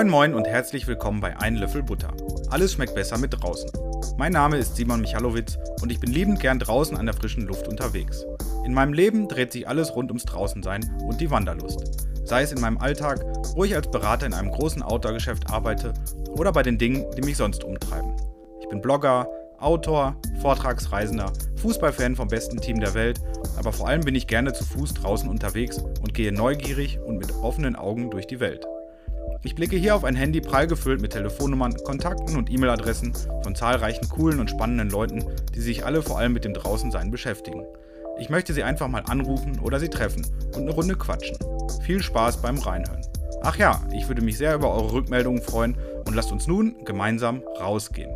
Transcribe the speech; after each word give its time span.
Moin 0.00 0.08
Moin 0.08 0.32
und 0.32 0.48
herzlich 0.48 0.86
willkommen 0.86 1.20
bei 1.20 1.36
Ein 1.36 1.56
Löffel 1.56 1.82
Butter. 1.82 2.14
Alles 2.48 2.72
schmeckt 2.72 2.94
besser 2.94 3.18
mit 3.18 3.34
draußen. 3.38 3.70
Mein 4.16 4.32
Name 4.32 4.56
ist 4.56 4.74
Simon 4.74 5.02
Michalowitz 5.02 5.58
und 5.82 5.92
ich 5.92 6.00
bin 6.00 6.10
liebend 6.10 6.40
gern 6.40 6.58
draußen 6.58 6.96
an 6.96 7.04
der 7.04 7.14
frischen 7.14 7.46
Luft 7.46 7.68
unterwegs. 7.68 8.24
In 8.64 8.72
meinem 8.72 8.94
Leben 8.94 9.28
dreht 9.28 9.52
sich 9.52 9.68
alles 9.68 9.94
rund 9.94 10.10
ums 10.10 10.24
Draußensein 10.24 10.90
und 11.06 11.20
die 11.20 11.30
Wanderlust. 11.30 12.08
Sei 12.24 12.40
es 12.40 12.50
in 12.50 12.62
meinem 12.62 12.78
Alltag, 12.78 13.22
wo 13.54 13.64
ich 13.64 13.76
als 13.76 13.90
Berater 13.90 14.24
in 14.24 14.32
einem 14.32 14.50
großen 14.50 14.82
Outdoor-Geschäft 14.82 15.50
arbeite 15.50 15.92
oder 16.30 16.50
bei 16.50 16.62
den 16.62 16.78
Dingen, 16.78 17.04
die 17.18 17.22
mich 17.22 17.36
sonst 17.36 17.62
umtreiben. 17.62 18.16
Ich 18.62 18.70
bin 18.70 18.80
Blogger, 18.80 19.28
Autor, 19.58 20.16
Vortragsreisender, 20.40 21.30
Fußballfan 21.56 22.16
vom 22.16 22.28
besten 22.28 22.58
Team 22.58 22.80
der 22.80 22.94
Welt, 22.94 23.20
aber 23.58 23.70
vor 23.70 23.88
allem 23.88 24.00
bin 24.00 24.14
ich 24.14 24.26
gerne 24.26 24.54
zu 24.54 24.64
Fuß 24.64 24.94
draußen 24.94 25.28
unterwegs 25.28 25.76
und 25.76 26.14
gehe 26.14 26.32
neugierig 26.32 26.98
und 27.00 27.18
mit 27.18 27.34
offenen 27.42 27.76
Augen 27.76 28.10
durch 28.10 28.26
die 28.26 28.40
Welt. 28.40 28.66
Ich 29.42 29.54
blicke 29.54 29.76
hier 29.76 29.94
auf 29.94 30.04
ein 30.04 30.16
Handy 30.16 30.42
prall 30.42 30.66
gefüllt 30.66 31.00
mit 31.00 31.12
Telefonnummern, 31.12 31.74
Kontakten 31.82 32.36
und 32.36 32.50
E-Mail-Adressen 32.50 33.14
von 33.42 33.54
zahlreichen 33.54 34.06
coolen 34.10 34.38
und 34.38 34.50
spannenden 34.50 34.90
Leuten, 34.90 35.24
die 35.54 35.60
sich 35.60 35.86
alle 35.86 36.02
vor 36.02 36.18
allem 36.18 36.34
mit 36.34 36.44
dem 36.44 36.52
Draußensein 36.52 37.10
beschäftigen. 37.10 37.64
Ich 38.18 38.28
möchte 38.28 38.52
sie 38.52 38.62
einfach 38.62 38.88
mal 38.88 39.02
anrufen 39.06 39.58
oder 39.60 39.80
sie 39.80 39.88
treffen 39.88 40.26
und 40.54 40.62
eine 40.62 40.72
Runde 40.72 40.94
quatschen. 40.94 41.38
Viel 41.82 42.02
Spaß 42.02 42.42
beim 42.42 42.58
Reinhören. 42.58 43.00
Ach 43.42 43.56
ja, 43.56 43.80
ich 43.94 44.08
würde 44.08 44.20
mich 44.20 44.36
sehr 44.36 44.54
über 44.54 44.74
eure 44.74 44.92
Rückmeldungen 44.92 45.40
freuen 45.40 45.74
und 46.06 46.14
lasst 46.14 46.32
uns 46.32 46.46
nun 46.46 46.84
gemeinsam 46.84 47.42
rausgehen. 47.58 48.12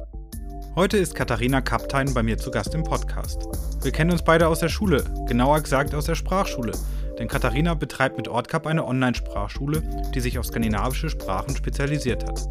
Heute 0.76 0.98
ist 0.98 1.14
Katharina 1.14 1.62
Kaptein 1.62 2.12
bei 2.12 2.22
mir 2.22 2.36
zu 2.36 2.50
Gast 2.50 2.74
im 2.74 2.82
Podcast. 2.82 3.46
Wir 3.82 3.92
kennen 3.92 4.10
uns 4.10 4.22
beide 4.22 4.46
aus 4.48 4.58
der 4.58 4.68
Schule, 4.68 5.04
genauer 5.26 5.62
gesagt 5.62 5.94
aus 5.94 6.04
der 6.04 6.16
Sprachschule, 6.16 6.72
denn 7.18 7.28
Katharina 7.28 7.74
betreibt 7.74 8.16
mit 8.16 8.28
Ortcup 8.28 8.66
eine 8.66 8.86
Online-Sprachschule, 8.86 9.82
die 10.14 10.20
sich 10.20 10.38
auf 10.38 10.46
skandinavische 10.46 11.10
Sprachen 11.10 11.56
spezialisiert 11.56 12.24
hat. 12.24 12.48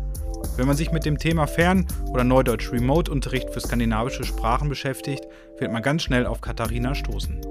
Wenn 0.55 0.67
man 0.67 0.77
sich 0.77 0.91
mit 0.91 1.05
dem 1.05 1.17
Thema 1.17 1.47
Fern- 1.47 1.87
oder 2.11 2.23
Neudeutsch 2.23 2.71
Remote-Unterricht 2.71 3.49
für 3.49 3.59
skandinavische 3.59 4.23
Sprachen 4.23 4.69
beschäftigt, 4.69 5.27
wird 5.57 5.71
man 5.71 5.81
ganz 5.81 6.03
schnell 6.03 6.25
auf 6.25 6.41
Katharina 6.41 6.93
stoßen. 6.93 7.41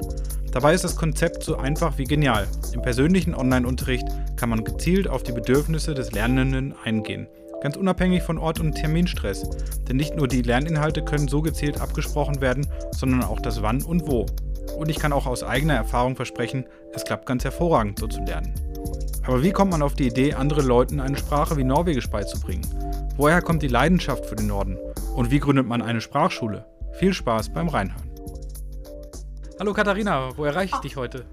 Dabei 0.53 0.75
ist 0.75 0.85
das 0.85 0.97
Konzept 0.97 1.43
so 1.43 1.57
einfach 1.57 1.99
wie 1.99 2.05
genial. 2.05 2.47
Im 2.75 2.83
persönlichen 2.83 3.35
Online-Unterricht 3.35 4.07
kann 4.37 4.51
man 4.51 4.65
gezielt 4.65 5.09
auf 5.09 5.23
die 5.23 5.33
Bedürfnisse 5.33 5.95
des 5.95 6.13
Lernenden 6.13 6.75
eingehen, 6.85 7.27
ganz 7.63 7.77
unabhängig 7.77 8.23
von 8.23 8.39
Ort 8.39 8.61
und 8.61 8.75
Terminstress. 8.75 9.49
Denn 9.89 9.97
nicht 9.97 10.15
nur 10.15 10.29
die 10.29 10.43
Lerninhalte 10.43 11.03
können 11.03 11.27
so 11.27 11.41
gezielt 11.41 11.81
abgesprochen 11.81 12.41
werden, 12.41 12.67
sondern 12.93 13.25
auch 13.25 13.41
das 13.41 13.63
Wann 13.63 13.83
und 13.83 14.07
Wo. 14.07 14.27
Und 14.77 14.89
ich 14.89 14.99
kann 14.99 15.13
auch 15.13 15.27
aus 15.27 15.43
eigener 15.43 15.75
Erfahrung 15.75 16.17
versprechen, 16.17 16.67
es 16.93 17.05
klappt 17.05 17.27
ganz 17.27 17.45
hervorragend, 17.45 17.99
so 17.99 18.07
zu 18.07 18.21
lernen. 18.23 18.55
Aber 19.25 19.43
wie 19.43 19.53
kommt 19.53 19.71
man 19.71 19.83
auf 19.83 19.95
die 19.95 20.09
Idee, 20.09 20.35
anderen 20.35 20.67
Leuten 20.67 21.01
eine 21.01 21.17
Sprache 21.17 21.57
wie 21.57 21.65
Norwegisch 21.65 22.11
beizubringen? 22.11 22.67
Woher 23.17 23.41
kommt 23.41 23.63
die 23.63 23.69
Leidenschaft 23.69 24.27
für 24.27 24.35
den 24.35 24.49
Norden? 24.49 24.77
Und 25.15 25.31
wie 25.31 25.39
gründet 25.39 25.67
man 25.67 25.83
eine 25.83 26.01
Sprachschule? 26.01 26.67
Viel 26.95 27.13
Spaß 27.13 27.53
beim 27.53 27.69
Reinhören. 27.69 28.11
Hallo 29.61 29.73
Katharina, 29.75 30.37
wo 30.37 30.45
erreiche 30.45 30.75
ich 30.75 30.81
dich 30.81 30.97
heute? 30.97 31.25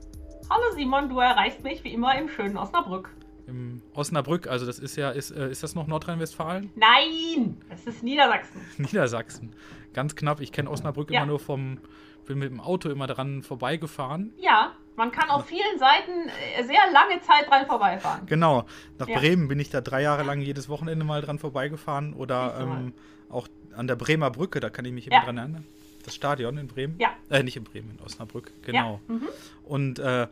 Hallo 0.49 0.75
Simon, 0.75 1.09
du 1.09 1.19
erreichst 1.19 1.63
mich 1.63 1.83
wie 1.83 1.93
immer 1.93 2.15
im 2.19 2.29
schönen 2.29 2.57
Osnabrück. 2.57 3.09
Im 3.47 3.81
Osnabrück, 3.95 4.45
also 4.45 4.67
das 4.67 4.77
ist 4.77 4.95
ja, 4.95 5.09
ist, 5.09 5.31
äh, 5.31 5.49
ist 5.49 5.63
das 5.63 5.73
noch 5.73 5.87
Nordrhein-Westfalen? 5.87 6.69
Nein, 6.75 7.57
es 7.69 7.87
ist 7.87 8.03
Niedersachsen. 8.03 8.61
Niedersachsen. 8.77 9.55
Ganz 9.93 10.15
knapp. 10.15 10.39
Ich 10.41 10.51
kenne 10.51 10.69
Osnabrück 10.69 11.09
Ja. 11.11 11.19
immer 11.19 11.27
nur 11.27 11.39
vom, 11.39 11.79
bin 12.25 12.39
mit 12.39 12.49
dem 12.51 12.59
Auto 12.59 12.89
immer 12.89 13.07
dran 13.07 13.41
vorbeigefahren. 13.43 14.33
Ja, 14.37 14.73
man 14.95 15.11
kann 15.11 15.29
auf 15.29 15.45
vielen 15.45 15.79
Seiten 15.79 16.29
äh, 16.57 16.63
sehr 16.63 16.81
lange 16.93 17.21
Zeit 17.21 17.47
dran 17.49 17.65
vorbeifahren. 17.65 18.25
Genau. 18.27 18.65
Nach 18.97 19.07
Ja. 19.07 19.17
Bremen 19.19 19.47
bin 19.47 19.59
ich 19.59 19.69
da 19.69 19.81
drei 19.81 20.01
Jahre 20.01 20.23
lang 20.23 20.41
jedes 20.41 20.69
Wochenende 20.69 21.05
mal 21.05 21.21
dran 21.21 21.39
vorbeigefahren. 21.39 22.13
Oder 22.13 22.57
ähm, 22.61 22.93
auch 23.29 23.47
an 23.75 23.87
der 23.87 23.95
Bremer 23.95 24.29
Brücke, 24.29 24.59
da 24.59 24.69
kann 24.69 24.85
ich 24.85 24.91
mich 24.91 25.07
immer 25.07 25.17
Ja. 25.17 25.23
dran 25.25 25.37
erinnern. 25.37 25.65
Das 26.03 26.15
Stadion 26.15 26.57
in 26.57 26.67
Bremen. 26.67 26.95
Ja. 26.99 27.09
Äh, 27.29 27.43
nicht 27.43 27.57
in 27.57 27.63
Bremen, 27.63 27.91
in 27.97 28.05
Osnabrück. 28.05 28.51
Genau. 28.63 28.99
Ja, 29.07 29.13
mhm, 29.15 29.27
Und 29.65 29.99
äh, 29.99 30.27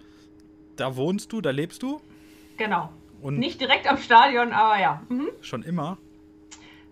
da 0.75 0.95
wohnst 0.95 1.31
du, 1.33 1.41
da 1.41 1.49
lebst 1.51 1.81
du. 1.83 1.99
genau. 2.57 2.91
Und 3.19 3.39
Nicht 3.39 3.59
direkt 3.59 3.87
am 3.87 3.97
Stadion, 3.97 4.53
aber 4.53 4.79
ja. 4.79 5.01
Mhm. 5.09 5.29
schon 5.41 5.63
immer. 5.63 5.97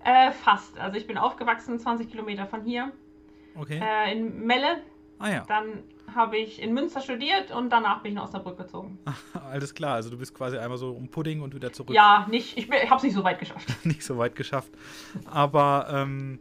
Äh, 0.06 0.32
fast. 0.32 0.78
Also 0.78 0.98
ich 0.98 1.08
bin 1.08 1.18
aufgewachsen 1.18 1.80
20 1.80 2.10
Kilometer 2.10 2.46
von 2.46 2.64
hier 2.64 2.92
Okay. 3.56 3.82
äh, 3.84 4.12
in 4.12 4.46
Melle. 4.46 4.82
ah 5.18 5.30
ja, 5.30 5.44
Dann 5.48 5.84
habe 6.14 6.38
ich 6.38 6.62
in 6.62 6.74
Münster 6.74 7.02
studiert 7.02 7.50
und 7.52 7.72
danach 7.72 8.04
bin 8.04 8.12
ich 8.12 8.16
nach 8.16 8.26
Osnabrück 8.26 8.58
gezogen. 8.58 9.00
alles 9.52 9.74
klar. 9.74 9.96
Also 9.96 10.12
du 10.12 10.18
bist 10.18 10.36
quasi 10.36 10.58
einmal 10.58 10.78
so 10.78 10.92
um 10.92 11.08
Pudding 11.10 11.42
und 11.42 11.56
wieder 11.56 11.74
zurück. 11.74 11.96
Ja, 11.96 12.28
nicht, 12.30 12.56
ich, 12.56 12.70
habe 12.70 12.96
es 12.98 13.04
nicht 13.04 13.16
so 13.16 13.24
weit 13.24 13.40
geschafft. 13.40 13.68
nicht 13.86 14.04
so 14.04 14.18
weit 14.20 14.36
geschafft. 14.36 14.70
Aber 15.26 15.88
ähm, 15.90 16.40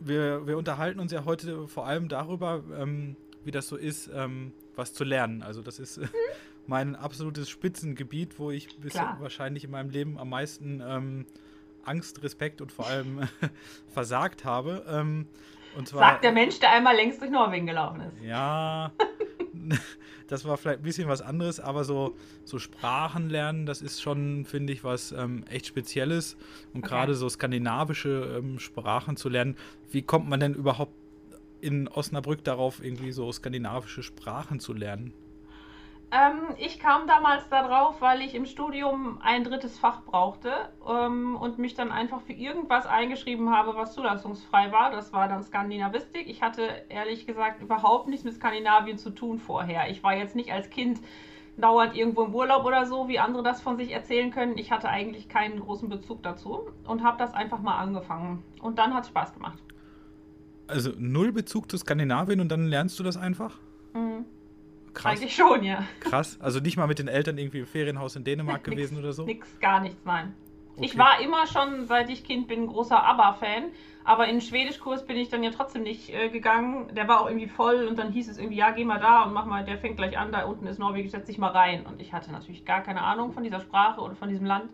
wir, 0.00 0.46
wir 0.46 0.58
unterhalten 0.58 1.00
uns 1.00 1.10
ja 1.10 1.24
heute 1.24 1.66
vor 1.68 1.86
allem 1.86 2.08
darüber, 2.08 2.62
ähm, 2.78 3.16
wie 3.44 3.50
das 3.50 3.66
so 3.66 3.76
ist, 3.76 4.10
ähm, 4.14 4.52
was 4.76 4.92
zu 4.92 5.04
lernen. 5.04 5.42
Also 5.42 5.62
das 5.62 5.78
ist 5.78 5.96
äh, 5.96 6.06
mein 6.66 6.96
absolutes 6.96 7.48
Spitzengebiet, 7.48 8.38
wo 8.38 8.50
ich 8.50 8.68
Klar. 8.90 9.16
wahrscheinlich 9.20 9.64
in 9.64 9.70
meinem 9.70 9.88
Leben 9.88 10.18
am 10.18 10.28
meisten 10.28 10.82
ähm, 10.86 11.26
Angst, 11.88 12.22
Respekt 12.22 12.60
und 12.60 12.70
vor 12.72 12.86
allem 12.86 13.28
versagt 13.88 14.44
habe. 14.44 14.84
Ähm, 14.88 15.26
und 15.76 15.88
zwar, 15.88 16.12
Sagt 16.12 16.24
der 16.24 16.32
Mensch, 16.32 16.58
der 16.60 16.72
einmal 16.72 16.94
längst 16.96 17.20
durch 17.20 17.30
Norwegen 17.30 17.66
gelaufen 17.66 18.00
ist. 18.00 18.22
ja, 18.22 18.92
das 20.28 20.44
war 20.44 20.56
vielleicht 20.56 20.80
ein 20.80 20.82
bisschen 20.84 21.08
was 21.08 21.20
anderes, 21.22 21.60
aber 21.60 21.84
so, 21.84 22.16
so 22.44 22.58
Sprachen 22.58 23.28
lernen, 23.30 23.66
das 23.66 23.82
ist 23.82 24.00
schon, 24.02 24.44
finde 24.44 24.72
ich, 24.72 24.84
was 24.84 25.12
ähm, 25.12 25.44
echt 25.50 25.66
Spezielles. 25.66 26.36
Und 26.72 26.80
Okay. 26.80 26.88
gerade 26.88 27.14
so 27.14 27.28
skandinavische 27.28 28.38
ähm, 28.38 28.58
Sprachen 28.58 29.16
zu 29.16 29.28
lernen, 29.28 29.56
wie 29.90 30.02
kommt 30.02 30.28
man 30.28 30.40
denn 30.40 30.54
überhaupt 30.54 30.92
in 31.60 31.88
Osnabrück 31.88 32.44
darauf, 32.44 32.82
irgendwie 32.82 33.10
so 33.12 33.30
skandinavische 33.32 34.02
Sprachen 34.02 34.60
zu 34.60 34.72
lernen? 34.72 35.12
Ähm, 36.10 36.54
ich 36.56 36.78
kam 36.78 37.06
damals 37.06 37.48
darauf, 37.50 38.00
weil 38.00 38.22
ich 38.22 38.34
im 38.34 38.46
Studium 38.46 39.18
ein 39.22 39.44
drittes 39.44 39.78
Fach 39.78 40.02
brauchte 40.04 40.50
ähm, 40.88 41.36
und 41.36 41.58
mich 41.58 41.74
dann 41.74 41.92
einfach 41.92 42.22
für 42.22 42.32
irgendwas 42.32 42.86
eingeschrieben 42.86 43.50
habe, 43.50 43.74
was 43.74 43.92
zulassungsfrei 43.92 44.72
war. 44.72 44.90
Das 44.90 45.12
war 45.12 45.28
dann 45.28 45.42
Skandinavistik. 45.42 46.26
Ich 46.26 46.40
hatte 46.42 46.62
ehrlich 46.88 47.26
gesagt 47.26 47.60
überhaupt 47.60 48.08
nichts 48.08 48.24
mit 48.24 48.34
Skandinavien 48.34 48.96
zu 48.96 49.10
tun 49.10 49.38
vorher. 49.38 49.90
Ich 49.90 50.02
war 50.02 50.16
jetzt 50.16 50.34
nicht 50.34 50.50
als 50.50 50.70
Kind 50.70 51.00
dauernd 51.58 51.94
irgendwo 51.94 52.22
im 52.22 52.34
Urlaub 52.34 52.64
oder 52.64 52.86
so, 52.86 53.08
wie 53.08 53.18
andere 53.18 53.42
das 53.42 53.60
von 53.60 53.76
sich 53.76 53.90
erzählen 53.90 54.30
können. 54.30 54.56
Ich 54.56 54.70
hatte 54.70 54.88
eigentlich 54.88 55.28
keinen 55.28 55.60
großen 55.60 55.90
Bezug 55.90 56.22
dazu 56.22 56.70
und 56.86 57.02
habe 57.02 57.18
das 57.18 57.34
einfach 57.34 57.60
mal 57.60 57.76
angefangen. 57.76 58.42
Und 58.62 58.78
dann 58.78 58.94
hat 58.94 59.02
es 59.02 59.10
Spaß 59.10 59.34
gemacht. 59.34 59.58
Also 60.68 60.92
null 60.96 61.32
Bezug 61.32 61.70
zu 61.70 61.76
Skandinavien 61.76 62.40
und 62.40 62.48
dann 62.50 62.66
lernst 62.66 62.98
du 62.98 63.02
das 63.02 63.16
einfach? 63.16 63.58
Mhm. 63.92 64.24
Krass. 64.98 65.16
Eigentlich 65.18 65.36
schon, 65.36 65.62
ja. 65.62 65.84
Krass. 66.00 66.38
Also 66.40 66.58
nicht 66.60 66.76
mal 66.76 66.86
mit 66.88 66.98
den 66.98 67.08
Eltern 67.08 67.38
irgendwie 67.38 67.60
im 67.60 67.66
Ferienhaus 67.66 68.16
in 68.16 68.24
Dänemark 68.24 68.64
gewesen 68.64 68.94
Nix, 68.94 69.04
oder 69.04 69.12
so? 69.12 69.24
Nix, 69.24 69.60
gar 69.60 69.80
nichts, 69.80 70.04
nein. 70.04 70.34
Ich 70.80 70.92
Okay. 70.92 70.98
war 70.98 71.20
immer 71.20 71.46
schon, 71.46 71.86
seit 71.86 72.10
ich 72.10 72.24
Kind 72.24 72.48
bin, 72.48 72.62
ein 72.62 72.66
großer 72.66 73.02
ABBA-Fan. 73.02 73.64
Aber 74.04 74.26
in 74.26 74.36
den 74.36 74.40
Schwedischkurs 74.40 75.06
bin 75.06 75.16
ich 75.16 75.28
dann 75.28 75.42
ja 75.42 75.50
trotzdem 75.50 75.82
nicht 75.82 76.08
äh, 76.12 76.30
gegangen. 76.30 76.94
Der 76.94 77.06
war 77.08 77.20
auch 77.20 77.26
irgendwie 77.28 77.46
voll 77.48 77.86
und 77.86 77.98
dann 77.98 78.10
hieß 78.10 78.28
es 78.28 78.38
irgendwie, 78.38 78.56
ja, 78.56 78.70
geh 78.70 78.84
mal 78.84 78.98
da 78.98 79.22
und 79.24 79.34
mach 79.34 79.44
mal, 79.44 79.64
der 79.64 79.78
fängt 79.78 79.96
gleich 79.98 80.16
an, 80.18 80.32
da 80.32 80.44
unten 80.44 80.66
ist 80.66 80.78
Norwegisch, 80.78 81.10
setz 81.12 81.26
dich 81.26 81.38
mal 81.38 81.50
rein. 81.50 81.84
Und 81.86 82.00
ich 82.00 82.12
hatte 82.12 82.32
natürlich 82.32 82.64
gar 82.64 82.82
keine 82.82 83.02
Ahnung 83.02 83.32
von 83.32 83.42
dieser 83.44 83.60
Sprache 83.60 84.00
oder 84.00 84.16
von 84.16 84.28
diesem 84.28 84.46
Land. 84.46 84.70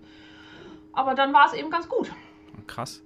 Aber 0.93 1.15
dann 1.15 1.33
war 1.35 1.47
es 1.47 1.53
eben 1.53 1.71
ganz 1.71 1.89
gut. 1.89 2.11
Krass. 2.67 3.03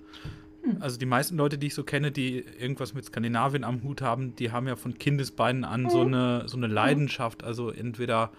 Hm. 0.63 0.77
Also 0.81 0.99
die 0.99 1.07
meisten 1.07 1.37
Leute, 1.37 1.57
die 1.59 1.69
ich 1.69 1.75
so 1.75 1.85
kenne, 1.85 2.11
die 2.11 2.39
irgendwas 2.59 2.95
mit 2.95 3.05
Skandinavien 3.05 3.65
am 3.65 3.83
Hut 3.83 4.03
haben, 4.03 4.35
die 4.37 4.51
haben 4.53 4.67
ja 4.67 4.77
von 4.77 4.99
Kindesbeinen 4.99 5.65
an 5.65 5.89
so 5.89 6.01
Mhm. 6.05 6.15
eine, 6.15 6.49
so 6.49 6.57
eine 6.57 6.67
Leidenschaft. 6.67 7.45
Also 7.45 7.71
entweder 7.71 8.33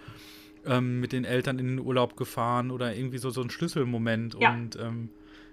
ähm, 0.65 0.99
mit 0.99 1.13
den 1.13 1.23
Eltern 1.25 1.57
in 1.59 1.67
den 1.67 1.79
Urlaub 1.79 2.17
gefahren 2.17 2.71
oder 2.71 2.93
irgendwie 2.95 3.17
so, 3.17 3.29
so 3.29 3.41
ein 3.41 3.49
Schlüsselmoment. 3.49 4.35
Ja. 4.39 4.53
Und 4.53 4.75
ähm, 4.77 5.09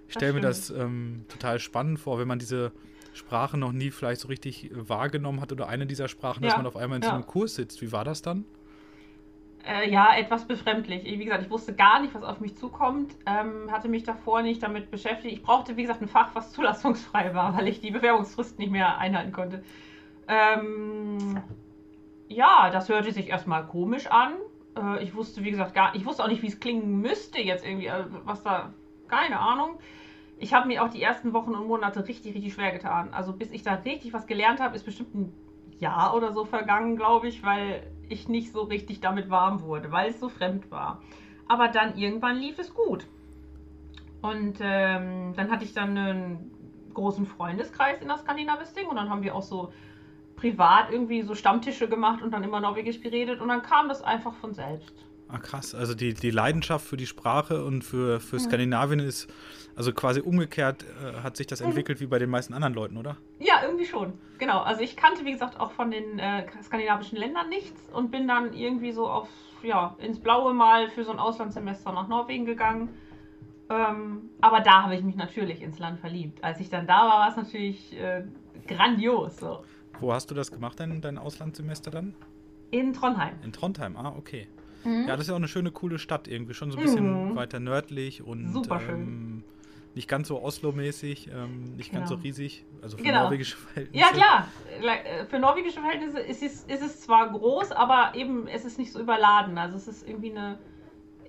ich 0.09 0.15
stelle 0.15 0.33
mir 0.35 0.41
das 0.41 0.71
ähm, 0.71 1.25
total 1.29 1.59
spannend 1.61 1.99
vor, 2.01 2.19
wenn 2.19 2.29
man 2.29 2.39
diese 2.39 2.73
Sprache 3.13 3.57
noch 3.57 3.73
nie 3.73 3.91
vielleicht 3.91 4.21
so 4.21 4.29
richtig 4.29 4.71
wahrgenommen 4.75 5.41
hat 5.41 5.51
oder 5.53 5.69
eine 5.69 5.87
dieser 5.87 6.09
Sprachen, 6.09 6.43
dass 6.43 6.53
Ja, 6.53 6.59
man 6.59 6.67
auf 6.67 6.77
einmal 6.77 6.97
in 6.97 7.03
so 7.03 7.09
ja. 7.09 7.15
einem 7.15 7.27
Kurs 7.27 7.55
sitzt. 7.55 7.81
Wie 7.83 7.91
war 7.93 8.05
das 8.05 8.23
dann? 8.23 8.45
Äh, 9.67 9.91
ja, 9.91 10.17
etwas 10.17 10.45
befremdlich. 10.45 11.05
Wie 11.05 11.25
gesagt, 11.25 11.43
ich 11.43 11.51
wusste 11.51 11.75
gar 11.75 12.01
nicht, 12.01 12.15
was 12.15 12.23
auf 12.23 12.39
mich 12.39 12.57
zukommt. 12.57 13.17
Ähm, 13.27 13.71
hatte 13.73 13.89
mich 13.89 14.05
davor 14.05 14.43
nicht 14.43 14.63
damit 14.63 14.93
beschäftigt. 14.93 15.35
Ich 15.35 15.43
brauchte, 15.43 15.77
wie 15.77 15.83
gesagt, 15.83 16.03
ein 16.03 16.09
Fach, 16.09 16.31
was 16.35 16.53
zulassungsfrei 16.53 17.35
war, 17.35 17.57
weil 17.57 17.67
ich 17.67 17.81
die 17.81 17.91
Bewerbungsfrist 17.91 18.59
nicht 18.59 18.71
mehr 18.71 18.99
einhalten 18.99 19.33
konnte. 19.33 19.65
Ähm, 20.29 21.41
ja, 22.29 22.71
das 22.71 22.89
hörte 22.89 23.11
sich 23.11 23.29
erstmal 23.29 23.67
komisch 23.67 24.07
an. 24.07 24.35
Äh, 24.77 25.03
ich 25.03 25.17
wusste, 25.17 25.43
wie 25.43 25.51
gesagt, 25.51 25.75
gar, 25.75 25.97
ich 25.97 26.07
wusste 26.07 26.23
auch 26.23 26.29
nicht, 26.29 26.43
wie 26.43 26.49
es 26.49 26.61
klingen 26.61 27.01
müsste 27.01 27.41
jetzt 27.41 27.67
irgendwie, 27.67 27.87
äh, 27.87 28.05
was 28.25 28.45
da, 28.45 28.73
keine 29.09 29.41
Ahnung. 29.41 29.81
Ich 30.39 30.55
habe 30.55 30.69
mir 30.69 30.85
auch 30.85 30.91
die 30.91 31.03
ersten 31.03 31.33
Wochen 31.33 31.55
und 31.55 31.67
Monate 31.67 32.07
richtig, 32.07 32.35
richtig 32.35 32.55
schwer 32.55 32.71
getan. 32.71 33.09
Also 33.13 33.33
bis 33.33 33.51
ich 33.51 33.63
da 33.63 33.75
richtig 33.75 34.13
was 34.13 34.29
gelernt 34.29 34.61
habe, 34.61 34.77
ist 34.77 34.85
bestimmt 34.85 35.15
ein 35.15 35.33
Jahr 35.81 36.15
oder 36.15 36.33
so 36.33 36.45
vergangen, 36.45 36.97
glaube 36.97 37.27
ich, 37.27 37.43
weil 37.43 37.83
ich 38.09 38.29
nicht 38.29 38.53
so 38.53 38.63
richtig 38.63 39.01
damit 39.01 39.31
warm 39.31 39.63
wurde, 39.63 39.91
weil 39.93 40.11
es 40.11 40.21
so 40.21 40.29
fremd 40.29 40.71
war. 40.71 41.03
Aber 41.49 41.69
dann 41.69 41.97
irgendwann 41.97 42.37
lief 42.39 42.59
es 42.59 42.75
gut. 42.75 43.07
Und 44.23 44.59
ähm, 44.61 45.35
dann 45.37 45.51
hatte 45.51 45.65
ich 45.65 45.73
dann 45.73 45.97
einen 45.97 46.91
großen 46.95 47.27
Freundeskreis 47.27 48.01
in 48.01 48.09
der 48.09 48.19
Skandinavistik 48.19 48.89
und 48.89 48.97
dann 48.97 49.11
haben 49.11 49.23
wir 49.23 49.35
auch 49.35 49.43
so 49.43 49.73
privat 50.35 50.91
irgendwie 50.91 51.23
so 51.23 51.35
Stammtische 51.35 51.89
gemacht 51.89 52.23
und 52.23 52.33
dann 52.33 52.43
immer 52.43 52.61
Norwegisch 52.61 53.01
geredet 53.01 53.41
und 53.41 53.49
dann 53.49 53.63
kam 53.63 53.89
das 53.89 54.03
einfach 54.03 54.35
von 54.35 54.55
selbst. 54.55 54.95
Ah, 55.29 55.39
krass. 55.39 55.75
Also 55.75 55.95
die, 55.95 56.15
die 56.15 56.31
Leidenschaft 56.31 56.87
für 56.87 56.97
die 56.97 57.07
Sprache 57.07 57.65
und 57.65 57.83
für, 57.83 58.21
für 58.21 58.39
Skandinavien 58.39 59.01
ist, 59.01 59.27
also 59.75 59.93
quasi 59.93 60.21
umgekehrt 60.21 60.85
äh, 60.85 61.21
hat 61.23 61.37
sich 61.37 61.49
das 61.49 61.61
Mhm. 61.61 61.67
entwickelt 61.69 62.01
wie 62.01 62.07
bei 62.07 62.19
den 62.21 62.31
meisten 62.31 62.55
anderen 62.55 62.75
Leuten, 62.75 62.97
oder? 62.97 63.17
Ja, 63.41 63.55
irgendwie 63.65 63.87
schon. 63.87 64.13
Genau. 64.39 64.61
Also 64.61 64.83
ich 64.83 64.97
kannte, 64.97 65.25
wie 65.25 65.33
gesagt, 65.33 65.59
auch 65.59 65.73
von 65.73 65.91
den 65.91 66.21
äh, 66.21 66.47
skandinavischen 66.63 67.19
Ländern 67.19 67.49
nichts 67.49 67.81
und 67.93 68.13
bin 68.13 68.29
dann 68.29 68.53
irgendwie 68.53 68.93
so 68.93 69.09
auf, 69.09 69.29
ja, 69.65 69.97
ins 69.99 70.21
Blaue 70.21 70.55
mal 70.55 70.89
für 70.91 71.03
so 71.03 71.11
ein 71.11 71.19
Auslandssemester 71.19 71.91
nach 71.93 72.07
Norwegen 72.07 72.45
gegangen. 72.45 72.91
Ähm, 73.69 74.31
aber 74.41 74.61
da 74.61 74.85
habe 74.85 74.95
ich 74.95 75.03
mich 75.03 75.17
natürlich 75.17 75.61
ins 75.61 75.81
Land 75.81 75.99
verliebt. 75.99 76.45
Als 76.45 76.61
ich 76.61 76.71
dann 76.71 76.87
da 76.87 76.99
war, 77.01 77.19
war 77.21 77.29
es 77.31 77.37
natürlich 77.37 77.99
äh, 77.99 78.23
grandios. 78.69 79.39
So. 79.39 79.65
Wo 79.99 80.13
hast 80.13 80.31
du 80.31 80.37
das 80.37 80.53
gemacht, 80.53 80.79
dein, 80.79 81.01
dein 81.01 81.19
Auslandssemester 81.19 81.91
dann? 81.91 82.15
In 82.71 82.93
Trondheim. 82.93 83.35
In 83.43 83.53
Trondheim, 83.53 83.97
ah, 83.97 84.15
okay. 84.17 84.47
Mhm. 84.87 85.09
Ja, 85.09 85.17
das 85.17 85.23
ist 85.23 85.29
ja 85.29 85.35
auch 85.35 85.39
eine 85.39 85.49
schöne, 85.49 85.71
coole 85.73 85.99
Stadt 85.99 86.29
irgendwie, 86.29 86.55
schon 86.55 86.71
so 86.71 86.79
ein 86.79 86.83
bisschen 86.83 87.31
Mhm. 87.31 87.37
weiter 87.37 87.61
nördlich 87.61 88.23
und 88.23 88.53
ähm, 88.89 89.43
nicht 89.95 90.09
ganz 90.09 90.29
so 90.29 90.43
Oslo-mäßig, 90.43 91.31
ähm, 91.35 91.75
nicht 91.77 91.93
ganz 91.93 92.09
so 92.11 92.17
Genau. 92.17 92.23
riesig, 92.25 92.65
also 92.83 92.97
für 92.99 93.03
Genau. 93.03 93.25
norwegische 93.25 93.57
Verhältnisse. 93.57 93.99
Ja, 94.05 94.13
klar. 94.13 94.49
Äh, 94.81 95.25
Für 95.27 95.39
norwegische 95.39 95.81
Verhältnisse 95.81 96.21
ist 96.21 96.43
es, 96.43 96.65
ist 96.65 96.83
es 96.83 97.01
zwar 97.01 97.31
groß, 97.31 97.73
aber 97.73 98.13
eben 98.15 98.47
es 98.47 98.65
ist 98.67 98.79
nicht 98.79 98.93
so 98.93 99.01
überladen. 99.01 99.57
Also 99.59 99.77
es 99.77 99.89
ist 99.89 100.07
irgendwie 100.07 100.31
eine, 100.33 100.59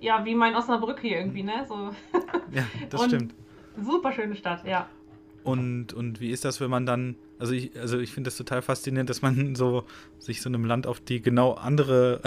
ja, 0.00 0.24
wie 0.24 0.34
mein 0.34 0.54
Osnabrück 0.54 1.00
hier 1.00 1.16
irgendwie, 1.18 1.42
ne? 1.42 1.64
So 1.66 1.90
Ja, 2.52 2.64
das 2.90 3.00
Und- 3.02 3.08
stimmt. 3.08 3.34
super 3.82 4.12
schöne 4.12 4.36
Stadt, 4.36 4.64
ja. 4.66 4.88
Und, 5.44 5.94
und 5.94 6.20
wie 6.20 6.30
ist 6.30 6.44
das, 6.44 6.60
wenn 6.60 6.68
man 6.68 6.84
dann, 6.84 7.16
also 7.38 7.54
ich, 7.54 7.74
also 7.80 7.98
ich 7.98 8.12
finde 8.12 8.28
das 8.28 8.36
total 8.36 8.60
faszinierend, 8.60 9.08
dass 9.08 9.22
man 9.22 9.54
so 9.54 9.84
sich 10.18 10.42
so 10.42 10.50
einem 10.50 10.66
Land 10.66 10.86
auf 10.86 11.00
die 11.00 11.22
genau 11.22 11.54
andere 11.54 12.20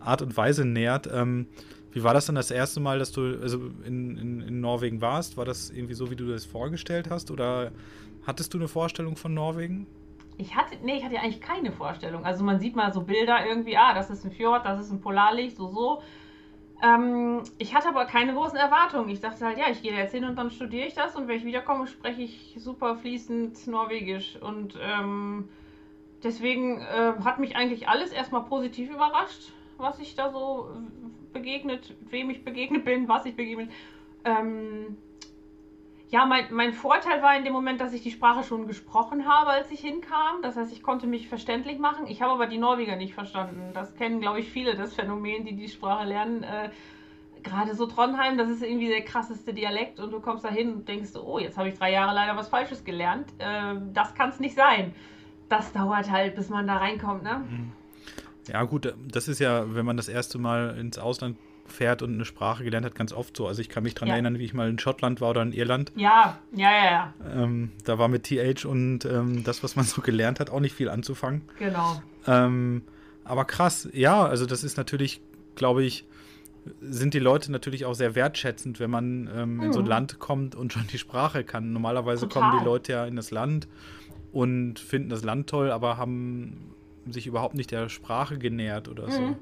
Art 0.00 0.22
und 0.22 0.36
Weise 0.36 0.64
nähert. 0.64 1.08
Ähm, 1.12 1.46
wie 1.92 2.04
war 2.04 2.14
das 2.14 2.26
dann 2.26 2.34
das 2.34 2.50
erste 2.50 2.80
Mal, 2.80 2.98
dass 2.98 3.12
du 3.12 3.38
also 3.40 3.70
in, 3.84 4.16
in, 4.16 4.40
in 4.40 4.60
Norwegen 4.60 5.00
warst? 5.00 5.36
War 5.36 5.44
das 5.44 5.70
irgendwie 5.70 5.94
so, 5.94 6.10
wie 6.10 6.16
du 6.16 6.26
das 6.26 6.44
vorgestellt 6.44 7.10
hast? 7.10 7.30
Oder 7.30 7.72
hattest 8.26 8.54
du 8.54 8.58
eine 8.58 8.68
Vorstellung 8.68 9.16
von 9.16 9.34
Norwegen? 9.34 9.86
Ich 10.38 10.54
hatte, 10.54 10.76
nee, 10.82 10.96
ich 10.96 11.04
hatte 11.04 11.18
eigentlich 11.18 11.40
keine 11.40 11.72
Vorstellung. 11.72 12.24
Also 12.24 12.44
man 12.44 12.60
sieht 12.60 12.76
mal 12.76 12.92
so 12.92 13.02
Bilder 13.02 13.44
irgendwie, 13.46 13.76
ah, 13.76 13.92
das 13.92 14.08
ist 14.08 14.24
ein 14.24 14.30
Fjord, 14.30 14.64
das 14.64 14.80
ist 14.80 14.90
ein 14.90 15.00
Polarlicht, 15.00 15.56
so, 15.56 15.68
so. 15.68 16.02
Ähm, 16.82 17.42
ich 17.58 17.74
hatte 17.74 17.88
aber 17.88 18.06
keine 18.06 18.32
großen 18.32 18.56
Erwartungen. 18.56 19.10
Ich 19.10 19.20
dachte 19.20 19.44
halt, 19.44 19.58
ja, 19.58 19.66
ich 19.70 19.82
gehe 19.82 19.92
da 19.92 19.98
jetzt 19.98 20.14
hin 20.14 20.24
und 20.24 20.36
dann 20.36 20.50
studiere 20.50 20.86
ich 20.86 20.94
das 20.94 21.14
und 21.14 21.28
wenn 21.28 21.36
ich 21.36 21.44
wiederkomme, 21.44 21.86
spreche 21.86 22.22
ich 22.22 22.56
super 22.56 22.96
fließend 22.96 23.66
Norwegisch. 23.66 24.38
Und 24.40 24.78
ähm, 24.80 25.48
deswegen 26.22 26.80
äh, 26.80 27.12
hat 27.22 27.38
mich 27.38 27.56
eigentlich 27.56 27.88
alles 27.88 28.12
erstmal 28.12 28.44
positiv 28.44 28.90
überrascht, 28.90 29.52
was 29.80 29.98
ich 29.98 30.14
da 30.14 30.30
so 30.30 30.70
äh, 30.74 31.32
begegnet, 31.32 31.94
wem 32.10 32.30
ich 32.30 32.44
begegnet 32.44 32.84
bin, 32.84 33.08
was 33.08 33.26
ich 33.26 33.36
begegnet 33.36 33.68
bin. 33.68 33.76
Ähm, 34.24 34.96
ja, 36.10 36.26
mein, 36.26 36.46
mein 36.50 36.72
Vorteil 36.72 37.22
war 37.22 37.36
in 37.36 37.44
dem 37.44 37.52
Moment, 37.52 37.80
dass 37.80 37.92
ich 37.92 38.02
die 38.02 38.10
Sprache 38.10 38.42
schon 38.42 38.66
gesprochen 38.66 39.28
habe, 39.28 39.50
als 39.50 39.70
ich 39.70 39.80
hinkam. 39.80 40.42
Das 40.42 40.56
heißt, 40.56 40.72
ich 40.72 40.82
konnte 40.82 41.06
mich 41.06 41.28
verständlich 41.28 41.78
machen. 41.78 42.06
Ich 42.08 42.20
habe 42.20 42.32
aber 42.32 42.46
die 42.48 42.58
Norweger 42.58 42.96
nicht 42.96 43.14
verstanden. 43.14 43.70
Das 43.74 43.94
kennen, 43.94 44.20
glaube 44.20 44.40
ich, 44.40 44.50
viele, 44.50 44.74
das 44.74 44.94
Phänomen, 44.94 45.44
die 45.44 45.54
die 45.54 45.68
Sprache 45.68 46.06
lernen. 46.06 46.42
Äh, 46.42 46.70
Gerade 47.42 47.74
so 47.74 47.86
Trondheim, 47.86 48.36
das 48.36 48.50
ist 48.50 48.62
irgendwie 48.62 48.88
der 48.88 49.02
krasseste 49.02 49.54
Dialekt 49.54 49.98
und 49.98 50.10
du 50.10 50.20
kommst 50.20 50.44
da 50.44 50.50
hin 50.50 50.74
und 50.74 50.88
denkst, 50.88 51.12
oh, 51.16 51.38
jetzt 51.38 51.56
habe 51.56 51.68
ich 51.68 51.78
drei 51.78 51.92
Jahre 51.92 52.14
leider 52.14 52.36
was 52.36 52.48
Falsches 52.48 52.84
gelernt. 52.84 53.28
Äh, 53.38 53.76
das 53.94 54.14
kann 54.14 54.30
es 54.30 54.40
nicht 54.40 54.56
sein. 54.56 54.94
Das 55.48 55.72
dauert 55.72 56.10
halt, 56.10 56.34
bis 56.34 56.50
man 56.50 56.66
da 56.66 56.76
reinkommt, 56.76 57.22
ne? 57.22 57.44
Ja, 58.52 58.62
gut, 58.64 58.92
das 59.08 59.28
ist 59.28 59.38
ja, 59.38 59.74
wenn 59.74 59.84
man 59.86 59.96
das 59.96 60.08
erste 60.08 60.38
Mal 60.38 60.76
ins 60.78 60.98
Ausland 60.98 61.36
fährt 61.66 62.02
und 62.02 62.14
eine 62.14 62.24
Sprache 62.24 62.64
gelernt 62.64 62.84
hat, 62.84 62.96
ganz 62.96 63.12
oft 63.12 63.36
so. 63.36 63.46
Also 63.46 63.60
ich 63.62 63.68
kann 63.68 63.84
mich 63.84 63.94
daran 63.94 64.08
Ja. 64.08 64.14
erinnern, 64.14 64.38
wie 64.40 64.44
ich 64.44 64.54
mal 64.54 64.68
in 64.68 64.78
Schottland 64.78 65.20
war 65.20 65.30
oder 65.30 65.42
in 65.42 65.52
Irland. 65.52 65.92
Ja, 65.94 66.38
ja, 66.52 66.70
ja, 66.72 66.84
ja, 66.90 67.14
Ähm, 67.32 67.70
da 67.84 67.96
war 67.98 68.08
mit 68.08 68.24
TH 68.24 68.64
und 68.66 69.04
ähm, 69.04 69.44
das, 69.44 69.62
was 69.62 69.76
man 69.76 69.84
so 69.84 70.00
gelernt 70.02 70.40
hat, 70.40 70.50
auch 70.50 70.58
nicht 70.60 70.74
viel 70.74 70.88
anzufangen. 70.88 71.42
genau. 71.58 72.02
Ähm, 72.26 72.82
aber 73.22 73.44
krass, 73.44 73.88
ja, 73.92 74.24
also 74.24 74.46
das 74.46 74.64
ist 74.64 74.76
natürlich, 74.76 75.20
glaube 75.54 75.84
ich, 75.84 76.04
sind 76.80 77.14
die 77.14 77.20
Leute 77.20 77.52
natürlich 77.52 77.84
auch 77.84 77.94
sehr 77.94 78.14
wertschätzend, 78.16 78.80
wenn 78.80 78.90
man 78.90 79.30
ähm, 79.34 79.62
in 79.62 79.72
so 79.72 79.78
ein 79.78 79.84
Mhm. 79.84 79.88
Land 79.90 80.18
kommt 80.18 80.54
und 80.56 80.72
schon 80.72 80.86
die 80.88 80.98
Sprache 80.98 81.44
kann. 81.44 81.72
Normalerweise 81.72 82.22
Total. 82.28 82.42
kommen 82.42 82.58
die 82.58 82.64
Leute 82.64 82.92
ja 82.92 83.06
in 83.06 83.14
das 83.16 83.30
Land 83.30 83.68
und 84.32 84.78
finden 84.80 85.08
das 85.08 85.22
Land 85.24 85.48
toll, 85.48 85.70
aber 85.70 85.96
haben 85.96 86.74
sich 87.06 87.26
überhaupt 87.26 87.54
nicht 87.54 87.70
der 87.70 87.88
Sprache 87.88 88.38
genähert 88.38 88.88
oder 88.88 89.10
so. 89.10 89.20
Mhm. 89.20 89.36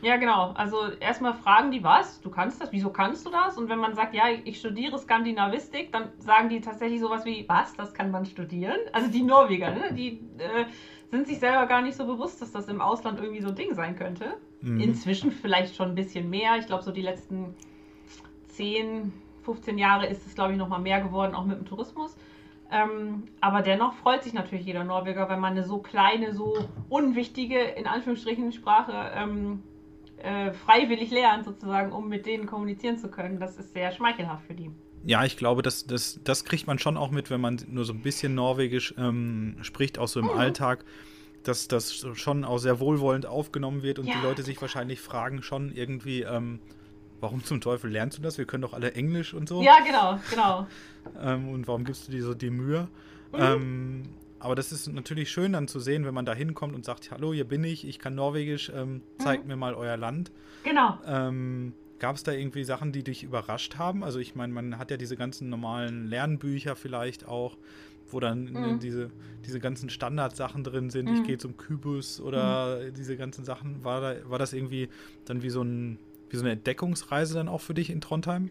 Ja, 0.00 0.16
genau. 0.16 0.52
Also 0.52 0.92
erstmal 1.00 1.34
fragen 1.34 1.72
die, 1.72 1.82
was? 1.82 2.20
Du 2.20 2.30
kannst 2.30 2.60
das? 2.60 2.70
Wieso 2.70 2.90
kannst 2.90 3.26
du 3.26 3.30
das? 3.30 3.58
Und 3.58 3.68
wenn 3.68 3.78
man 3.78 3.94
sagt, 3.94 4.14
ja, 4.14 4.24
ich 4.44 4.58
studiere 4.58 4.98
Skandinavistik, 4.98 5.90
dann 5.90 6.10
sagen 6.18 6.48
die 6.48 6.60
tatsächlich 6.60 7.00
sowas 7.00 7.24
wie, 7.24 7.44
was? 7.48 7.74
Das 7.74 7.94
kann 7.94 8.10
man 8.10 8.24
studieren? 8.24 8.78
Also 8.92 9.10
die 9.10 9.22
Norweger, 9.22 9.70
ne? 9.70 9.92
die 9.92 10.20
äh, 10.38 10.66
sind 11.10 11.26
sich 11.26 11.40
selber 11.40 11.66
gar 11.66 11.82
nicht 11.82 11.96
so 11.96 12.06
bewusst, 12.06 12.40
dass 12.40 12.52
das 12.52 12.68
im 12.68 12.80
Ausland 12.80 13.18
irgendwie 13.18 13.42
so 13.42 13.48
ein 13.48 13.56
Ding 13.56 13.74
sein 13.74 13.96
könnte. 13.96 14.36
Mhm. 14.60 14.80
Inzwischen 14.80 15.32
vielleicht 15.32 15.74
schon 15.74 15.88
ein 15.88 15.94
bisschen 15.96 16.30
mehr. 16.30 16.56
Ich 16.58 16.66
glaube, 16.66 16.84
so 16.84 16.92
die 16.92 17.02
letzten 17.02 17.56
10, 18.48 19.12
15 19.42 19.78
Jahre 19.78 20.06
ist 20.06 20.26
es, 20.26 20.34
glaube 20.34 20.52
ich, 20.52 20.58
noch 20.58 20.68
mal 20.68 20.78
mehr 20.78 21.00
geworden, 21.00 21.34
auch 21.34 21.44
mit 21.44 21.58
dem 21.58 21.66
Tourismus. 21.66 22.16
Ähm, 22.70 23.24
aber 23.40 23.62
dennoch 23.62 23.94
freut 23.94 24.22
sich 24.22 24.34
natürlich 24.34 24.66
jeder 24.66 24.84
Norweger, 24.84 25.28
wenn 25.28 25.40
man 25.40 25.52
eine 25.52 25.64
so 25.64 25.78
kleine, 25.78 26.34
so 26.34 26.68
unwichtige, 26.90 27.58
in 27.58 27.86
Anführungsstrichen, 27.86 28.52
Sprache 28.52 29.10
ähm, 29.14 29.62
äh, 30.18 30.52
freiwillig 30.52 31.10
lernt, 31.10 31.44
sozusagen, 31.44 31.92
um 31.92 32.08
mit 32.08 32.26
denen 32.26 32.46
kommunizieren 32.46 32.98
zu 32.98 33.08
können. 33.08 33.40
Das 33.40 33.56
ist 33.56 33.72
sehr 33.72 33.90
schmeichelhaft 33.92 34.44
für 34.46 34.54
die. 34.54 34.70
Ja, 35.04 35.24
ich 35.24 35.36
glaube, 35.36 35.62
das, 35.62 35.86
das, 35.86 36.20
das 36.24 36.44
kriegt 36.44 36.66
man 36.66 36.78
schon 36.78 36.96
auch 36.96 37.10
mit, 37.10 37.30
wenn 37.30 37.40
man 37.40 37.58
nur 37.68 37.84
so 37.84 37.92
ein 37.92 38.02
bisschen 38.02 38.34
Norwegisch 38.34 38.94
ähm, 38.98 39.56
spricht, 39.62 39.98
auch 39.98 40.08
so 40.08 40.20
im 40.20 40.26
Mhm. 40.26 40.32
Alltag, 40.32 40.84
dass 41.44 41.68
das 41.68 42.04
schon 42.14 42.44
auch 42.44 42.58
sehr 42.58 42.80
wohlwollend 42.80 43.24
aufgenommen 43.24 43.82
wird 43.82 43.98
und 43.98 44.06
Ja, 44.06 44.14
die 44.16 44.26
Leute 44.26 44.42
sich 44.42 44.60
wahrscheinlich 44.60 45.00
fragen 45.00 45.42
schon 45.42 45.72
irgendwie, 45.72 46.22
ähm, 46.22 46.58
warum 47.20 47.44
zum 47.44 47.60
Teufel 47.60 47.90
lernst 47.90 48.18
du 48.18 48.22
das? 48.22 48.38
Wir 48.38 48.44
können 48.44 48.62
doch 48.62 48.72
alle 48.74 48.92
Englisch 48.94 49.34
und 49.34 49.48
so. 49.48 49.62
Ja, 49.62 49.78
genau, 49.84 50.18
genau. 50.30 50.66
Ähm, 51.20 51.48
und 51.48 51.66
warum 51.68 51.84
gibst 51.84 52.08
du 52.08 52.12
dir 52.12 52.22
so 52.22 52.34
die 52.34 52.50
Mühe? 52.50 52.88
Mhm. 53.32 53.38
Ähm, 53.38 54.02
aber 54.40 54.54
das 54.54 54.70
ist 54.72 54.86
natürlich 54.92 55.30
schön 55.30 55.52
dann 55.52 55.66
zu 55.68 55.80
sehen, 55.80 56.04
wenn 56.04 56.14
man 56.14 56.24
da 56.24 56.32
hinkommt 56.34 56.74
und 56.74 56.84
sagt, 56.84 57.10
hallo, 57.10 57.32
hier 57.32 57.44
bin 57.46 57.64
ich, 57.64 57.86
ich 57.86 57.98
kann 57.98 58.14
Norwegisch, 58.14 58.70
ähm, 58.74 59.02
zeigt 59.18 59.44
Mhm. 59.44 59.48
mir 59.48 59.56
mal 59.56 59.74
euer 59.74 59.96
Land. 59.96 60.30
Genau. 60.64 60.98
Ähm, 61.06 61.72
Gab 62.00 62.14
es 62.14 62.22
da 62.22 62.30
irgendwie 62.30 62.62
Sachen, 62.62 62.92
die 62.92 63.02
dich 63.02 63.24
überrascht 63.24 63.74
haben? 63.76 64.04
Also 64.04 64.20
ich 64.20 64.36
meine, 64.36 64.52
man 64.52 64.78
hat 64.78 64.92
ja 64.92 64.96
diese 64.96 65.16
ganzen 65.16 65.48
normalen 65.48 66.06
Lernbücher 66.06 66.76
vielleicht 66.76 67.26
auch, 67.26 67.56
wo 68.12 68.20
dann 68.20 68.44
ne, 68.44 68.74
Mhm. 68.74 68.78
diese, 68.78 69.10
diese 69.44 69.58
ganzen 69.58 69.90
Standardsachen 69.90 70.62
drin 70.62 70.90
sind. 70.90 71.08
Ich 71.10 71.18
Mhm. 71.22 71.24
gehe 71.24 71.38
zum 71.38 71.56
Kübus 71.56 72.20
oder 72.20 72.92
diese 72.92 73.16
ganzen 73.16 73.44
Sachen. 73.44 73.82
War, 73.82 74.00
da, 74.00 74.30
war 74.30 74.38
das 74.38 74.52
irgendwie 74.52 74.88
dann 75.24 75.42
wie 75.42 75.50
so, 75.50 75.62
ein, 75.62 75.98
wie 76.30 76.36
so 76.36 76.42
eine 76.42 76.52
Entdeckungsreise 76.52 77.34
dann 77.34 77.48
auch 77.48 77.60
für 77.60 77.74
dich 77.74 77.90
in 77.90 78.00
Trondheim? 78.00 78.50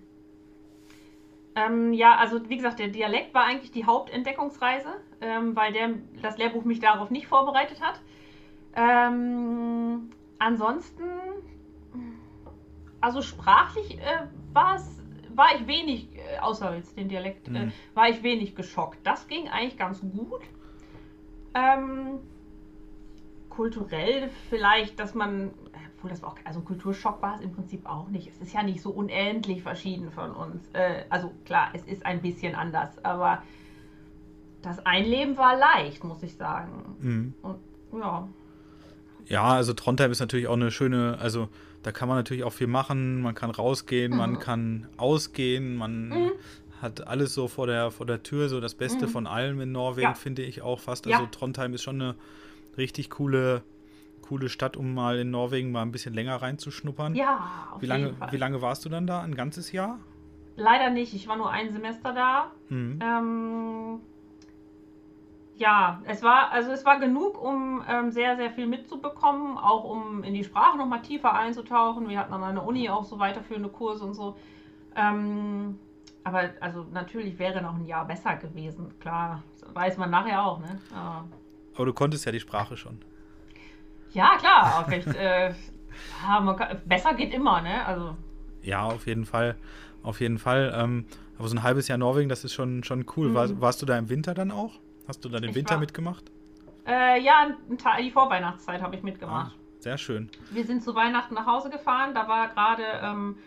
Ähm, 1.56 1.94
ja, 1.94 2.16
also 2.18 2.50
wie 2.50 2.58
gesagt, 2.58 2.80
der 2.80 2.90
Dialekt 2.90 3.34
war 3.34 3.44
eigentlich 3.46 3.72
die 3.72 3.86
Hauptentdeckungsreise, 3.86 4.90
ähm, 5.22 5.56
weil 5.56 5.74
der, 5.74 5.90
das 6.22 6.38
Lehrbuch 6.38 6.64
mich 6.64 6.80
darauf 6.80 7.10
nicht 7.10 7.28
vorbereitet 7.28 7.82
hat. 7.82 8.00
Ähm, 8.76 10.12
ansonsten, 10.38 11.04
also 13.02 13.22
sprachlich 13.24 13.98
äh, 14.00 14.28
war 14.54 15.56
ich 15.56 15.66
wenig, 15.66 16.10
äh, 16.16 16.40
außer 16.40 16.76
jetzt 16.76 16.96
den 16.96 17.10
Dialekt, 17.10 17.48
äh, 17.48 17.66
Mhm. 17.66 17.72
war 17.96 18.10
ich 18.10 18.22
wenig 18.22 18.56
geschockt. 18.56 19.00
Das 19.04 19.28
ging 19.28 19.48
eigentlich 19.48 19.78
ganz 19.78 20.02
gut. 20.02 20.42
Ähm, 21.56 22.20
kulturell 23.50 24.30
vielleicht, 24.50 25.00
dass 25.00 25.16
man, 25.16 25.52
obwohl 26.08 26.10
das 26.10 26.22
war 26.22 26.30
auch, 26.30 26.38
also 26.46 26.62
Kulturschock 26.62 27.22
war 27.22 27.36
es 27.36 27.42
im 27.42 27.52
Prinzip 27.52 27.86
auch 27.86 28.08
nicht. 28.10 28.28
Es 28.28 28.38
ist 28.42 28.54
ja 28.54 28.64
nicht 28.64 28.82
so 28.82 28.90
unendlich 28.92 29.62
verschieden 29.62 30.12
von 30.12 30.32
uns. 30.32 30.64
Äh, 30.74 31.04
also 31.10 31.32
klar, 31.46 31.70
es 31.74 31.84
ist 31.86 32.06
ein 32.06 32.22
bisschen 32.22 32.56
anders, 32.56 32.90
aber 33.04 33.44
das 34.62 34.86
Einleben 34.86 35.38
war 35.38 35.58
leicht, 35.58 36.04
muss 36.04 36.24
ich 36.24 36.36
sagen. 36.36 36.96
Mhm. 37.00 37.34
Und 37.42 37.58
ja, 38.00 38.28
Ja, 39.28 39.44
also 39.44 39.74
Trondheim 39.74 40.12
ist 40.12 40.20
natürlich 40.22 40.48
auch 40.48 40.54
eine 40.54 40.72
schöne, 40.72 41.18
also 41.20 41.50
da 41.84 41.92
kann 41.92 42.08
man 42.08 42.18
natürlich 42.18 42.44
auch 42.46 42.54
viel 42.54 42.68
machen, 42.68 43.22
man 43.22 43.36
kann 43.36 43.50
rausgehen, 43.52 44.16
man 44.16 44.32
Mhm. 44.34 44.40
kann 44.40 44.88
ausgehen, 44.96 45.76
man 45.76 46.10
Mhm. 46.10 46.32
hat 46.82 47.08
alles 47.08 47.34
so 47.34 47.48
vor 47.50 47.68
der, 47.68 47.92
vor 47.92 48.06
der 48.06 48.24
Tür, 48.24 48.48
so 48.48 48.62
das 48.62 48.76
Beste 48.76 49.06
Mhm. 49.06 49.10
von 49.10 49.28
allem 49.28 49.60
in 49.60 49.72
Norwegen, 49.74 50.08
Ja. 50.08 50.14
finde 50.14 50.44
ich 50.44 50.62
auch 50.62 50.80
fast. 50.80 51.06
Ja. 51.06 51.18
Also 51.18 51.28
Trondheim 51.30 51.74
ist 51.74 51.84
schon 51.84 52.02
eine 52.02 52.16
richtig 52.78 53.10
coole, 53.10 53.64
coole 54.28 54.50
Stadt, 54.50 54.76
um 54.78 54.94
mal 54.94 55.20
in 55.20 55.32
Norwegen 55.32 55.72
mal 55.72 55.82
ein 55.84 55.92
bisschen 55.92 56.14
länger 56.14 56.36
reinzuschnuppern. 56.36 57.16
ja, 57.16 57.70
auf 57.74 57.82
Wie 57.82 57.86
lange, 57.86 58.06
jeden 58.08 58.18
Fall. 58.18 58.32
wie 58.32 58.38
lange 58.38 58.62
warst 58.62 58.86
du 58.86 58.90
dann 58.90 59.08
da? 59.08 59.22
Ein 59.22 59.36
ganzes 59.36 59.72
Jahr? 59.72 60.00
leider 60.58 60.90
nicht. 60.90 61.14
Ich 61.14 61.28
war 61.28 61.38
nur 61.38 61.50
ein 61.52 61.72
Semester 61.72 62.14
da. 62.14 62.52
Mhm. 62.70 63.00
Ähm, 63.02 64.00
ja, 65.56 66.02
es 66.06 66.22
war, 66.22 66.52
also 66.52 66.72
es 66.72 66.84
war 66.86 67.00
genug, 67.00 67.42
um 67.42 67.84
ähm, 67.88 68.12
sehr, 68.12 68.36
sehr 68.36 68.52
viel 68.52 68.68
mitzubekommen, 68.68 69.58
auch 69.58 69.84
um 69.84 70.24
in 70.24 70.34
die 70.34 70.44
Sprache 70.44 70.78
nochmal 70.78 71.02
tiefer 71.02 71.34
einzutauchen. 71.34 72.10
Wir 72.10 72.20
hatten 72.20 72.34
an 72.34 72.44
einer 72.44 72.66
Uni 72.66 72.90
auch 72.90 73.04
so 73.04 73.18
weiterführende 73.20 73.70
Kurse 73.70 74.04
und 74.06 74.14
so. 74.14 74.36
Ähm, 74.96 75.80
aber 76.24 76.50
also 76.60 76.86
natürlich 76.92 77.40
wäre 77.40 77.62
noch 77.62 77.76
ein 77.76 77.86
Jahr 77.86 78.06
besser 78.06 78.36
gewesen, 78.36 78.94
klar. 79.00 79.44
Das 79.62 79.74
weiß 79.74 79.98
man 79.98 80.10
nachher 80.10 80.44
auch, 80.44 80.60
ne? 80.60 80.80
Aber, 80.94 81.28
aber 81.76 81.86
du 81.86 81.94
konntest 81.94 82.26
ja 82.26 82.32
die 82.32 82.40
Sprache 82.40 82.76
schon. 82.78 83.00
Ja, 84.14 84.38
klar, 84.38 84.88
recht, 84.90 85.08
äh, 85.08 85.54
kann, 86.22 86.80
besser 86.86 87.14
geht 87.14 87.34
immer, 87.34 87.62
ne? 87.62 87.86
Also. 87.86 88.16
Ja, 88.62 88.84
auf 88.84 89.06
jeden 89.08 89.26
Fall. 89.26 89.56
Auf 90.04 90.20
jeden 90.22 90.38
Fall. 90.38 90.74
Ähm, 90.76 91.06
aber 91.38 91.48
so 91.48 91.56
ein 91.56 91.64
halbes 91.64 91.88
Jahr 91.88 91.98
Norwegen, 91.98 92.30
das 92.30 92.44
ist 92.44 92.54
schon, 92.54 92.84
schon 92.84 93.06
cool. 93.16 93.30
Mhm. 93.30 93.34
War, 93.34 93.62
warst 93.62 93.82
du 93.82 93.86
da 93.86 93.98
im 93.98 94.10
Winter 94.10 94.34
dann 94.34 94.52
auch? 94.52 94.80
Hast 95.08 95.24
du 95.24 95.30
da 95.30 95.40
den 95.40 95.52
ich 95.52 95.56
Winter 95.56 95.76
war, 95.76 95.80
mitgemacht? 95.80 96.32
Äh, 96.86 97.22
ja, 97.22 97.52
die 98.00 98.12
Vorweihnachtszeit 98.12 98.82
habe 98.82 98.96
ich 98.96 99.04
mitgemacht. 99.04 99.54
Ah, 99.54 99.80
sehr 99.80 99.98
schön. 99.98 100.30
Wir 100.52 100.66
sind 100.66 100.84
zu 100.84 100.96
Weihnachten 100.96 101.34
nach 101.34 101.46
Hause 101.46 101.70
gefahren. 101.70 102.14
Da 102.14 102.28
war 102.28 102.48
gerade, 102.50 102.84
ähm, 103.02 103.38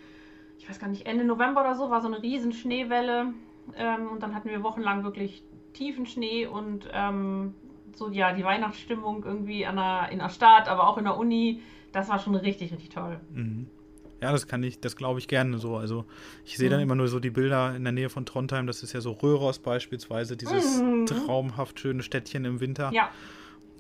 ich 0.59 0.69
weiß 0.69 0.79
gar 0.79 0.89
nicht, 0.89 1.07
Ende 1.07 1.25
November 1.25 1.63
oder 1.63 1.75
so, 1.75 1.91
war 1.91 2.01
so 2.01 2.09
eine 2.09 2.23
riesen 2.23 2.53
Schneewelle. 2.53 3.33
Ähm, 3.77 4.09
und 4.09 4.23
dann 4.23 4.35
hatten 4.35 4.49
wir 4.49 4.63
wochenlang 4.63 5.05
wirklich 5.05 5.43
tiefen 5.73 6.07
Schnee 6.07 6.47
und 6.47 6.89
ähm, 6.93 7.55
so, 7.97 8.11
ja, 8.11 8.33
die 8.33 8.45
Weihnachtsstimmung 8.45 9.25
irgendwie 9.25 9.61
der, 9.61 10.09
in 10.11 10.19
der 10.19 10.29
Stadt, 10.29 10.69
aber 10.69 10.89
auch 10.89 10.99
in 10.99 11.05
der 11.05 11.17
Uni. 11.17 11.61
Das 11.93 12.09
war 12.09 12.19
schon 12.19 12.35
richtig, 12.35 12.73
richtig 12.73 12.91
toll. 12.91 13.21
Mhm. 13.33 13.67
Ja, 14.21 14.33
das 14.33 14.47
kann 14.47 14.63
ich, 14.63 14.81
das 14.81 14.97
glaube 14.97 15.19
ich 15.19 15.29
gerne 15.29 15.59
so. 15.59 15.77
Also 15.77 16.05
ich 16.45 16.57
sehe 16.59 16.69
mhm. 16.69 16.73
dann 16.73 16.81
immer 16.81 16.95
nur 16.95 17.09
so 17.09 17.21
die 17.21 17.31
Bilder 17.31 17.75
in 17.75 17.85
der 17.85 17.93
Nähe 17.93 18.11
von 18.11 18.27
Trondheim, 18.27 18.67
das 18.67 18.83
ist 18.83 18.93
ja 18.93 19.01
so 19.01 19.13
Röhros 19.13 19.59
beispielsweise, 19.59 20.37
dieses 20.37 20.81
mhm. 20.81 21.07
traumhaft 21.07 21.81
schöne 21.81 22.03
Städtchen 22.03 22.45
im 22.45 22.61
Winter. 22.61 22.91
Ja. 22.93 23.11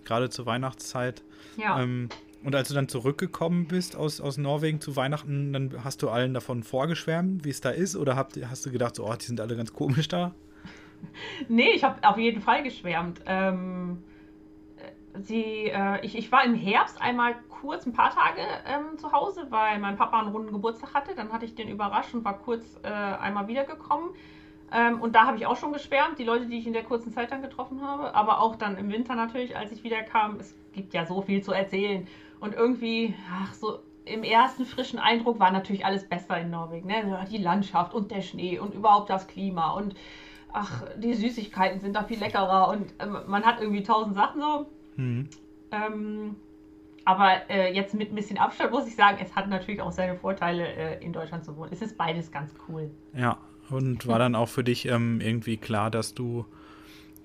Gerade 0.04 0.30
zur 0.30 0.46
Weihnachtszeit. 0.46 1.22
Ja. 1.56 1.82
Ähm, 1.82 2.08
und 2.42 2.54
als 2.54 2.68
du 2.68 2.74
dann 2.74 2.88
zurückgekommen 2.88 3.66
bist 3.68 3.96
aus, 3.96 4.20
aus 4.20 4.38
Norwegen 4.38 4.80
zu 4.80 4.96
Weihnachten, 4.96 5.52
dann 5.52 5.84
hast 5.84 6.02
du 6.02 6.08
allen 6.08 6.32
davon 6.32 6.62
vorgeschwärmt, 6.62 7.44
wie 7.44 7.50
es 7.50 7.60
da 7.60 7.68
ist? 7.68 7.96
Oder 7.96 8.16
habt, 8.16 8.38
hast 8.48 8.64
du 8.64 8.70
gedacht, 8.70 8.96
so, 8.96 9.06
oh, 9.06 9.14
die 9.14 9.26
sind 9.26 9.40
alle 9.42 9.56
ganz 9.56 9.74
komisch 9.74 10.08
da? 10.08 10.34
Nee, 11.48 11.70
ich 11.70 11.84
habe 11.84 12.06
auf 12.06 12.18
jeden 12.18 12.40
Fall 12.40 12.62
geschwärmt. 12.62 13.20
Ähm, 13.26 14.02
sie, 15.14 15.66
äh, 15.66 16.04
ich, 16.04 16.16
ich 16.16 16.30
war 16.32 16.44
im 16.44 16.54
Herbst 16.54 17.00
einmal 17.00 17.34
kurz 17.48 17.86
ein 17.86 17.92
paar 17.92 18.10
Tage 18.10 18.40
ähm, 18.66 18.98
zu 18.98 19.12
Hause, 19.12 19.46
weil 19.50 19.78
mein 19.78 19.96
Papa 19.96 20.20
einen 20.20 20.30
runden 20.30 20.52
Geburtstag 20.52 20.94
hatte. 20.94 21.14
Dann 21.14 21.32
hatte 21.32 21.44
ich 21.44 21.54
den 21.54 21.68
überrascht 21.68 22.14
und 22.14 22.24
war 22.24 22.38
kurz 22.38 22.64
äh, 22.82 22.88
einmal 22.88 23.48
wiedergekommen. 23.48 24.10
Ähm, 24.72 25.00
und 25.00 25.14
da 25.14 25.26
habe 25.26 25.36
ich 25.36 25.46
auch 25.46 25.56
schon 25.56 25.72
geschwärmt, 25.72 26.18
die 26.18 26.24
Leute, 26.24 26.46
die 26.46 26.58
ich 26.58 26.66
in 26.66 26.72
der 26.72 26.84
kurzen 26.84 27.12
Zeit 27.12 27.32
dann 27.32 27.42
getroffen 27.42 27.82
habe. 27.82 28.14
Aber 28.14 28.40
auch 28.40 28.56
dann 28.56 28.76
im 28.76 28.90
Winter 28.90 29.14
natürlich, 29.14 29.56
als 29.56 29.72
ich 29.72 29.82
wiederkam. 29.84 30.36
Es 30.38 30.54
gibt 30.72 30.94
ja 30.94 31.04
so 31.04 31.22
viel 31.22 31.42
zu 31.42 31.52
erzählen. 31.52 32.06
Und 32.38 32.54
irgendwie, 32.54 33.14
ach, 33.32 33.52
so 33.52 33.80
im 34.04 34.22
ersten 34.22 34.64
frischen 34.64 34.98
Eindruck 34.98 35.38
war 35.38 35.50
natürlich 35.50 35.84
alles 35.84 36.08
besser 36.08 36.38
in 36.40 36.50
Norwegen. 36.50 36.88
Ne? 36.88 37.26
Die 37.30 37.38
Landschaft 37.38 37.94
und 37.94 38.10
der 38.10 38.22
Schnee 38.22 38.58
und 38.58 38.74
überhaupt 38.74 39.10
das 39.10 39.26
Klima. 39.26 39.72
Und 39.72 39.94
ach, 40.52 40.84
die 40.96 41.14
Süßigkeiten 41.14 41.80
sind 41.80 41.94
da 41.94 42.04
viel 42.04 42.18
leckerer. 42.18 42.68
Und 42.68 42.92
äh, 42.98 43.06
man 43.06 43.44
hat 43.44 43.60
irgendwie 43.60 43.82
tausend 43.82 44.14
Sachen 44.14 44.40
so. 44.40 44.66
Mhm. 44.96 45.28
Ähm, 45.72 46.36
aber 47.04 47.48
äh, 47.48 47.74
jetzt 47.74 47.94
mit 47.94 48.12
ein 48.12 48.14
bisschen 48.14 48.38
Abstand 48.38 48.72
muss 48.72 48.86
ich 48.86 48.94
sagen, 48.94 49.18
es 49.20 49.34
hat 49.34 49.48
natürlich 49.48 49.80
auch 49.80 49.92
seine 49.92 50.16
Vorteile, 50.16 50.66
äh, 50.66 51.04
in 51.04 51.12
Deutschland 51.12 51.44
zu 51.44 51.56
wohnen. 51.56 51.72
Es 51.72 51.82
ist 51.82 51.96
beides 51.96 52.30
ganz 52.30 52.52
cool. 52.68 52.90
Ja, 53.14 53.38
und 53.70 54.06
war 54.06 54.18
dann 54.18 54.34
auch 54.34 54.48
für 54.48 54.64
dich 54.64 54.86
ähm, 54.86 55.20
irgendwie 55.20 55.56
klar, 55.56 55.90
dass 55.90 56.14
du, 56.14 56.44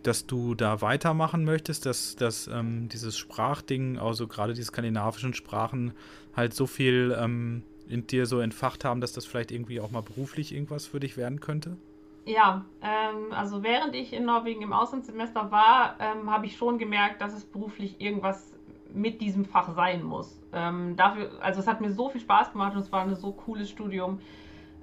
dass 0.03 0.25
du 0.25 0.55
da 0.55 0.81
weitermachen 0.81 1.43
möchtest, 1.43 1.85
dass, 1.85 2.15
dass 2.15 2.47
ähm, 2.47 2.87
dieses 2.89 3.17
Sprachding, 3.17 3.97
also 3.97 4.27
gerade 4.27 4.53
die 4.53 4.63
skandinavischen 4.63 5.33
Sprachen, 5.33 5.93
halt 6.35 6.53
so 6.53 6.67
viel 6.67 7.15
ähm, 7.19 7.63
in 7.87 8.07
dir 8.07 8.25
so 8.25 8.39
entfacht 8.39 8.85
haben, 8.85 9.01
dass 9.01 9.13
das 9.13 9.25
vielleicht 9.25 9.51
irgendwie 9.51 9.79
auch 9.79 9.91
mal 9.91 10.01
beruflich 10.01 10.53
irgendwas 10.53 10.87
für 10.87 10.99
dich 10.99 11.17
werden 11.17 11.39
könnte? 11.39 11.77
Ja, 12.25 12.65
ähm, 12.81 13.31
also 13.31 13.61
während 13.61 13.95
ich 13.95 14.11
in 14.11 14.25
Norwegen 14.25 14.63
im 14.63 14.73
Auslandssemester 14.73 15.51
war, 15.51 15.95
ähm, 15.99 16.31
habe 16.31 16.47
ich 16.47 16.57
schon 16.57 16.79
gemerkt, 16.79 17.21
dass 17.21 17.33
es 17.33 17.45
beruflich 17.45 18.01
irgendwas 18.01 18.57
mit 18.91 19.21
diesem 19.21 19.45
Fach 19.45 19.69
sein 19.75 20.03
muss. 20.03 20.41
Ähm, 20.51 20.95
dafür, 20.95 21.31
also 21.41 21.59
es 21.59 21.67
hat 21.67 21.81
mir 21.81 21.91
so 21.91 22.09
viel 22.09 22.21
Spaß 22.21 22.51
gemacht 22.51 22.73
und 22.73 22.81
es 22.81 22.91
war 22.91 23.01
ein 23.01 23.15
so 23.15 23.31
cooles 23.31 23.69
Studium, 23.69 24.19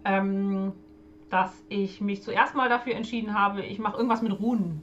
ähm, 0.04 0.72
dass 1.30 1.64
ich 1.68 2.00
mich 2.00 2.22
zuerst 2.22 2.54
mal 2.54 2.68
dafür 2.68 2.94
entschieden 2.94 3.34
habe, 3.34 3.62
ich 3.62 3.78
mache 3.78 3.96
irgendwas 3.96 4.22
mit 4.22 4.38
Runen. 4.38 4.82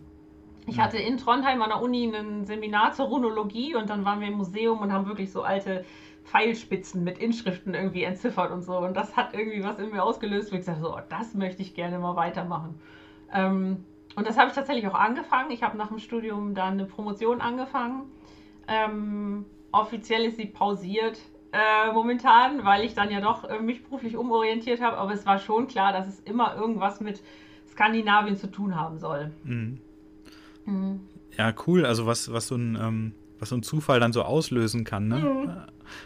Ich 0.65 0.79
hatte 0.79 0.97
in 0.97 1.17
Trondheim 1.17 1.61
an 1.61 1.69
der 1.69 1.81
Uni 1.81 2.13
ein 2.13 2.45
Seminar 2.45 2.91
zur 2.91 3.07
Runologie 3.07 3.75
und 3.75 3.89
dann 3.89 4.03
waren 4.03 4.19
wir 4.19 4.27
im 4.27 4.35
Museum 4.35 4.79
und 4.79 4.91
haben 4.91 5.07
wirklich 5.07 5.31
so 5.31 5.43
alte 5.43 5.85
Pfeilspitzen 6.31 7.03
mit 7.03 7.17
Inschriften 7.17 7.73
irgendwie 7.73 8.03
entziffert 8.03 8.51
und 8.51 8.61
so. 8.61 8.77
Und 8.77 8.95
das 8.95 9.15
hat 9.15 9.33
irgendwie 9.33 9.63
was 9.63 9.79
in 9.79 9.91
mir 9.91 10.03
ausgelöst, 10.03 10.51
wo 10.51 10.55
ich 10.55 10.61
gesagt 10.61 10.79
habe, 10.79 10.87
so, 10.87 10.95
oh, 10.95 11.01
das 11.09 11.33
möchte 11.33 11.61
ich 11.61 11.73
gerne 11.73 11.99
mal 11.99 12.15
weitermachen. 12.15 12.79
Ähm, 13.33 13.85
und 14.15 14.27
das 14.27 14.37
habe 14.37 14.49
ich 14.49 14.55
tatsächlich 14.55 14.87
auch 14.87 14.95
angefangen. 14.95 15.51
Ich 15.51 15.63
habe 15.63 15.77
nach 15.77 15.87
dem 15.87 15.99
Studium 15.99 16.55
dann 16.55 16.73
eine 16.73 16.85
Promotion 16.85 17.41
angefangen 17.41 18.11
ähm, 18.69 19.45
offiziell 19.71 20.25
ist 20.25 20.37
sie 20.37 20.45
pausiert 20.45 21.19
äh, 21.51 21.91
momentan, 21.91 22.63
weil 22.63 22.85
ich 22.85 22.93
dann 22.93 23.11
ja 23.11 23.19
doch 23.19 23.43
äh, 23.43 23.59
mich 23.59 23.83
beruflich 23.83 24.15
umorientiert 24.15 24.81
habe. 24.81 24.97
Aber 24.97 25.11
es 25.11 25.25
war 25.25 25.39
schon 25.39 25.67
klar, 25.67 25.91
dass 25.91 26.07
es 26.07 26.19
immer 26.19 26.55
irgendwas 26.55 27.01
mit 27.01 27.21
Skandinavien 27.67 28.37
zu 28.37 28.47
tun 28.47 28.75
haben 28.75 28.99
soll. 28.99 29.31
Mhm. 29.43 29.79
Mhm. 30.65 30.99
Ja, 31.35 31.53
cool. 31.65 31.85
Also 31.85 32.05
was, 32.05 32.31
was 32.31 32.47
so 32.47 32.55
ein 32.55 32.77
ähm, 32.79 33.13
was 33.39 33.49
so 33.49 33.55
ein 33.55 33.63
Zufall 33.63 33.99
dann 33.99 34.13
so 34.13 34.23
auslösen 34.23 34.83
kann, 34.83 35.07
ne? 35.07 35.19
Mhm. 35.19 35.51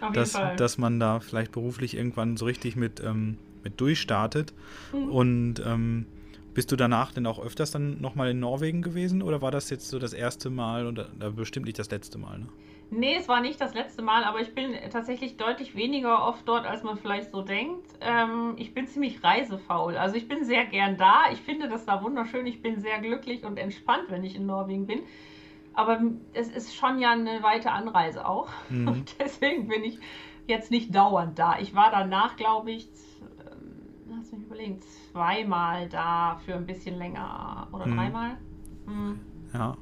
Auf 0.02 0.13
dass, 0.13 0.38
dass 0.58 0.78
man 0.78 1.00
da 1.00 1.20
vielleicht 1.20 1.52
beruflich 1.52 1.98
irgendwann 1.98 2.38
so 2.38 2.46
richtig 2.46 2.75
mit, 2.75 3.02
ähm, 3.04 3.38
mit 3.63 3.82
durchstartet. 3.82 4.54
Mhm. 4.94 5.10
Und 5.10 5.63
ähm, 5.66 6.06
bist 6.54 6.72
du 6.72 6.75
danach 6.75 7.12
denn 7.12 7.25
auch 7.25 7.44
öfters 7.44 7.72
dann 7.72 8.00
nochmal 8.00 8.30
in 8.30 8.40
Norwegen 8.40 8.82
gewesen 8.82 9.22
oder 9.22 9.42
war 9.42 9.52
das 9.52 9.70
jetzt 9.70 9.90
so 9.90 10.00
das 10.00 10.13
erste 10.13 10.50
Mal 10.50 10.86
und 10.86 11.00
äh, 11.00 11.04
bestimmt 11.36 11.66
nicht 11.66 11.80
das 11.80 11.90
letzte 11.90 12.18
Mal? 12.18 12.40
Ne? 12.40 12.48
Nee, 12.96 13.16
es 13.16 13.28
war 13.28 13.42
nicht 13.42 13.60
das 13.60 13.74
letzte 13.74 14.04
Mal, 14.04 14.24
aber 14.24 14.40
ich 14.42 14.54
bin 14.54 14.75
tatsächlich 14.92 15.38
deutlich 15.38 15.75
weniger 15.75 16.28
oft 16.28 16.48
dort, 16.48 16.68
als 16.68 16.84
man 16.84 16.98
vielleicht 16.98 17.32
so 17.32 17.42
denkt. 17.42 17.88
Ähm, 18.02 18.54
ich 18.58 18.74
bin 18.74 18.86
ziemlich 18.86 19.24
reisefaul. 19.24 19.98
Also 19.98 20.16
ich 20.16 20.28
bin 20.28 20.46
sehr 20.46 20.66
gern 20.66 20.98
da. 20.98 21.24
Ich 21.32 21.42
finde 21.42 21.70
das 21.70 21.86
da 21.86 22.04
wunderschön. 22.04 22.46
Ich 22.46 22.62
bin 22.62 22.80
sehr 22.80 23.00
glücklich 23.00 23.44
und 23.46 23.58
entspannt, 23.58 24.06
wenn 24.10 24.24
ich 24.24 24.36
in 24.36 24.46
Norwegen 24.46 24.86
bin. 24.86 25.00
Aber 25.74 26.01
es 26.34 26.50
ist 26.50 26.75
schon 26.75 27.00
ja 27.00 27.12
eine 27.12 27.42
weite 27.42 27.72
Anreise 27.72 28.27
auch. 28.27 28.50
Mhm. 28.70 28.88
Und 28.88 29.15
deswegen 29.20 29.68
bin 29.68 29.84
ich 29.84 30.00
jetzt 30.48 30.72
nicht 30.72 30.94
dauernd 30.94 31.38
da. 31.38 31.60
Ich 31.60 31.74
war 31.75 31.92
danach, 31.92 32.36
glaube 32.38 32.72
ich, 32.72 32.89
ähm, 33.22 34.18
lass 34.18 34.32
mich 34.32 34.42
überlegen, 34.42 34.80
zweimal 35.12 35.89
da 35.89 36.39
für 36.46 36.56
ein 36.56 36.65
bisschen 36.65 36.98
länger 36.98 37.68
oder 37.72 37.86
mhm. 37.86 37.96
dreimal. 37.96 38.38
Mhm. 38.86 39.20
Ja. 39.53 39.77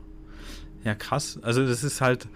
Ja, 0.83 0.95
krass. 0.95 1.39
Also 1.43 1.65
das 1.65 1.83
ist 1.83 2.01
halt 2.01 2.27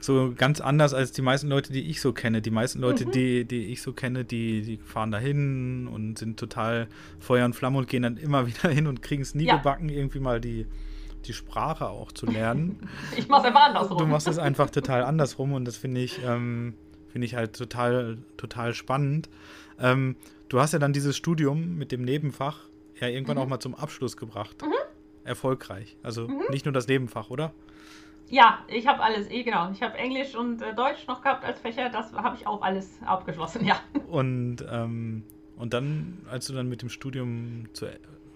so 0.00 0.32
ganz 0.36 0.60
anders 0.60 0.94
als 0.94 1.12
die 1.12 1.22
meisten 1.22 1.48
Leute, 1.48 1.72
die 1.72 1.82
ich 1.82 2.00
so 2.00 2.12
kenne. 2.12 2.42
Die 2.42 2.50
meisten 2.50 2.80
Leute, 2.80 3.06
mhm. 3.06 3.10
die, 3.12 3.44
die 3.44 3.66
ich 3.66 3.82
so 3.82 3.92
kenne, 3.92 4.24
die, 4.24 4.62
die 4.62 4.76
fahren 4.78 5.10
da 5.10 5.18
hin 5.18 5.88
und 5.88 6.18
sind 6.18 6.38
total 6.38 6.88
Feuer 7.18 7.44
und 7.44 7.54
Flamme 7.54 7.78
und 7.78 7.88
gehen 7.88 8.02
dann 8.02 8.16
immer 8.16 8.46
wieder 8.46 8.68
hin 8.68 8.86
und 8.86 9.02
kriegen 9.02 9.22
es 9.22 9.34
nie 9.34 9.44
ja. 9.44 9.56
gebacken, 9.56 9.88
irgendwie 9.88 10.20
mal 10.20 10.40
die, 10.40 10.66
die 11.28 11.32
Sprache 11.32 11.88
auch 11.88 12.12
zu 12.12 12.26
lernen. 12.26 12.88
ich 13.16 13.28
mach's 13.28 13.44
einfach 13.44 13.66
andersrum. 13.66 13.98
Du 13.98 14.06
machst 14.06 14.28
es 14.28 14.38
einfach 14.38 14.70
total 14.70 15.02
andersrum 15.02 15.52
und 15.52 15.64
das 15.64 15.76
finde 15.76 16.00
ich, 16.00 16.20
ähm, 16.24 16.74
finde 17.08 17.26
ich 17.26 17.34
halt 17.34 17.56
total, 17.56 18.18
total 18.36 18.74
spannend. 18.74 19.28
Ähm, 19.78 20.16
Du 20.48 20.60
hast 20.60 20.72
ja 20.72 20.78
dann 20.78 20.92
dieses 20.92 21.16
Studium 21.16 21.76
mit 21.76 21.90
dem 21.90 22.02
Nebenfach 22.02 22.60
ja 23.00 23.08
irgendwann 23.08 23.36
mhm. 23.36 23.42
auch 23.42 23.48
mal 23.48 23.60
zum 23.60 23.74
Abschluss 23.74 24.16
gebracht. 24.16 24.62
Mhm. 24.62 24.72
Erfolgreich. 25.24 25.96
Also 26.02 26.28
mhm. 26.28 26.44
nicht 26.50 26.64
nur 26.64 26.72
das 26.72 26.86
Nebenfach, 26.86 27.30
oder? 27.30 27.52
Ja, 28.28 28.60
ich 28.68 28.86
habe 28.86 29.02
alles, 29.02 29.28
eh 29.30 29.42
genau. 29.42 29.70
Ich 29.72 29.82
habe 29.82 29.96
Englisch 29.98 30.34
und 30.34 30.62
äh, 30.62 30.74
Deutsch 30.74 31.06
noch 31.06 31.22
gehabt 31.22 31.44
als 31.44 31.60
Fächer, 31.60 31.90
das 31.90 32.12
habe 32.12 32.36
ich 32.36 32.46
auch 32.46 32.62
alles 32.62 32.90
abgeschlossen, 33.04 33.64
ja. 33.64 33.80
Und, 34.08 34.64
ähm, 34.70 35.24
und 35.56 35.74
dann, 35.74 36.18
als 36.30 36.46
du 36.46 36.52
dann 36.52 36.68
mit 36.68 36.82
dem 36.82 36.88
Studium 36.88 37.68
zu, 37.72 37.86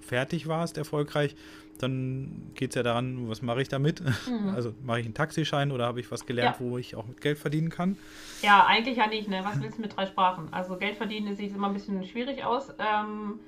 fertig 0.01 0.49
warst, 0.49 0.79
erfolgreich, 0.79 1.37
dann 1.83 2.51
geht 2.55 2.71
es 2.71 2.75
ja 2.77 2.83
daran, 2.83 3.29
was 3.29 3.43
mache 3.43 3.63
ich 3.63 3.69
damit? 3.69 4.01
Mhm. 4.01 4.51
Also 4.55 4.73
mache 4.85 5.01
ich 5.01 5.07
einen 5.07 5.15
Taxischein 5.15 5.73
oder 5.73 5.87
habe 5.87 6.01
ich 6.01 6.11
was 6.11 6.27
gelernt, 6.27 6.57
ja. 6.61 6.67
wo 6.67 6.79
ich 6.79 6.97
auch 6.97 7.07
mit 7.07 7.21
Geld 7.21 7.39
verdienen 7.39 7.71
kann? 7.71 7.97
Ja, 8.43 8.67
eigentlich 8.67 8.97
ja 8.97 9.07
nicht. 9.07 9.29
Ne? 9.29 9.41
Was 9.45 9.61
willst 9.61 9.79
du 9.79 9.83
mit 9.83 9.97
drei 9.97 10.07
Sprachen? 10.07 10.49
Also 10.53 10.77
Geld 10.77 10.97
verdienen 10.97 11.37
sieht 11.37 11.55
immer 11.55 11.69
ein 11.69 11.75
bisschen 11.75 12.05
schwierig 12.05 12.45
aus. 12.45 12.71
Ähm, 12.79 13.41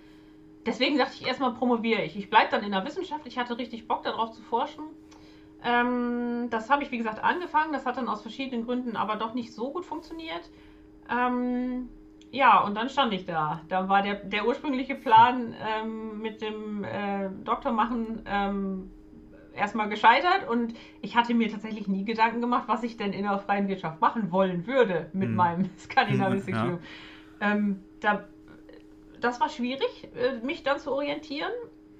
deswegen 0.67 0.99
dachte 0.99 1.15
ich 1.21 1.27
erstmal 1.27 1.53
promoviere 1.55 2.03
ich. 2.03 2.17
Ich 2.17 2.31
bleibe 2.31 2.51
dann 2.51 2.62
in 2.62 2.73
der 2.73 2.85
Wissenschaft. 2.85 3.27
Ich 3.27 3.39
hatte 3.39 3.59
richtig 3.59 3.89
Bock 3.89 4.03
darauf 4.03 4.33
zu 4.33 4.43
forschen. 4.43 4.85
Ähm, 5.65 6.49
das 6.51 6.71
habe 6.71 6.83
ich, 6.83 6.91
wie 6.91 6.99
gesagt, 6.99 7.23
angefangen. 7.23 7.73
Das 7.73 7.87
hat 7.87 7.97
dann 7.97 8.09
aus 8.09 8.23
verschiedenen 8.23 8.65
Gründen 8.65 8.97
aber 8.97 9.17
doch 9.17 9.35
nicht 9.35 9.53
so 9.53 9.73
gut 9.73 9.85
funktioniert. 9.85 10.51
Ähm, 11.11 11.89
ja, 12.33 12.61
und 12.61 12.75
dann 12.75 12.89
stand 12.89 13.12
ich 13.12 13.27
da. 13.27 13.61
Da 13.69 13.91
war 13.91 14.01
der, 14.01 14.15
der 14.15 14.47
ursprüngliche 14.47 14.95
Plan 14.95 15.55
ähm, 15.62 16.23
mit 16.23 16.41
dem 16.41 16.83
äh, 16.83 17.29
Doktor 17.45 17.73
machen 17.73 18.23
ähm, 18.25 18.91
erstmal 19.55 19.91
gescheitert 19.91 20.49
und 20.49 20.73
ich 21.03 21.15
hatte 21.15 21.35
mir 21.35 21.51
tatsächlich 21.51 21.89
nie 21.89 22.07
Gedanken 22.07 22.41
gemacht, 22.41 22.65
was 22.69 22.83
ich 22.85 22.97
denn 22.97 23.12
in 23.12 23.25
der 23.25 23.39
freien 23.39 23.69
Wirtschaft 23.69 24.01
machen 24.01 24.33
wollen 24.33 24.67
würde 24.67 25.11
mit 25.12 25.29
hm. 25.29 25.37
meinem 25.37 25.71
Skandinavistik-Studium. 25.79 26.81
Ja. 27.41 27.53
Ähm, 27.53 27.85
da, 28.01 28.25
das 29.21 29.39
war 29.39 29.51
schwierig, 29.51 30.09
äh, 30.17 30.45
mich 30.45 30.62
dann 30.62 30.79
zu 30.79 30.91
orientieren. 30.91 31.53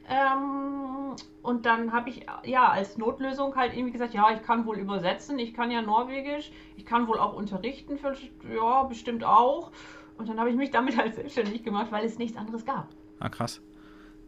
Ähm, 0.09 1.15
und 1.43 1.67
dann 1.67 1.93
habe 1.93 2.09
ich 2.09 2.25
ja 2.45 2.71
als 2.71 2.97
Notlösung 2.97 3.55
halt 3.55 3.75
irgendwie 3.75 3.93
gesagt, 3.93 4.15
ja, 4.15 4.31
ich 4.33 4.43
kann 4.43 4.65
wohl 4.65 4.79
übersetzen, 4.79 5.39
ich 5.39 5.53
kann 5.53 5.71
ja 5.71 5.83
Norwegisch, 5.83 6.51
ich 6.77 6.87
kann 6.87 7.07
wohl 7.07 7.19
auch 7.19 7.35
unterrichten, 7.35 7.99
für, 7.99 8.17
ja, 8.51 8.85
bestimmt 8.85 9.25
auch. 9.25 9.71
Und 10.23 10.29
dann 10.29 10.39
habe 10.39 10.51
ich 10.51 10.57
mich 10.57 10.71
damit 10.71 10.97
halt 10.97 11.17
selbstständig 11.17 11.65
gemacht, 11.65 11.91
weil 11.91 12.07
es 12.07 12.17
nichts 12.17 12.37
anderes 12.37 12.65
gab. 12.65 12.89
Ah, 13.19 13.29
krass. 13.29 13.61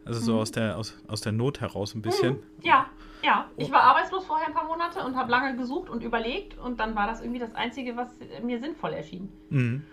Also 0.03 0.19
so 0.19 0.33
mhm. 0.33 0.39
aus, 0.39 0.51
der, 0.51 0.77
aus, 0.77 0.97
aus 1.07 1.21
der 1.21 1.31
Not 1.31 1.61
heraus 1.61 1.95
ein 1.95 2.01
bisschen. 2.01 2.33
Mhm. 2.33 2.43
Ja, 2.63 2.87
ja. 3.23 3.49
Ich 3.55 3.71
war 3.71 3.81
arbeitslos 3.81 4.25
vorher 4.25 4.47
ein 4.47 4.53
paar 4.53 4.67
Monate 4.67 4.99
und 5.05 5.15
habe 5.15 5.31
lange 5.31 5.55
gesucht 5.55 5.89
und 5.89 6.03
überlegt 6.03 6.57
und 6.57 6.81
dann 6.81 6.95
war 6.95 7.07
das 7.07 7.21
irgendwie 7.21 7.39
das 7.39 7.55
Einzige, 7.55 7.95
was 7.95 8.09
mir 8.43 8.59
sinnvoll 8.59 8.91
erschien. 8.91 9.29
Mhm. 9.49 9.83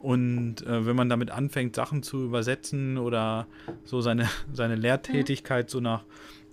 Und 0.00 0.66
äh, 0.66 0.84
wenn 0.84 0.96
man 0.96 1.08
damit 1.08 1.30
anfängt, 1.30 1.76
Sachen 1.76 2.02
zu 2.02 2.24
übersetzen 2.24 2.98
oder 2.98 3.46
so 3.84 4.02
seine, 4.02 4.28
seine 4.52 4.74
Lehrtätigkeit 4.74 5.70
so 5.70 5.80
nach, 5.80 6.04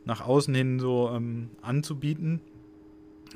nach 0.05 0.25
außen 0.25 0.55
hin 0.55 0.79
so 0.79 1.11
ähm, 1.13 1.49
anzubieten, 1.61 2.39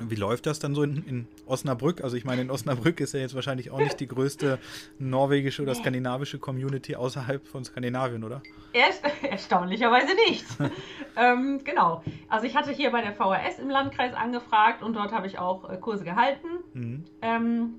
wie 0.00 0.14
läuft 0.14 0.46
das 0.46 0.58
dann 0.58 0.74
so 0.74 0.82
in, 0.82 1.04
in, 1.06 1.28
Osnabrück? 1.46 2.02
Also 2.02 2.16
ich 2.16 2.24
meine, 2.24 2.42
in 2.42 2.50
Osnabrück 2.50 3.00
ist 3.00 3.14
ja 3.14 3.20
jetzt 3.20 3.34
wahrscheinlich 3.34 3.70
auch 3.70 3.78
nicht 3.78 4.00
die 4.00 4.08
größte 4.08 4.58
norwegische 4.98 5.62
oder 5.62 5.74
skandinavische 5.74 6.38
Community 6.38 6.96
außerhalb 6.96 7.46
von 7.46 7.64
Skandinavien, 7.64 8.24
oder? 8.24 8.42
Erst, 8.72 9.04
erstaunlicherweise 9.22 10.14
nicht. 10.28 10.44
ähm, 11.16 11.60
genau. 11.64 12.02
Also 12.28 12.46
ich 12.46 12.56
hatte 12.56 12.72
hier 12.72 12.90
bei 12.90 13.02
der 13.02 13.12
VHS 13.12 13.58
im 13.60 13.70
Landkreis 13.70 14.14
angefragt 14.14 14.82
und 14.82 14.94
dort 14.94 15.12
habe 15.12 15.26
ich 15.26 15.38
auch 15.38 15.70
äh, 15.70 15.76
Kurse 15.76 16.04
gehalten. 16.04 16.48
Mhm. 16.72 17.04
Ähm, 17.22 17.74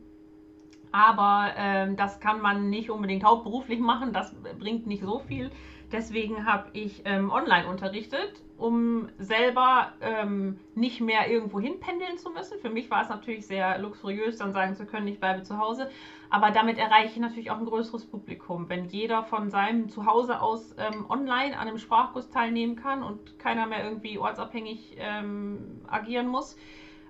aber 0.92 1.52
ähm, 1.58 1.98
das 1.98 2.22
kann 2.22 2.42
man 2.42 2.70
nicht 2.70 2.90
unbedingt 2.90 3.26
hauptberuflich 3.26 3.80
machen, 3.80 4.14
das 4.14 4.34
bringt 4.58 4.88
nicht 4.88 5.04
so 5.04 5.20
viel. 5.20 5.52
Deswegen 5.92 6.46
habe 6.46 6.70
ich 6.72 7.02
ähm, 7.04 7.32
online 7.32 7.68
unterrichtet, 7.68 8.42
um 8.58 9.10
selber 9.18 9.94
ähm, 10.02 10.60
nicht 10.76 11.02
mehr 11.02 11.30
irgendwo 11.30 11.60
hinpendeln 11.60 12.18
zu 12.18 12.30
müssen. 12.30 12.60
Für 12.60 12.70
mich 12.70 12.90
war 12.90 13.02
es 13.02 13.10
natürlich 13.10 13.46
sehr 13.46 13.78
luxuriös, 13.80 14.38
dann 14.38 14.54
sagen 14.54 14.76
zu 14.76 14.86
können, 14.86 15.08
ich 15.08 15.20
bleibe 15.20 15.44
zu 15.44 15.58
Hause. 15.58 15.90
Aber 16.30 16.52
damit 16.52 16.78
erreiche 16.78 17.14
ich 17.14 17.18
natürlich 17.18 17.52
auch 17.52 17.58
ein 17.58 17.66
größeres 17.66 18.06
Publikum. 18.06 18.70
Wenn 18.70 18.86
jeder 18.86 19.24
von 19.24 19.50
seinem 19.50 19.90
Zuhause 19.90 20.42
aus 20.42 20.74
ähm, 20.78 21.06
online 21.10 21.58
an 21.58 21.68
einem 21.68 21.78
Sprachkurs 21.78 22.30
teilnehmen 22.30 22.76
kann 22.76 23.04
und 23.04 23.38
keiner 23.40 23.68
mehr 23.68 23.84
irgendwie 23.84 24.18
ortsabhängig 24.18 24.96
ähm, 24.98 25.82
agieren 25.88 26.28
muss, 26.28 26.58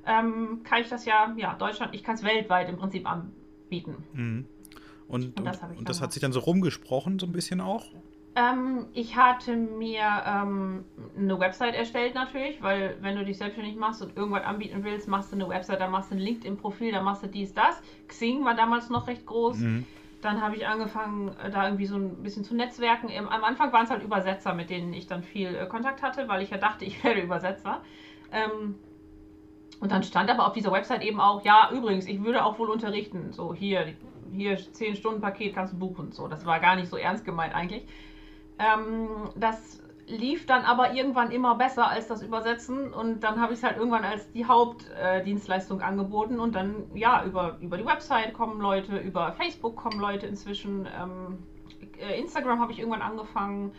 ähm, 0.05 0.61
kann 0.63 0.81
ich 0.81 0.89
das 0.89 1.05
ja, 1.05 1.33
ja, 1.37 1.53
Deutschland, 1.55 1.93
ich 1.93 2.03
kann 2.03 2.15
es 2.15 2.23
weltweit 2.23 2.69
im 2.69 2.77
Prinzip 2.77 3.09
anbieten. 3.09 4.03
Mhm. 4.13 4.45
Und, 5.07 5.39
und, 5.39 5.45
das, 5.45 5.59
und 5.77 5.87
das 5.87 6.01
hat 6.01 6.11
sich 6.11 6.21
dann 6.21 6.31
so 6.31 6.39
rumgesprochen, 6.39 7.19
so 7.19 7.27
ein 7.27 7.31
bisschen 7.31 7.61
auch? 7.61 7.85
Ähm, 8.37 8.87
ich 8.93 9.15
hatte 9.15 9.55
mir 9.55 10.03
ähm, 10.25 10.83
eine 11.17 11.39
Website 11.39 11.73
erstellt 11.73 12.15
natürlich, 12.15 12.61
weil 12.61 12.97
wenn 12.99 13.15
du 13.15 13.23
dich 13.23 13.37
selbstständig 13.37 13.77
machst 13.77 14.01
und 14.01 14.17
irgendwas 14.17 14.43
anbieten 14.43 14.83
willst, 14.83 15.07
machst 15.07 15.31
du 15.31 15.37
eine 15.37 15.47
Website, 15.47 15.79
dann 15.79 15.91
machst 15.91 16.11
du 16.11 16.15
ein 16.15 16.19
LinkedIn-Profil, 16.19 16.91
dann 16.91 17.05
machst 17.05 17.23
du 17.23 17.27
dies, 17.27 17.53
das. 17.53 17.81
Xing 18.09 18.43
war 18.43 18.53
damals 18.53 18.89
noch 18.89 19.07
recht 19.07 19.25
groß. 19.25 19.59
Mhm. 19.59 19.85
Dann 20.21 20.41
habe 20.41 20.57
ich 20.57 20.67
angefangen, 20.67 21.29
äh, 21.37 21.49
da 21.49 21.65
irgendwie 21.65 21.85
so 21.85 21.95
ein 21.95 22.23
bisschen 22.23 22.43
zu 22.43 22.55
netzwerken. 22.55 23.09
Am 23.17 23.43
Anfang 23.43 23.71
waren 23.71 23.85
es 23.85 23.89
halt 23.89 24.03
Übersetzer, 24.03 24.53
mit 24.53 24.69
denen 24.69 24.93
ich 24.93 25.07
dann 25.07 25.23
viel 25.23 25.55
äh, 25.55 25.65
Kontakt 25.67 26.01
hatte, 26.01 26.27
weil 26.27 26.41
ich 26.41 26.49
ja 26.49 26.57
dachte, 26.57 26.83
ich 26.85 27.01
werde 27.05 27.21
Übersetzer. 27.21 27.83
Ähm, 28.33 28.75
und 29.79 29.91
dann 29.93 30.03
stand 30.03 30.29
aber 30.29 30.47
auf 30.47 30.53
dieser 30.53 30.73
Website 30.73 31.03
eben 31.03 31.21
auch, 31.21 31.45
ja, 31.45 31.69
übrigens, 31.71 32.05
ich 32.05 32.21
würde 32.21 32.43
auch 32.43 32.59
wohl 32.59 32.69
unterrichten. 32.69 33.31
So, 33.31 33.53
hier, 33.53 33.93
hier 34.33 34.57
10 34.57 34.97
Stunden 34.97 35.21
Paket 35.21 35.55
kannst 35.55 35.73
du 35.73 35.79
buchen. 35.79 36.11
So, 36.11 36.27
das 36.27 36.45
war 36.45 36.59
gar 36.59 36.75
nicht 36.75 36.89
so 36.89 36.97
ernst 36.97 37.23
gemeint 37.23 37.55
eigentlich. 37.55 37.83
Ähm, 38.59 39.29
das 39.35 39.81
lief 40.07 40.45
dann 40.45 40.63
aber 40.63 40.93
irgendwann 40.93 41.31
immer 41.31 41.55
besser 41.55 41.87
als 41.87 42.07
das 42.07 42.21
Übersetzen 42.21 42.93
und 42.93 43.23
dann 43.23 43.41
habe 43.41 43.53
ich 43.53 43.59
es 43.59 43.63
halt 43.63 43.77
irgendwann 43.77 44.05
als 44.05 44.31
die 44.31 44.45
Hauptdienstleistung 44.45 45.79
äh, 45.79 45.83
angeboten 45.83 46.39
und 46.39 46.55
dann, 46.55 46.83
ja, 46.93 47.25
über, 47.25 47.57
über 47.59 47.77
die 47.77 47.85
Website 47.85 48.33
kommen 48.33 48.61
Leute, 48.61 48.97
über 48.97 49.33
Facebook 49.33 49.75
kommen 49.75 49.99
Leute 49.99 50.27
inzwischen, 50.27 50.87
ähm, 50.99 51.39
äh, 51.97 52.19
Instagram 52.19 52.59
habe 52.59 52.71
ich 52.71 52.79
irgendwann 52.79 53.01
angefangen, 53.01 53.71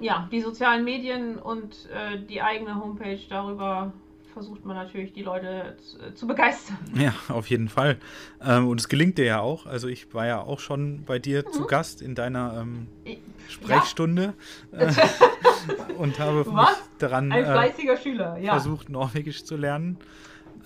ja, 0.00 0.28
die 0.30 0.40
sozialen 0.40 0.84
Medien 0.84 1.38
und 1.38 1.88
äh, 1.90 2.18
die 2.18 2.42
eigene 2.42 2.74
Homepage 2.74 3.20
darüber 3.28 3.92
versucht 4.34 4.64
man 4.66 4.76
natürlich, 4.76 5.12
die 5.12 5.22
Leute 5.22 5.76
zu, 5.80 6.14
zu 6.14 6.26
begeistern. 6.26 6.76
Ja, 6.94 7.14
auf 7.28 7.48
jeden 7.48 7.68
Fall. 7.68 7.96
Ähm, 8.44 8.68
und 8.68 8.78
es 8.78 8.88
gelingt 8.88 9.16
dir 9.16 9.24
ja 9.24 9.40
auch. 9.40 9.64
Also 9.64 9.88
ich 9.88 10.12
war 10.12 10.26
ja 10.26 10.40
auch 10.40 10.60
schon 10.60 11.04
bei 11.04 11.18
dir 11.18 11.44
mhm. 11.46 11.52
zu 11.52 11.66
Gast 11.66 12.02
in 12.02 12.14
deiner 12.14 12.60
ähm, 12.60 12.88
Sprechstunde 13.48 14.34
ja. 14.72 14.78
äh, 14.88 15.92
und 15.96 16.18
habe 16.18 16.44
mich 16.50 16.68
daran 16.98 17.30
äh, 17.30 17.96
Schüler, 17.96 18.36
ja. 18.38 18.52
versucht, 18.52 18.90
Norwegisch 18.90 19.44
zu 19.44 19.56
lernen. 19.56 19.96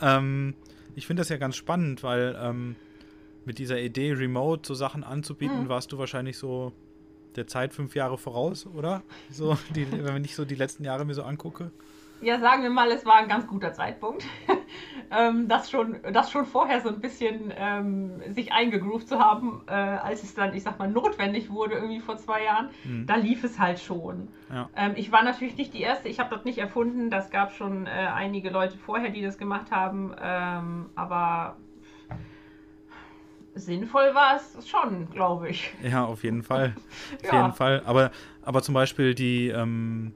Ähm, 0.00 0.54
ich 0.96 1.06
finde 1.06 1.20
das 1.20 1.28
ja 1.28 1.36
ganz 1.36 1.54
spannend, 1.54 2.02
weil 2.02 2.36
ähm, 2.40 2.74
mit 3.44 3.58
dieser 3.58 3.80
Idee, 3.80 4.12
remote 4.12 4.66
so 4.66 4.74
Sachen 4.74 5.04
anzubieten, 5.04 5.64
mhm. 5.64 5.68
warst 5.68 5.92
du 5.92 5.98
wahrscheinlich 5.98 6.38
so 6.38 6.72
der 7.36 7.46
Zeit 7.46 7.72
fünf 7.72 7.94
Jahre 7.94 8.18
voraus, 8.18 8.66
oder? 8.66 9.02
So, 9.30 9.56
die, 9.74 9.86
wenn 9.90 10.24
ich 10.24 10.34
so 10.34 10.44
die 10.44 10.54
letzten 10.56 10.84
Jahre 10.84 11.04
mir 11.04 11.14
so 11.14 11.22
angucke 11.22 11.70
ja, 12.20 12.38
sagen 12.38 12.62
wir 12.62 12.70
mal, 12.70 12.90
es 12.90 13.04
war 13.06 13.16
ein 13.16 13.28
ganz 13.28 13.46
guter 13.46 13.72
Zeitpunkt, 13.72 14.24
ähm, 15.10 15.48
das, 15.48 15.70
schon, 15.70 15.98
das 16.12 16.30
schon 16.30 16.46
vorher 16.46 16.80
so 16.80 16.88
ein 16.88 17.00
bisschen 17.00 17.52
ähm, 17.56 18.20
sich 18.32 18.52
eingegroovt 18.52 19.08
zu 19.08 19.18
haben, 19.18 19.62
äh, 19.68 19.72
als 19.72 20.22
es 20.22 20.34
dann, 20.34 20.54
ich 20.54 20.62
sag 20.62 20.78
mal, 20.78 20.88
notwendig 20.88 21.50
wurde, 21.50 21.74
irgendwie 21.74 22.00
vor 22.00 22.16
zwei 22.16 22.44
Jahren. 22.44 22.70
Mhm. 22.84 23.06
Da 23.06 23.16
lief 23.16 23.44
es 23.44 23.58
halt 23.58 23.78
schon. 23.78 24.28
Ja. 24.52 24.68
Ähm, 24.76 24.92
ich 24.96 25.12
war 25.12 25.22
natürlich 25.22 25.56
nicht 25.56 25.74
die 25.74 25.82
Erste, 25.82 26.08
ich 26.08 26.18
habe 26.18 26.34
das 26.34 26.44
nicht 26.44 26.58
erfunden, 26.58 27.10
das 27.10 27.30
gab 27.30 27.52
schon 27.52 27.86
äh, 27.86 27.90
einige 27.90 28.50
Leute 28.50 28.76
vorher, 28.78 29.10
die 29.10 29.22
das 29.22 29.38
gemacht 29.38 29.70
haben, 29.70 30.14
ähm, 30.20 30.86
aber 30.94 31.56
sinnvoll 33.54 34.14
war 34.14 34.36
es 34.36 34.68
schon, 34.68 35.10
glaube 35.10 35.48
ich. 35.48 35.72
Ja, 35.82 36.04
auf 36.04 36.22
jeden 36.22 36.42
Fall. 36.42 36.74
Auf 37.24 37.32
ja. 37.32 37.42
jeden 37.42 37.54
Fall. 37.54 37.82
Aber, 37.86 38.10
aber 38.42 38.62
zum 38.62 38.74
Beispiel 38.74 39.14
die 39.14 39.48
ähm, 39.48 40.12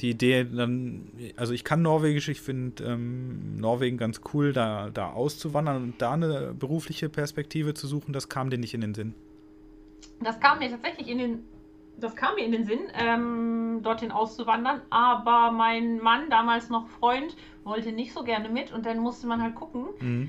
die 0.00 0.10
Idee 0.10 0.44
dann, 0.44 1.10
also 1.36 1.52
ich 1.52 1.64
kann 1.64 1.82
Norwegisch, 1.82 2.28
ich 2.28 2.40
finde 2.40 2.84
ähm, 2.84 3.56
Norwegen 3.58 3.98
ganz 3.98 4.20
cool, 4.32 4.52
da, 4.52 4.90
da 4.90 5.12
auszuwandern 5.12 5.82
und 5.82 6.02
da 6.02 6.12
eine 6.12 6.54
berufliche 6.54 7.08
Perspektive 7.08 7.74
zu 7.74 7.86
suchen, 7.86 8.12
das 8.12 8.28
kam 8.28 8.50
dir 8.50 8.58
nicht 8.58 8.74
in 8.74 8.80
den 8.80 8.94
Sinn. 8.94 9.14
Das 10.20 10.40
kam 10.40 10.58
mir 10.58 10.70
tatsächlich 10.70 11.08
in 11.08 11.18
den, 11.18 11.38
das 11.98 12.16
kam 12.16 12.34
mir 12.34 12.44
in 12.44 12.52
den 12.52 12.64
Sinn, 12.64 12.80
ähm, 12.94 13.80
dorthin 13.82 14.10
auszuwandern, 14.10 14.80
aber 14.90 15.52
mein 15.52 15.98
Mann, 15.98 16.30
damals 16.30 16.68
noch 16.68 16.88
Freund, 16.88 17.36
wollte 17.64 17.92
nicht 17.92 18.12
so 18.12 18.24
gerne 18.24 18.48
mit 18.48 18.72
und 18.72 18.86
dann 18.86 18.98
musste 18.98 19.26
man 19.26 19.40
halt 19.40 19.54
gucken. 19.54 19.86
Mhm. 20.00 20.28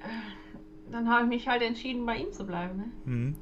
Äh, 0.00 0.90
dann 0.90 1.08
habe 1.08 1.24
ich 1.24 1.28
mich 1.28 1.48
halt 1.48 1.62
entschieden, 1.62 2.06
bei 2.06 2.16
ihm 2.16 2.32
zu 2.32 2.46
bleiben. 2.46 2.78
Ne? 2.78 2.90
Mhm 3.04 3.36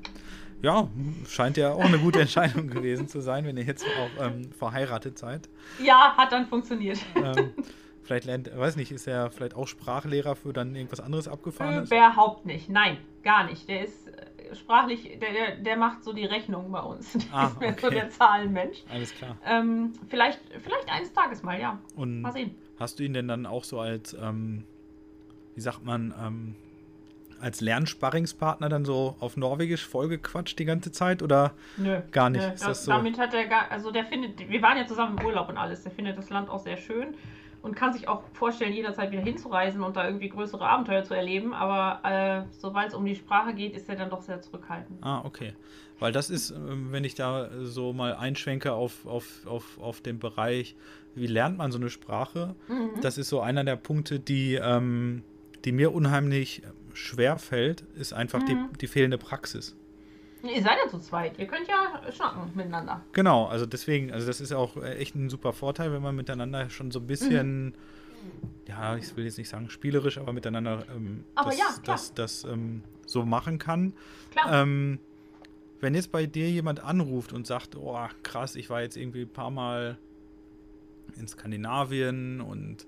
ja, 0.63 0.89
scheint 1.29 1.57
ja 1.57 1.73
auch 1.73 1.85
eine 1.85 1.99
gute 1.99 2.21
Entscheidung 2.27 2.69
gewesen 2.69 3.09
zu 3.09 3.21
sein, 3.21 3.45
wenn 3.45 3.57
ihr 3.57 3.65
jetzt 3.65 3.85
auch 3.85 4.25
ähm, 4.25 4.51
verheiratet 4.53 5.19
seid. 5.19 5.49
Ja, 5.83 6.15
hat 6.17 6.33
dann 6.33 6.47
funktioniert. 6.47 6.99
Ähm, 7.15 7.53
vielleicht 8.03 8.25
lernt, 8.25 8.57
weiß 8.57 8.77
nicht, 8.77 8.93
ist 8.93 9.07
er 9.07 9.31
vielleicht 9.31 9.55
auch 9.55 9.69
Sprachlehrer 9.69 10.37
für 10.37 10.53
dann 10.53 10.75
irgendwas 10.75 11.01
anderes 11.01 11.29
abgefahren? 11.29 11.85
Überhaupt 11.85 12.47
nicht, 12.47 12.69
nein, 12.69 12.99
gar 13.23 13.45
nicht. 13.45 13.69
Der 13.69 13.85
ist 13.85 14.09
äh, 14.09 14.55
sprachlich, 14.55 15.19
der, 15.21 15.33
der, 15.33 15.57
der 15.57 15.77
macht 15.77 16.05
so 16.05 16.13
die 16.13 16.25
Rechnung 16.25 16.71
bei 16.71 16.81
uns. 16.81 17.13
Der 17.13 17.23
ah, 17.33 17.47
ist 17.47 17.61
mehr 17.61 17.71
okay. 17.71 17.81
so 17.81 17.91
der 17.91 18.11
Zahlenmensch. 18.11 18.85
Alles 18.89 19.15
klar. 19.15 19.37
Ähm, 19.45 19.93
vielleicht, 20.09 20.41
vielleicht 20.63 20.91
eines 20.91 21.13
Tages 21.13 21.43
mal, 21.43 21.61
ja. 21.61 21.79
Und 21.97 22.23
mal 22.23 22.33
sehen. 22.33 22.55
Hast 22.79 22.99
du 22.99 23.05
ihn 23.05 23.15
denn 23.15 23.29
dann 23.29 23.47
auch 23.47 23.65
so 23.65 23.81
als, 23.81 24.15
ähm, 24.15 24.65
wie 25.55 25.61
sagt 25.61 25.85
man, 25.85 26.15
ähm, 26.21 26.57
als 27.47 27.61
Lernsparringspartner 27.61 28.69
dann 28.69 28.85
so 28.85 29.15
auf 29.21 29.37
Norwegisch 29.37 29.87
vollgequatscht 29.87 30.59
die 30.59 30.65
ganze 30.65 30.91
Zeit 30.91 31.23
oder 31.23 31.53
nö, 31.77 32.01
gar 32.11 32.29
nicht? 32.29 32.45
Nö, 32.45 32.53
ist 32.53 32.67
das 32.67 32.85
so? 32.85 32.91
Damit 32.91 33.19
hat 33.19 33.33
er 33.35 33.47
gar, 33.47 33.71
also 33.71 33.93
der 33.93 34.05
findet, 34.05 34.51
wir 34.51 34.61
waren 34.63 34.77
ja 34.77 34.85
zusammen 34.85 35.17
im 35.17 35.25
Urlaub 35.25 35.49
und 35.49 35.57
alles, 35.57 35.85
der 35.85 35.93
findet 35.93 36.19
das 36.19 36.29
Land 36.29 36.51
auch 36.51 36.59
sehr 36.59 36.77
schön 36.77 37.15
und 37.63 37.77
kann 37.77 37.93
sich 37.93 38.09
auch 38.09 38.25
vorstellen, 38.33 38.73
jederzeit 38.73 39.13
wieder 39.13 39.23
hinzureisen 39.23 39.85
und 39.85 39.95
da 39.95 40.07
irgendwie 40.07 40.29
größere 40.29 40.67
Abenteuer 40.67 41.05
zu 41.05 41.15
erleben, 41.15 41.55
aber 41.55 42.01
äh, 42.05 42.43
sobald 42.59 42.89
es 42.89 42.95
um 42.95 43.05
die 43.05 43.15
Sprache 43.15 43.55
geht, 43.55 43.77
ist 43.77 43.89
er 43.89 43.95
dann 43.95 44.11
doch 44.11 44.23
sehr 44.23 44.41
zurückhaltend. 44.41 44.99
Ah, 45.03 45.23
okay. 45.25 45.53
Weil 46.01 46.11
das 46.11 46.31
ist, 46.31 46.51
ähm, 46.51 46.89
wenn 46.91 47.05
ich 47.05 47.15
da 47.15 47.49
so 47.63 47.93
mal 47.93 48.17
einschwenke 48.17 48.73
auf, 48.73 49.07
auf, 49.07 49.47
auf, 49.47 49.79
auf 49.81 50.01
den 50.01 50.19
Bereich, 50.19 50.75
wie 51.15 51.29
lernt 51.29 51.59
man 51.59 51.71
so 51.71 51.79
eine 51.79 51.91
Sprache, 51.91 52.57
mhm. 52.67 53.01
das 53.03 53.19
ist 53.19 53.29
so 53.29 53.41
einer 53.41 53.63
der 53.63 53.77
Punkte, 53.77 54.19
die, 54.19 54.57
ähm, 54.57 55.23
die 55.65 55.71
mir 55.71 55.95
unheimlich 55.95 56.63
schwer 56.97 57.39
fällt, 57.39 57.83
ist 57.97 58.13
einfach 58.13 58.41
mhm. 58.41 58.47
die, 58.47 58.79
die 58.81 58.87
fehlende 58.87 59.19
Praxis. 59.19 59.77
Ihr 60.43 60.63
seid 60.63 60.79
ja 60.85 60.91
zu 60.91 60.99
zweit. 60.99 61.39
Ihr 61.39 61.47
könnt 61.47 61.67
ja 61.69 62.01
schnacken 62.13 62.51
miteinander. 62.55 63.03
Genau, 63.13 63.47
also 63.47 63.67
deswegen, 63.67 64.13
also 64.13 64.27
das 64.27 64.41
ist 64.41 64.53
auch 64.53 64.83
echt 64.83 65.15
ein 65.15 65.29
super 65.29 65.53
Vorteil, 65.53 65.93
wenn 65.93 66.03
man 66.03 66.15
miteinander 66.15 66.71
schon 66.71 66.91
so 66.91 67.01
ein 67.01 67.07
bisschen, 67.07 67.65
mhm. 67.67 67.73
ja, 68.67 68.97
ich 68.97 69.17
will 69.17 69.25
jetzt 69.25 69.39
nicht 69.39 69.49
sagen 69.49 69.71
spielerisch, 69.71 70.19
aber 70.19 70.33
miteinander 70.33 70.85
ähm, 70.95 71.25
aber 71.35 71.51
das, 71.51 71.59
ja, 71.59 71.67
das, 71.85 72.15
das 72.15 72.45
ähm, 72.45 72.83
so 73.07 73.25
machen 73.25 73.59
kann. 73.59 73.93
Klar. 74.31 74.63
Ähm, 74.63 74.99
wenn 75.81 75.95
jetzt 75.95 76.13
bei 76.13 76.27
dir 76.27 76.51
jemand 76.51 76.81
anruft 76.81 77.33
und 77.33 77.47
sagt, 77.47 77.77
oh 77.77 77.99
krass, 78.23 78.57
ich 78.57 78.71
war 78.71 78.83
jetzt 78.83 78.97
irgendwie 78.97 79.23
ein 79.23 79.33
paar 79.33 79.51
Mal 79.51 79.99
in 81.19 81.29
Skandinavien 81.29 82.41
und 82.41 82.87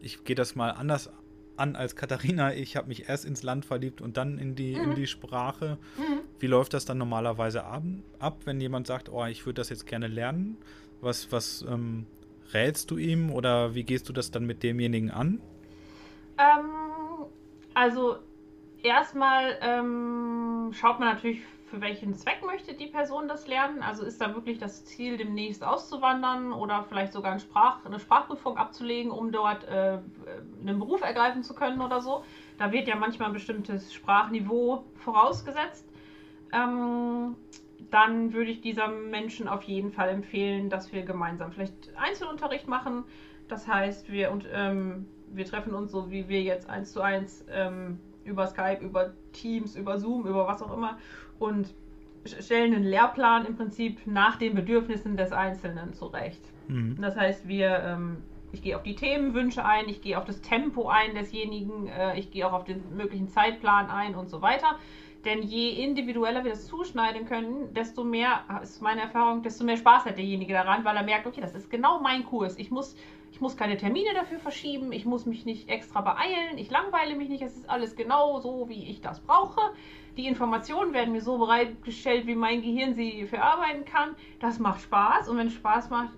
ich 0.00 0.24
gehe 0.24 0.36
das 0.36 0.54
mal 0.54 0.70
anders 0.70 1.10
an 1.60 1.76
als 1.76 1.94
Katharina. 1.94 2.54
Ich 2.54 2.76
habe 2.76 2.88
mich 2.88 3.08
erst 3.08 3.24
ins 3.24 3.42
Land 3.42 3.64
verliebt 3.64 4.00
und 4.00 4.16
dann 4.16 4.38
in 4.38 4.56
die, 4.56 4.74
mhm. 4.74 4.90
in 4.90 4.94
die 4.96 5.06
Sprache. 5.06 5.78
Mhm. 5.96 6.20
Wie 6.38 6.46
läuft 6.46 6.74
das 6.74 6.84
dann 6.84 6.98
normalerweise 6.98 7.64
ab, 7.64 7.84
ab 8.18 8.38
wenn 8.44 8.60
jemand 8.60 8.86
sagt, 8.86 9.08
oh, 9.10 9.24
ich 9.26 9.46
würde 9.46 9.60
das 9.60 9.68
jetzt 9.68 9.86
gerne 9.86 10.08
lernen? 10.08 10.56
Was, 11.00 11.30
was 11.30 11.64
ähm, 11.68 12.06
rätst 12.52 12.90
du 12.90 12.96
ihm 12.96 13.30
oder 13.30 13.74
wie 13.74 13.84
gehst 13.84 14.08
du 14.08 14.12
das 14.12 14.30
dann 14.30 14.44
mit 14.46 14.62
demjenigen 14.62 15.10
an? 15.10 15.40
Ähm, 16.38 17.26
also 17.74 18.16
erstmal 18.82 19.58
ähm, 19.60 20.72
schaut 20.72 20.98
man 20.98 21.14
natürlich 21.14 21.42
für 21.70 21.80
welchen 21.80 22.14
Zweck 22.14 22.44
möchte 22.44 22.74
die 22.74 22.88
Person 22.88 23.28
das 23.28 23.46
lernen? 23.46 23.82
Also 23.82 24.04
ist 24.04 24.20
da 24.20 24.34
wirklich 24.34 24.58
das 24.58 24.84
Ziel, 24.84 25.16
demnächst 25.16 25.62
auszuwandern 25.62 26.52
oder 26.52 26.84
vielleicht 26.88 27.12
sogar 27.12 27.30
eine, 27.30 27.40
Sprach, 27.40 27.84
eine 27.86 28.00
Sprachprüfung 28.00 28.56
abzulegen, 28.56 29.12
um 29.12 29.30
dort 29.30 29.64
äh, 29.68 29.98
einen 30.60 30.78
Beruf 30.80 31.02
ergreifen 31.02 31.44
zu 31.44 31.54
können 31.54 31.80
oder 31.80 32.00
so? 32.00 32.24
Da 32.58 32.72
wird 32.72 32.88
ja 32.88 32.96
manchmal 32.96 33.28
ein 33.28 33.34
bestimmtes 33.34 33.94
Sprachniveau 33.94 34.84
vorausgesetzt. 34.96 35.88
Ähm, 36.52 37.36
dann 37.90 38.32
würde 38.32 38.50
ich 38.50 38.60
diesem 38.60 39.10
Menschen 39.10 39.46
auf 39.46 39.62
jeden 39.62 39.92
Fall 39.92 40.08
empfehlen, 40.08 40.70
dass 40.70 40.92
wir 40.92 41.02
gemeinsam 41.02 41.52
vielleicht 41.52 41.96
Einzelunterricht 41.96 42.66
machen. 42.66 43.04
Das 43.48 43.68
heißt, 43.68 44.10
wir, 44.10 44.32
und, 44.32 44.46
ähm, 44.52 45.06
wir 45.32 45.44
treffen 45.44 45.74
uns 45.74 45.92
so, 45.92 46.10
wie 46.10 46.28
wir 46.28 46.42
jetzt 46.42 46.68
eins 46.68 46.92
zu 46.92 47.00
eins 47.00 47.44
ähm, 47.48 48.00
über 48.24 48.46
Skype, 48.48 48.80
über 48.80 49.12
Teams, 49.32 49.76
über 49.76 49.98
Zoom, 49.98 50.26
über 50.26 50.46
was 50.46 50.62
auch 50.62 50.76
immer 50.76 50.98
und 51.40 51.74
stellen 52.24 52.74
einen 52.74 52.84
Lehrplan 52.84 53.46
im 53.46 53.56
Prinzip 53.56 54.06
nach 54.06 54.36
den 54.36 54.54
Bedürfnissen 54.54 55.16
des 55.16 55.32
Einzelnen 55.32 55.94
zurecht. 55.94 56.42
Mhm. 56.68 56.98
Das 57.00 57.16
heißt, 57.16 57.48
wir, 57.48 57.82
ähm, 57.84 58.18
ich 58.52 58.62
gehe 58.62 58.76
auf 58.76 58.82
die 58.82 58.94
Themenwünsche 58.94 59.64
ein, 59.64 59.88
ich 59.88 60.02
gehe 60.02 60.16
auf 60.18 60.24
das 60.24 60.40
Tempo 60.42 60.88
ein 60.88 61.14
desjenigen, 61.14 61.88
äh, 61.88 62.18
ich 62.18 62.30
gehe 62.30 62.46
auch 62.46 62.52
auf 62.52 62.64
den 62.64 62.82
möglichen 62.94 63.28
Zeitplan 63.28 63.88
ein 63.90 64.14
und 64.14 64.28
so 64.28 64.42
weiter. 64.42 64.78
Denn 65.24 65.42
je 65.42 65.84
individueller 65.84 66.44
wir 66.44 66.52
das 66.52 66.66
zuschneiden 66.66 67.26
können, 67.26 67.74
desto 67.74 68.04
mehr, 68.04 68.40
ist 68.62 68.80
meine 68.80 69.02
Erfahrung, 69.02 69.42
desto 69.42 69.64
mehr 69.64 69.76
Spaß 69.76 70.06
hat 70.06 70.16
derjenige 70.16 70.54
daran, 70.54 70.84
weil 70.84 70.96
er 70.96 71.02
merkt, 71.02 71.26
okay, 71.26 71.42
das 71.42 71.54
ist 71.54 71.70
genau 71.70 72.00
mein 72.00 72.24
Kurs. 72.24 72.58
Ich 72.58 72.70
muss, 72.70 72.96
ich 73.32 73.40
muss 73.40 73.56
keine 73.56 73.76
Termine 73.76 74.12
dafür 74.14 74.38
verschieben, 74.38 74.92
ich 74.92 75.04
muss 75.04 75.26
mich 75.26 75.44
nicht 75.44 75.68
extra 75.68 76.00
beeilen, 76.00 76.58
ich 76.58 76.70
langweile 76.70 77.14
mich 77.14 77.28
nicht, 77.28 77.42
es 77.42 77.56
ist 77.56 77.70
alles 77.70 77.96
genau 77.96 78.40
so, 78.40 78.68
wie 78.68 78.90
ich 78.90 79.00
das 79.00 79.20
brauche. 79.20 79.60
Die 80.16 80.26
Informationen 80.26 80.92
werden 80.92 81.12
mir 81.12 81.22
so 81.22 81.38
bereitgestellt, 81.38 82.26
wie 82.26 82.34
mein 82.34 82.62
Gehirn 82.62 82.94
sie 82.94 83.26
verarbeiten 83.26 83.84
kann. 83.84 84.16
Das 84.40 84.58
macht 84.58 84.80
Spaß 84.82 85.28
und 85.28 85.38
wenn 85.38 85.46
es 85.46 85.54
Spaß 85.54 85.90
macht, 85.90 86.12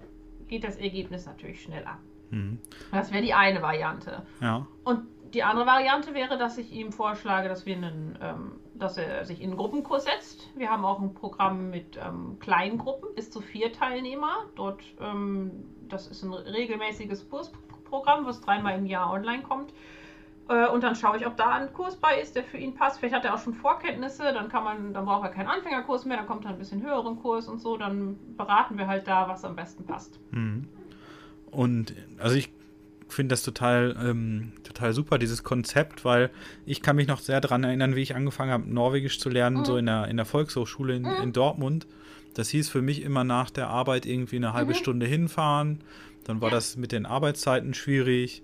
geht 0.48 0.64
das 0.64 0.76
Ergebnis 0.76 1.26
natürlich 1.26 1.62
schneller. 1.62 1.98
Mhm. 2.30 2.58
Das 2.90 3.12
wäre 3.12 3.22
die 3.22 3.34
eine 3.34 3.62
Variante. 3.62 4.22
Ja. 4.40 4.66
Und 4.84 5.06
die 5.34 5.42
andere 5.42 5.66
Variante 5.66 6.14
wäre, 6.14 6.38
dass 6.38 6.58
ich 6.58 6.72
ihm 6.72 6.92
vorschlage, 6.92 7.48
dass 7.48 7.66
wir 7.66 7.76
einen, 7.76 8.18
ähm, 8.20 8.52
dass 8.82 8.98
er 8.98 9.24
sich 9.24 9.40
in 9.40 9.50
einen 9.50 9.56
Gruppenkurs 9.56 10.04
setzt. 10.04 10.50
Wir 10.56 10.70
haben 10.70 10.84
auch 10.84 11.00
ein 11.00 11.14
Programm 11.14 11.70
mit 11.70 11.96
ähm, 11.96 12.38
kleinen 12.40 12.78
Gruppen, 12.78 13.14
bis 13.14 13.30
zu 13.30 13.40
vier 13.40 13.72
Teilnehmer. 13.72 14.46
Dort, 14.56 14.82
ähm, 15.00 15.50
das 15.88 16.08
ist 16.08 16.22
ein 16.22 16.32
regelmäßiges 16.32 17.28
Kursprogramm, 17.30 18.26
was 18.26 18.40
dreimal 18.40 18.78
im 18.78 18.86
Jahr 18.86 19.12
online 19.12 19.42
kommt. 19.42 19.72
Äh, 20.48 20.68
und 20.68 20.82
dann 20.82 20.96
schaue 20.96 21.16
ich, 21.16 21.26
ob 21.26 21.36
da 21.36 21.50
ein 21.50 21.72
Kurs 21.72 21.96
bei 21.96 22.20
ist, 22.20 22.34
der 22.34 22.44
für 22.44 22.58
ihn 22.58 22.74
passt. 22.74 22.98
Vielleicht 22.98 23.14
hat 23.14 23.24
er 23.24 23.34
auch 23.34 23.38
schon 23.38 23.54
Vorkenntnisse, 23.54 24.32
dann 24.32 24.48
kann 24.48 24.64
man, 24.64 24.92
dann 24.92 25.04
braucht 25.04 25.24
er 25.24 25.30
keinen 25.30 25.48
Anfängerkurs 25.48 26.04
mehr, 26.04 26.16
dann 26.16 26.26
kommt 26.26 26.44
er 26.44 26.50
ein 26.50 26.58
bisschen 26.58 26.82
höheren 26.82 27.20
Kurs 27.20 27.48
und 27.48 27.60
so, 27.60 27.76
dann 27.76 28.18
beraten 28.36 28.76
wir 28.78 28.86
halt 28.86 29.06
da, 29.06 29.28
was 29.28 29.44
am 29.44 29.56
besten 29.56 29.84
passt. 29.86 30.18
Mhm. 30.32 30.68
Und 31.50 31.94
also 32.18 32.34
ich 32.34 32.50
finde 33.12 33.32
das 33.32 33.42
total, 33.42 33.96
ähm, 34.02 34.52
total 34.64 34.92
super, 34.92 35.18
dieses 35.18 35.42
Konzept, 35.42 36.04
weil 36.04 36.30
ich 36.66 36.82
kann 36.82 36.96
mich 36.96 37.08
noch 37.08 37.20
sehr 37.20 37.40
daran 37.40 37.64
erinnern, 37.64 37.96
wie 37.96 38.02
ich 38.02 38.14
angefangen 38.14 38.50
habe, 38.50 38.68
Norwegisch 38.68 39.18
zu 39.18 39.28
lernen, 39.28 39.58
mhm. 39.58 39.64
so 39.64 39.76
in 39.76 39.86
der, 39.86 40.08
in 40.08 40.16
der 40.16 40.26
Volkshochschule 40.26 40.96
in, 40.96 41.02
mhm. 41.02 41.22
in, 41.22 41.32
Dortmund. 41.32 41.86
Das 42.34 42.48
hieß 42.48 42.68
für 42.68 42.82
mich 42.82 43.02
immer 43.02 43.24
nach 43.24 43.50
der 43.50 43.68
Arbeit 43.68 44.06
irgendwie 44.06 44.36
eine 44.36 44.52
halbe 44.52 44.72
mhm. 44.72 44.76
Stunde 44.76 45.06
hinfahren. 45.06 45.80
Dann 46.24 46.40
war 46.40 46.50
das 46.50 46.76
mit 46.76 46.92
den 46.92 47.04
Arbeitszeiten 47.04 47.74
schwierig. 47.74 48.42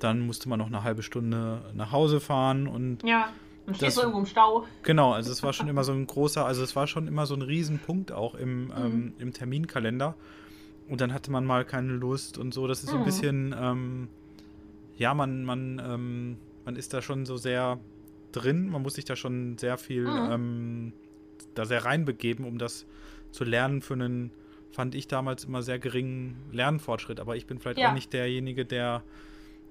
Dann 0.00 0.20
musste 0.20 0.48
man 0.48 0.58
noch 0.58 0.68
eine 0.68 0.82
halbe 0.82 1.02
Stunde 1.02 1.60
nach 1.74 1.92
Hause 1.92 2.20
fahren 2.20 2.66
und. 2.66 3.02
Ja. 3.02 3.30
Und 3.66 3.76
stehst 3.76 3.98
du 3.98 4.00
irgendwo 4.00 4.20
im 4.20 4.26
Stau. 4.26 4.64
Genau, 4.82 5.12
also 5.12 5.30
es 5.30 5.42
war 5.42 5.52
schon 5.54 5.68
immer 5.68 5.84
so 5.84 5.92
ein 5.92 6.06
großer, 6.06 6.46
also 6.46 6.62
es 6.62 6.74
war 6.74 6.86
schon 6.86 7.06
immer 7.06 7.26
so 7.26 7.34
ein 7.34 7.42
Riesenpunkt 7.42 8.12
auch 8.12 8.34
im, 8.34 8.66
mhm. 8.66 8.72
ähm, 8.76 9.12
im 9.18 9.32
Terminkalender. 9.34 10.14
Und 10.88 11.00
dann 11.00 11.12
hatte 11.12 11.30
man 11.30 11.44
mal 11.44 11.64
keine 11.64 11.92
Lust 11.92 12.38
und 12.38 12.54
so. 12.54 12.66
Das 12.66 12.82
ist 12.82 12.90
so 12.90 12.96
ein 12.96 13.02
mhm. 13.02 13.04
bisschen, 13.04 13.54
ähm, 13.58 14.08
ja, 14.96 15.14
man, 15.14 15.44
man, 15.44 15.82
ähm, 15.84 16.36
man 16.64 16.76
ist 16.76 16.94
da 16.94 17.02
schon 17.02 17.26
so 17.26 17.36
sehr 17.36 17.78
drin. 18.32 18.70
Man 18.70 18.82
muss 18.82 18.94
sich 18.94 19.04
da 19.04 19.16
schon 19.16 19.58
sehr 19.58 19.76
viel, 19.78 20.06
mhm. 20.06 20.30
ähm, 20.30 20.92
da 21.54 21.66
sehr 21.66 21.84
reinbegeben, 21.84 22.44
um 22.44 22.58
das 22.58 22.86
zu 23.30 23.44
lernen 23.44 23.82
für 23.82 23.94
einen, 23.94 24.30
fand 24.70 24.94
ich 24.94 25.08
damals 25.08 25.44
immer 25.44 25.62
sehr 25.62 25.78
geringen 25.78 26.36
Lernfortschritt. 26.52 27.20
Aber 27.20 27.36
ich 27.36 27.46
bin 27.46 27.58
vielleicht 27.58 27.78
ja. 27.78 27.90
auch 27.90 27.94
nicht 27.94 28.12
derjenige, 28.12 28.64
der 28.64 29.02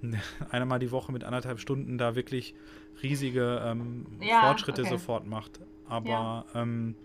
einmal 0.51 0.79
die 0.79 0.91
Woche 0.91 1.11
mit 1.11 1.23
anderthalb 1.23 1.59
Stunden 1.59 1.97
da 1.97 2.15
wirklich 2.15 2.53
riesige 3.01 3.61
ähm, 3.63 4.05
ja, 4.21 4.41
Fortschritte 4.41 4.81
okay. 4.81 4.91
sofort 4.91 5.25
macht. 5.27 5.59
Aber 5.87 6.09
ja. 6.09 6.45
ähm, 6.55 6.95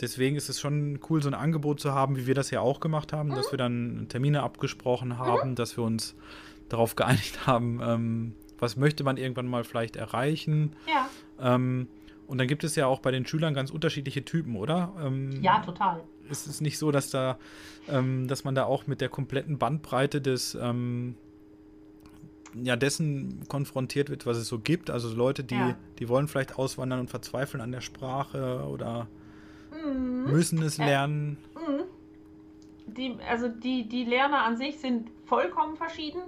deswegen 0.00 0.36
ist 0.36 0.48
es 0.48 0.60
schon 0.60 1.00
cool, 1.08 1.22
so 1.22 1.28
ein 1.28 1.34
Angebot 1.34 1.80
zu 1.80 1.92
haben, 1.92 2.16
wie 2.16 2.26
wir 2.26 2.34
das 2.34 2.50
ja 2.50 2.60
auch 2.60 2.80
gemacht 2.80 3.12
haben, 3.12 3.30
mhm. 3.30 3.34
dass 3.34 3.52
wir 3.52 3.58
dann 3.58 4.06
Termine 4.08 4.42
abgesprochen 4.42 5.18
haben, 5.18 5.50
mhm. 5.50 5.54
dass 5.54 5.76
wir 5.76 5.84
uns 5.84 6.14
darauf 6.68 6.96
geeinigt 6.96 7.46
haben, 7.46 7.80
ähm, 7.82 8.34
was 8.58 8.76
möchte 8.76 9.04
man 9.04 9.16
irgendwann 9.16 9.46
mal 9.46 9.64
vielleicht 9.64 9.96
erreichen. 9.96 10.74
Ja. 10.86 11.08
Ähm, 11.54 11.88
und 12.26 12.38
dann 12.38 12.48
gibt 12.48 12.64
es 12.64 12.74
ja 12.74 12.86
auch 12.86 13.00
bei 13.00 13.10
den 13.12 13.24
Schülern 13.26 13.54
ganz 13.54 13.70
unterschiedliche 13.70 14.24
Typen, 14.24 14.56
oder? 14.56 14.92
Ähm, 15.00 15.42
ja, 15.42 15.60
total. 15.60 16.02
Ist 16.28 16.48
es 16.48 16.60
nicht 16.60 16.76
so, 16.76 16.90
dass 16.90 17.10
da, 17.10 17.38
ähm, 17.88 18.26
dass 18.26 18.42
man 18.42 18.56
da 18.56 18.64
auch 18.64 18.88
mit 18.88 19.00
der 19.00 19.08
kompletten 19.08 19.58
Bandbreite 19.58 20.20
des 20.20 20.56
ähm, 20.60 21.14
ja 22.62 22.74
dessen 22.74 23.44
konfrontiert 23.48 24.10
wird, 24.10 24.26
was 24.26 24.38
es 24.38 24.48
so 24.48 24.58
gibt. 24.58 24.90
Also 24.90 25.14
Leute, 25.14 25.44
die, 25.44 25.54
ja. 25.54 25.76
die 25.98 26.08
wollen 26.08 26.26
vielleicht 26.26 26.58
auswandern 26.58 27.00
und 27.00 27.10
verzweifeln 27.10 27.60
an 27.60 27.70
der 27.70 27.80
Sprache 27.80 28.64
oder 28.66 29.06
mhm. 29.84 30.32
müssen 30.32 30.62
es 30.62 30.78
lernen. 30.78 31.38
Äh, 31.54 31.70
mhm. 31.70 31.82
Die, 32.86 33.16
also 33.28 33.48
die, 33.48 33.88
die 33.88 34.04
Lerner 34.04 34.44
an 34.44 34.56
sich 34.56 34.78
sind 34.78 35.10
vollkommen 35.26 35.76
verschieden. 35.76 36.22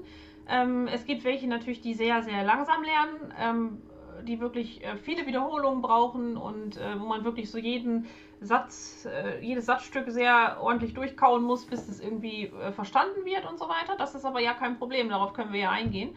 Ähm, 0.48 0.88
es 0.88 1.04
gibt 1.04 1.24
welche 1.24 1.46
natürlich, 1.46 1.80
die 1.80 1.94
sehr, 1.94 2.22
sehr 2.22 2.44
langsam 2.44 2.82
lernen. 2.82 3.34
Ähm, 3.38 3.78
die 4.24 4.40
wirklich 4.40 4.84
äh, 4.84 4.96
viele 4.96 5.26
Wiederholungen 5.26 5.82
brauchen 5.82 6.37
und 6.37 6.76
äh, 6.76 6.98
wo 6.98 7.06
man 7.06 7.24
wirklich 7.24 7.50
so 7.50 7.58
jeden 7.58 8.06
Satz, 8.40 9.06
äh, 9.06 9.44
jedes 9.44 9.66
Satzstück 9.66 10.11
sehr 10.11 10.58
ordentlich 10.61 10.94
durchkauen 10.94 11.42
muss, 11.42 11.66
bis 11.66 11.88
es 11.88 12.00
irgendwie 12.00 12.44
äh, 12.46 12.72
verstanden 12.72 13.24
wird 13.24 13.48
und 13.48 13.58
so 13.58 13.68
weiter. 13.68 13.96
Das 13.98 14.14
ist 14.14 14.24
aber 14.24 14.40
ja 14.40 14.54
kein 14.54 14.78
Problem, 14.78 15.08
darauf 15.08 15.32
können 15.32 15.52
wir 15.52 15.61
ja 15.61 15.70
eingehen. 15.70 16.14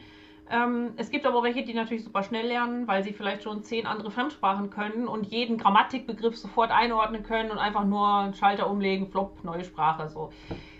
Ähm, 0.51 0.93
es 0.97 1.09
gibt 1.09 1.25
aber 1.25 1.43
welche, 1.43 1.63
die 1.63 1.73
natürlich 1.73 2.03
super 2.03 2.23
schnell 2.23 2.45
lernen, 2.45 2.85
weil 2.87 3.03
sie 3.03 3.13
vielleicht 3.13 3.43
schon 3.43 3.63
zehn 3.63 3.85
andere 3.85 4.11
Fremdsprachen 4.11 4.69
können 4.69 5.07
und 5.07 5.25
jeden 5.27 5.57
Grammatikbegriff 5.57 6.35
sofort 6.35 6.71
einordnen 6.71 7.23
können 7.23 7.51
und 7.51 7.57
einfach 7.57 7.85
nur 7.85 8.07
einen 8.07 8.33
Schalter 8.33 8.69
umlegen, 8.69 9.07
flop, 9.07 9.43
neue 9.45 9.63
Sprache. 9.63 10.09
So. 10.09 10.31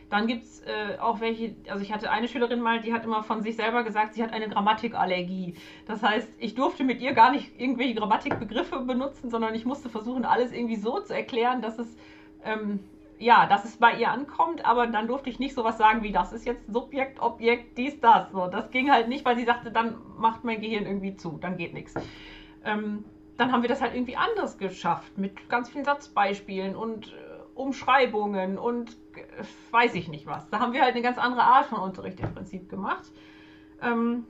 Dann 0.10 0.28
gibt 0.28 0.44
es 0.44 0.60
äh, 0.64 1.00
auch 1.00 1.22
welche, 1.22 1.56
also 1.70 1.82
ich 1.82 1.94
hatte 1.94 2.12
eine 2.12 2.28
Schülerin 2.28 2.60
mal, 2.60 2.82
die 2.82 2.94
hat 2.94 3.06
immer 3.06 3.24
von 3.24 3.42
sich 3.42 3.56
selber 3.56 3.84
gesagt, 3.84 4.14
sie 4.14 4.22
hat 4.22 4.34
eine 4.34 4.50
Grammatikallergie. 4.50 5.56
Das 5.88 6.04
heißt, 6.04 6.28
ich 6.38 6.54
durfte 6.54 6.84
mit 6.84 7.00
ihr 7.00 7.14
gar 7.14 7.32
nicht 7.32 7.58
irgendwelche 7.58 7.96
Grammatikbegriffe 7.96 8.82
benutzen, 8.82 9.30
sondern 9.30 9.56
ich 9.56 9.64
musste 9.64 9.88
versuchen, 9.88 10.26
alles 10.26 10.52
irgendwie 10.52 10.76
so 10.76 11.00
zu 11.00 11.16
erklären, 11.16 11.62
dass 11.62 11.80
es, 11.80 11.96
ähm, 12.44 12.82
ja, 13.22 13.46
dass 13.46 13.66
es 13.66 13.78
bei 13.78 13.94
ihr 13.94 14.10
ankommt, 14.10 14.66
aber 14.66 14.88
dann 14.88 15.08
durfte 15.08 15.30
ich 15.30 15.38
nicht 15.38 15.54
sowas 15.54 15.78
sagen 15.78 16.02
wie, 16.02 16.12
das 16.12 16.34
ist 16.34 16.46
jetzt 16.46 16.66
Subjekt, 16.72 17.22
Objekt, 17.22 17.78
dies, 17.78 18.00
das. 18.00 18.32
So, 18.32 18.48
das 18.48 18.72
ging 18.72 18.92
halt 18.92 19.08
nicht, 19.08 19.24
weil 19.26 19.38
sie 19.38 19.46
sagte, 19.46 19.72
dann 19.72 19.96
macht 20.18 20.44
mein 20.44 20.60
Gehirn 20.60 20.86
irgendwie 20.86 21.16
zu, 21.16 21.38
dann 21.40 21.56
geht 21.56 21.74
nichts. 21.74 21.94
Ähm, 22.66 23.06
dann 23.38 23.52
haben 23.52 23.62
wir 23.62 23.70
das 23.70 23.82
halt 23.82 23.94
irgendwie 23.94 24.18
anders 24.18 24.58
geschafft, 24.58 25.18
mit 25.18 25.50
ganz 25.50 25.70
vielen 25.70 25.86
Satzbeispielen 25.86 26.76
und 26.76 27.08
äh, 27.08 27.12
Umschreibungen 27.54 28.58
und 28.58 28.98
weiß 29.70 29.94
ich 29.94 30.08
nicht 30.08 30.26
was. 30.26 30.50
Da 30.50 30.60
haben 30.60 30.74
wir 30.74 30.82
halt 30.82 30.96
eine 30.96 31.04
ganz 31.04 31.20
andere 31.20 31.44
Art 31.44 31.68
von 31.68 31.80
Unterricht 31.80 32.20
im 32.20 32.34
Prinzip 32.34 32.70
gemacht. 32.70 33.12
Ähm, 33.84 34.26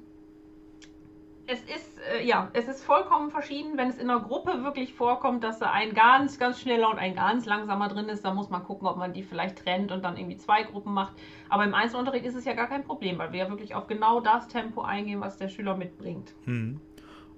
es 1.52 1.60
ist, 1.64 1.98
äh, 2.14 2.26
ja, 2.26 2.50
es 2.54 2.68
ist 2.68 2.84
vollkommen 2.84 3.30
verschieden. 3.30 3.78
Wenn 3.78 3.90
es 3.90 3.98
in 3.98 4.10
einer 4.10 4.22
Gruppe 4.22 4.64
wirklich 4.64 4.94
vorkommt, 4.94 5.44
dass 5.44 5.60
da 5.60 5.72
ein 5.72 5.94
ganz, 5.94 6.40
ganz 6.40 6.62
schneller 6.62 6.90
und 6.90 6.98
ein 6.98 7.16
ganz 7.16 7.46
langsamer 7.46 7.90
drin 7.90 8.08
ist, 8.08 8.24
dann 8.24 8.36
muss 8.36 8.50
man 8.50 8.64
gucken, 8.64 8.88
ob 8.88 8.98
man 8.98 9.14
die 9.14 9.24
vielleicht 9.24 9.58
trennt 9.58 9.92
und 9.92 10.04
dann 10.04 10.18
irgendwie 10.18 10.38
zwei 10.38 10.64
Gruppen 10.64 10.94
macht. 10.94 11.14
Aber 11.50 11.66
im 11.66 11.74
Einzelunterricht 11.74 12.26
ist 12.26 12.36
es 12.36 12.46
ja 12.46 12.54
gar 12.54 12.68
kein 12.68 12.84
Problem, 12.84 13.18
weil 13.18 13.34
wir 13.34 13.40
ja 13.40 13.50
wirklich 13.50 13.76
auf 13.76 13.88
genau 13.88 14.22
das 14.22 14.48
Tempo 14.48 14.82
eingehen, 14.82 15.20
was 15.20 15.38
der 15.38 15.50
Schüler 15.50 15.76
mitbringt. 15.76 16.34
Hm. 16.46 16.80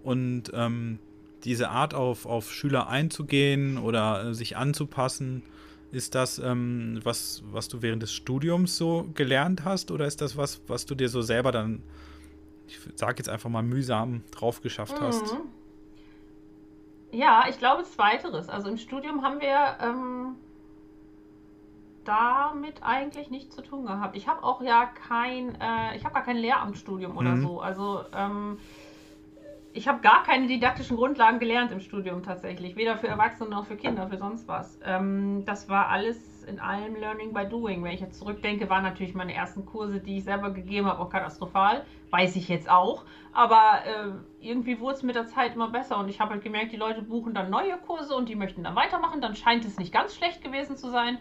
Und 0.03 0.51
ähm, 0.53 0.99
diese 1.43 1.69
Art 1.69 1.95
auf, 1.95 2.25
auf 2.27 2.51
Schüler 2.51 2.89
einzugehen 2.89 3.79
oder 3.79 4.25
äh, 4.25 4.33
sich 4.33 4.57
anzupassen, 4.57 5.43
ist 5.91 6.15
das, 6.15 6.39
ähm, 6.39 6.99
was, 7.03 7.43
was 7.51 7.67
du 7.67 7.81
während 7.81 8.03
des 8.03 8.13
Studiums 8.13 8.77
so 8.77 9.09
gelernt 9.13 9.63
hast 9.63 9.91
oder 9.91 10.05
ist 10.05 10.21
das 10.21 10.37
was, 10.37 10.61
was 10.67 10.85
du 10.85 10.95
dir 10.95 11.09
so 11.09 11.21
selber 11.21 11.51
dann 11.51 11.83
ich 12.67 12.79
sage 12.95 13.17
jetzt 13.17 13.29
einfach 13.29 13.49
mal 13.49 13.63
mühsam 13.63 14.23
drauf 14.31 14.61
geschafft 14.61 14.99
mhm. 14.99 15.05
hast? 15.05 15.35
Ja, 17.11 17.45
ich 17.47 17.59
glaube 17.59 17.83
zweiteres. 17.83 18.49
Also 18.49 18.69
im 18.69 18.77
Studium 18.77 19.21
haben 19.21 19.39
wir 19.39 19.77
ähm, 19.79 20.35
damit 22.05 22.81
eigentlich 22.81 23.29
nichts 23.29 23.55
zu 23.55 23.61
tun 23.61 23.85
gehabt. 23.85 24.15
Ich 24.15 24.27
habe 24.27 24.43
auch 24.43 24.61
ja 24.61 24.85
kein, 24.85 25.55
äh, 25.61 25.95
ich 25.95 26.03
habe 26.03 26.13
gar 26.13 26.23
kein 26.23 26.37
Lehramtsstudium 26.37 27.15
oder 27.17 27.35
mhm. 27.35 27.41
so. 27.41 27.61
Also 27.61 28.03
ähm, 28.13 28.57
ich 29.73 29.87
habe 29.87 30.01
gar 30.01 30.23
keine 30.23 30.47
didaktischen 30.47 30.97
Grundlagen 30.97 31.39
gelernt 31.39 31.71
im 31.71 31.79
Studium 31.79 32.21
tatsächlich, 32.21 32.75
weder 32.75 32.97
für 32.97 33.07
Erwachsene 33.07 33.49
noch 33.49 33.65
für 33.65 33.75
Kinder, 33.75 34.07
für 34.07 34.17
sonst 34.17 34.47
was. 34.47 34.79
Ähm, 34.85 35.43
das 35.45 35.67
war 35.67 35.87
alles 35.89 36.43
in 36.43 36.59
allem 36.59 36.95
Learning 36.95 37.33
by 37.33 37.45
Doing. 37.45 37.83
Wenn 37.83 37.93
ich 37.93 38.01
jetzt 38.01 38.19
zurückdenke, 38.19 38.69
waren 38.69 38.83
natürlich 38.83 39.15
meine 39.15 39.33
ersten 39.33 39.65
Kurse, 39.65 39.99
die 39.99 40.17
ich 40.17 40.23
selber 40.25 40.51
gegeben 40.51 40.87
habe, 40.87 40.99
auch 40.99 41.09
katastrophal. 41.09 41.85
Weiß 42.11 42.35
ich 42.35 42.49
jetzt 42.49 42.69
auch. 42.69 43.03
Aber 43.33 43.79
äh, 43.85 44.45
irgendwie 44.45 44.79
wurde 44.79 44.95
es 44.95 45.03
mit 45.03 45.15
der 45.15 45.25
Zeit 45.25 45.55
immer 45.55 45.69
besser 45.69 45.97
und 45.97 46.07
ich 46.07 46.19
habe 46.19 46.31
halt 46.31 46.43
gemerkt, 46.43 46.71
die 46.71 46.77
Leute 46.77 47.01
buchen 47.01 47.33
dann 47.33 47.49
neue 47.49 47.77
Kurse 47.77 48.15
und 48.15 48.29
die 48.29 48.35
möchten 48.35 48.63
dann 48.63 48.75
weitermachen. 48.75 49.21
Dann 49.21 49.35
scheint 49.35 49.65
es 49.65 49.79
nicht 49.79 49.91
ganz 49.91 50.15
schlecht 50.15 50.43
gewesen 50.43 50.77
zu 50.77 50.91
sein. 50.91 51.17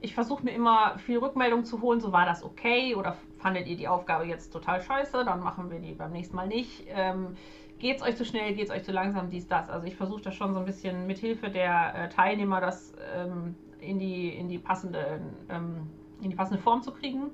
Ich 0.00 0.14
versuche 0.14 0.42
mir 0.42 0.52
immer 0.52 0.98
viel 0.98 1.18
Rückmeldung 1.18 1.66
zu 1.66 1.82
holen, 1.82 2.00
so 2.00 2.10
war 2.10 2.24
das 2.24 2.42
okay 2.42 2.94
oder 2.94 3.18
fandet 3.36 3.66
ihr 3.66 3.76
die 3.76 3.88
Aufgabe 3.88 4.24
jetzt 4.24 4.50
total 4.50 4.80
scheiße, 4.80 5.26
dann 5.26 5.40
machen 5.40 5.70
wir 5.70 5.78
die 5.78 5.92
beim 5.92 6.12
nächsten 6.12 6.36
Mal 6.36 6.48
nicht. 6.48 6.86
Ähm, 6.88 7.36
geht 7.80 7.96
es 7.96 8.02
euch 8.02 8.16
zu 8.16 8.24
schnell, 8.24 8.54
geht 8.54 8.66
es 8.66 8.70
euch 8.70 8.84
zu 8.84 8.92
langsam, 8.92 9.30
dies, 9.30 9.48
das. 9.48 9.68
Also 9.68 9.86
ich 9.86 9.96
versuche 9.96 10.22
das 10.22 10.34
schon 10.34 10.54
so 10.54 10.60
ein 10.60 10.66
bisschen 10.66 11.06
mit 11.06 11.18
Hilfe 11.18 11.50
der 11.50 11.94
äh, 11.94 12.08
Teilnehmer 12.08 12.60
das 12.60 12.94
ähm, 13.14 13.56
in, 13.80 13.98
die, 13.98 14.28
in, 14.28 14.48
die 14.48 14.58
passende, 14.58 15.20
ähm, 15.48 15.88
in 16.22 16.30
die 16.30 16.36
passende 16.36 16.62
Form 16.62 16.82
zu 16.82 16.92
kriegen. 16.92 17.30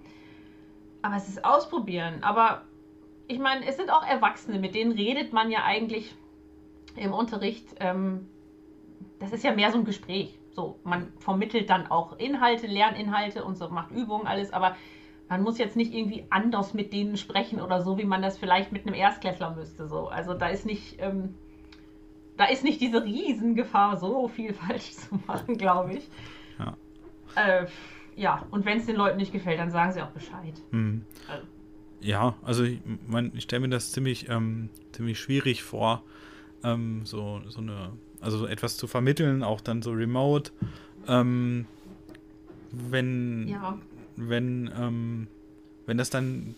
Aber 1.03 1.17
es 1.17 1.29
ist 1.29 1.45
ausprobieren. 1.45 2.23
Aber 2.23 2.63
ich 3.29 3.39
meine, 3.39 3.67
es 3.67 3.77
sind 3.77 3.91
auch 3.91 4.07
Erwachsene, 4.07 4.59
mit 4.59 4.75
denen 4.75 4.93
redet 4.93 5.33
man 5.33 5.51
ja 5.51 5.65
eigentlich 5.65 6.15
im 6.95 7.13
Unterricht. 7.13 7.75
Ähm, 7.81 8.29
das 9.19 9.33
ist 9.33 9.45
ja 9.45 9.53
mehr 9.53 9.73
so 9.73 9.79
ein 9.79 9.85
Gespräch. 9.85 10.39
So, 10.53 10.79
man 10.85 11.13
vermittelt 11.19 11.69
dann 11.69 11.89
auch 11.89 12.19
Inhalte, 12.19 12.67
Lerninhalte 12.67 13.45
und 13.45 13.59
so, 13.59 13.69
macht 13.69 13.91
Übungen, 13.91 14.27
alles, 14.27 14.53
aber 14.53 14.77
man 15.29 15.43
muss 15.43 15.59
jetzt 15.59 15.77
nicht 15.77 15.93
irgendwie 15.93 16.25
anders 16.31 16.75
mit 16.75 16.93
denen 16.93 17.17
sprechen 17.17 17.61
oder 17.61 17.83
so, 17.83 17.99
wie 17.99 18.05
man 18.05 18.23
das 18.23 18.39
vielleicht 18.39 18.73
mit 18.73 18.87
einem 18.87 18.95
Erstklässler 18.95 19.55
müsste. 19.55 19.89
So. 19.89 20.09
Also 20.09 20.35
da 20.35 20.49
ist 20.49 20.67
nicht, 20.67 20.97
ähm, 20.99 21.35
da 22.37 22.47
ist 22.47 22.63
nicht 22.63 22.81
diese 22.81 23.03
Riesengefahr, 23.03 23.97
so 23.97 24.29
viel 24.29 24.53
falsch 24.55 24.93
zu 24.93 25.21
machen, 25.27 25.59
glaube 25.59 25.95
ich. 25.95 26.09
Ja. 26.59 26.77
Äh, 27.35 27.67
ja, 28.15 28.47
und 28.51 28.65
wenn 28.65 28.79
es 28.79 28.87
den 28.87 28.97
Leuten 28.97 29.19
nicht 29.19 29.33
gefällt, 29.33 29.59
dann 29.59 29.71
sagen 29.71 29.93
sie 29.93 30.01
auch 30.01 30.11
Bescheid. 30.11 30.55
Mhm. 30.71 31.05
Also. 31.29 31.47
Ja, 32.01 32.35
also 32.43 32.63
ich, 32.65 32.81
mein, 33.07 33.33
ich 33.35 33.45
stelle 33.45 33.61
mir 33.61 33.69
das 33.69 33.91
ziemlich, 33.91 34.29
ähm, 34.29 34.71
ziemlich 34.93 35.19
schwierig 35.19 35.63
vor, 35.63 36.03
ähm, 36.63 37.05
so, 37.05 37.41
so 37.49 37.61
eine, 37.61 37.93
also 38.21 38.47
etwas 38.47 38.77
zu 38.77 38.87
vermitteln, 38.87 39.43
auch 39.43 39.61
dann 39.61 39.83
so 39.83 39.91
remote. 39.91 40.53
Ähm, 41.09 41.67
wenn 42.71 43.49
ja 43.49 43.79
wenn, 44.17 44.71
ähm, 44.79 45.29
wenn 45.87 45.99
das 45.99 46.11
dann. 46.11 46.55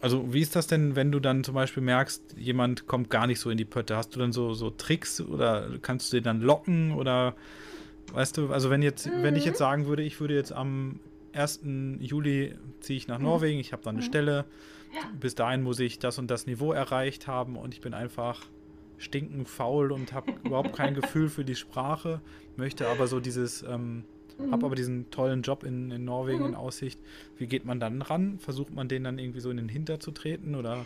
Also, 0.00 0.32
wie 0.32 0.40
ist 0.40 0.56
das 0.56 0.66
denn, 0.66 0.96
wenn 0.96 1.12
du 1.12 1.20
dann 1.20 1.44
zum 1.44 1.54
Beispiel 1.54 1.82
merkst, 1.82 2.34
jemand 2.36 2.88
kommt 2.88 3.08
gar 3.08 3.28
nicht 3.28 3.38
so 3.38 3.50
in 3.50 3.56
die 3.56 3.64
Pötte? 3.64 3.96
Hast 3.96 4.14
du 4.14 4.18
dann 4.18 4.32
so, 4.32 4.52
so 4.52 4.70
Tricks 4.70 5.20
oder 5.20 5.68
kannst 5.80 6.12
du 6.12 6.16
den 6.16 6.24
dann 6.24 6.40
locken 6.40 6.92
oder 6.92 7.36
weißt 8.12 8.36
du, 8.36 8.52
also 8.52 8.70
wenn 8.70 8.82
jetzt, 8.82 9.06
mhm. 9.06 9.22
wenn 9.22 9.36
ich 9.36 9.44
jetzt 9.44 9.56
mhm. 9.56 9.64
sagen 9.64 9.86
würde, 9.86 10.02
ich 10.02 10.20
würde 10.20 10.34
jetzt 10.34 10.52
am 10.52 11.00
1. 11.34 11.60
Juli 12.00 12.56
ziehe 12.80 12.96
ich 12.96 13.08
nach 13.08 13.18
mhm. 13.18 13.24
Norwegen, 13.24 13.60
ich 13.60 13.72
habe 13.72 13.82
da 13.82 13.90
eine 13.90 14.00
mhm. 14.00 14.04
Stelle, 14.04 14.44
ja. 14.94 15.00
bis 15.20 15.34
dahin 15.34 15.62
muss 15.62 15.78
ich 15.80 15.98
das 15.98 16.18
und 16.18 16.30
das 16.30 16.46
Niveau 16.46 16.72
erreicht 16.72 17.26
haben 17.26 17.56
und 17.56 17.74
ich 17.74 17.80
bin 17.80 17.94
einfach 17.94 18.42
stinkend 18.98 19.48
faul 19.48 19.92
und 19.92 20.12
habe 20.12 20.32
überhaupt 20.44 20.74
kein 20.74 20.94
Gefühl 21.00 21.28
für 21.28 21.44
die 21.44 21.56
Sprache, 21.56 22.20
möchte 22.56 22.88
aber 22.88 23.06
so 23.06 23.20
dieses 23.20 23.62
ähm, 23.62 24.04
mhm. 24.38 24.52
habe 24.52 24.66
aber 24.66 24.74
diesen 24.74 25.10
tollen 25.10 25.42
Job 25.42 25.64
in, 25.64 25.90
in 25.90 26.04
Norwegen 26.04 26.40
mhm. 26.40 26.50
in 26.50 26.54
Aussicht. 26.54 27.00
Wie 27.38 27.46
geht 27.46 27.64
man 27.64 27.80
dann 27.80 28.02
ran? 28.02 28.38
Versucht 28.38 28.74
man 28.74 28.88
den 28.88 29.04
dann 29.04 29.18
irgendwie 29.18 29.40
so 29.40 29.50
in 29.50 29.56
den 29.56 29.68
Hinter 29.68 30.00
zu 30.00 30.10
treten 30.10 30.54
oder 30.54 30.84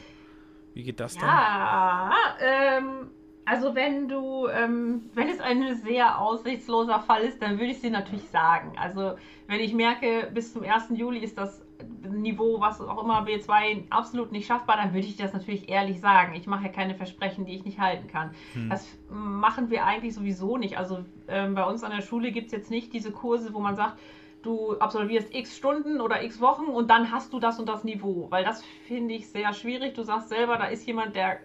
wie 0.74 0.82
geht 0.82 1.00
das 1.00 1.14
ja, 1.14 1.20
dann? 1.20 1.30
Ja, 1.30 2.12
ähm, 2.40 3.10
also 3.46 3.74
wenn 3.74 4.08
du, 4.08 4.48
ähm, 4.48 5.08
wenn 5.14 5.28
es 5.28 5.40
ein 5.40 5.76
sehr 5.76 6.20
aussichtsloser 6.20 7.00
Fall 7.00 7.22
ist, 7.22 7.40
dann 7.40 7.52
würde 7.52 7.70
ich 7.72 7.80
sie 7.80 7.90
natürlich 7.90 8.28
sagen. 8.30 8.72
Also 8.78 9.16
wenn 9.46 9.60
ich 9.60 9.72
merke, 9.72 10.30
bis 10.34 10.52
zum 10.52 10.64
1. 10.64 10.90
Juli 10.94 11.20
ist 11.20 11.38
das 11.38 11.65
Niveau, 12.08 12.60
was 12.60 12.80
auch 12.80 13.02
immer 13.02 13.24
B2 13.24 13.90
absolut 13.90 14.32
nicht 14.32 14.46
schaffbar, 14.46 14.76
dann 14.76 14.94
würde 14.94 15.06
ich 15.06 15.16
das 15.16 15.32
natürlich 15.32 15.68
ehrlich 15.68 16.00
sagen. 16.00 16.34
Ich 16.34 16.46
mache 16.46 16.64
ja 16.64 16.68
keine 16.70 16.94
Versprechen, 16.94 17.46
die 17.46 17.54
ich 17.54 17.64
nicht 17.64 17.78
halten 17.78 18.08
kann. 18.08 18.30
Hm. 18.52 18.70
Das 18.70 18.86
machen 19.08 19.70
wir 19.70 19.84
eigentlich 19.84 20.14
sowieso 20.14 20.56
nicht. 20.56 20.78
Also 20.78 21.04
ähm, 21.28 21.54
bei 21.54 21.64
uns 21.64 21.82
an 21.84 21.92
der 21.92 22.02
Schule 22.02 22.32
gibt 22.32 22.46
es 22.46 22.52
jetzt 22.52 22.70
nicht 22.70 22.92
diese 22.92 23.10
Kurse, 23.10 23.52
wo 23.54 23.60
man 23.60 23.76
sagt, 23.76 23.98
du 24.42 24.78
absolvierst 24.78 25.34
x 25.34 25.56
Stunden 25.56 26.00
oder 26.00 26.22
x 26.22 26.40
Wochen 26.40 26.66
und 26.66 26.88
dann 26.88 27.10
hast 27.10 27.32
du 27.32 27.40
das 27.40 27.58
und 27.58 27.68
das 27.68 27.84
Niveau. 27.84 28.28
Weil 28.30 28.44
das 28.44 28.62
finde 28.86 29.14
ich 29.14 29.28
sehr 29.28 29.52
schwierig. 29.52 29.94
Du 29.94 30.02
sagst 30.02 30.28
selber, 30.28 30.56
da 30.56 30.66
ist 30.66 30.86
jemand, 30.86 31.16
der 31.16 31.40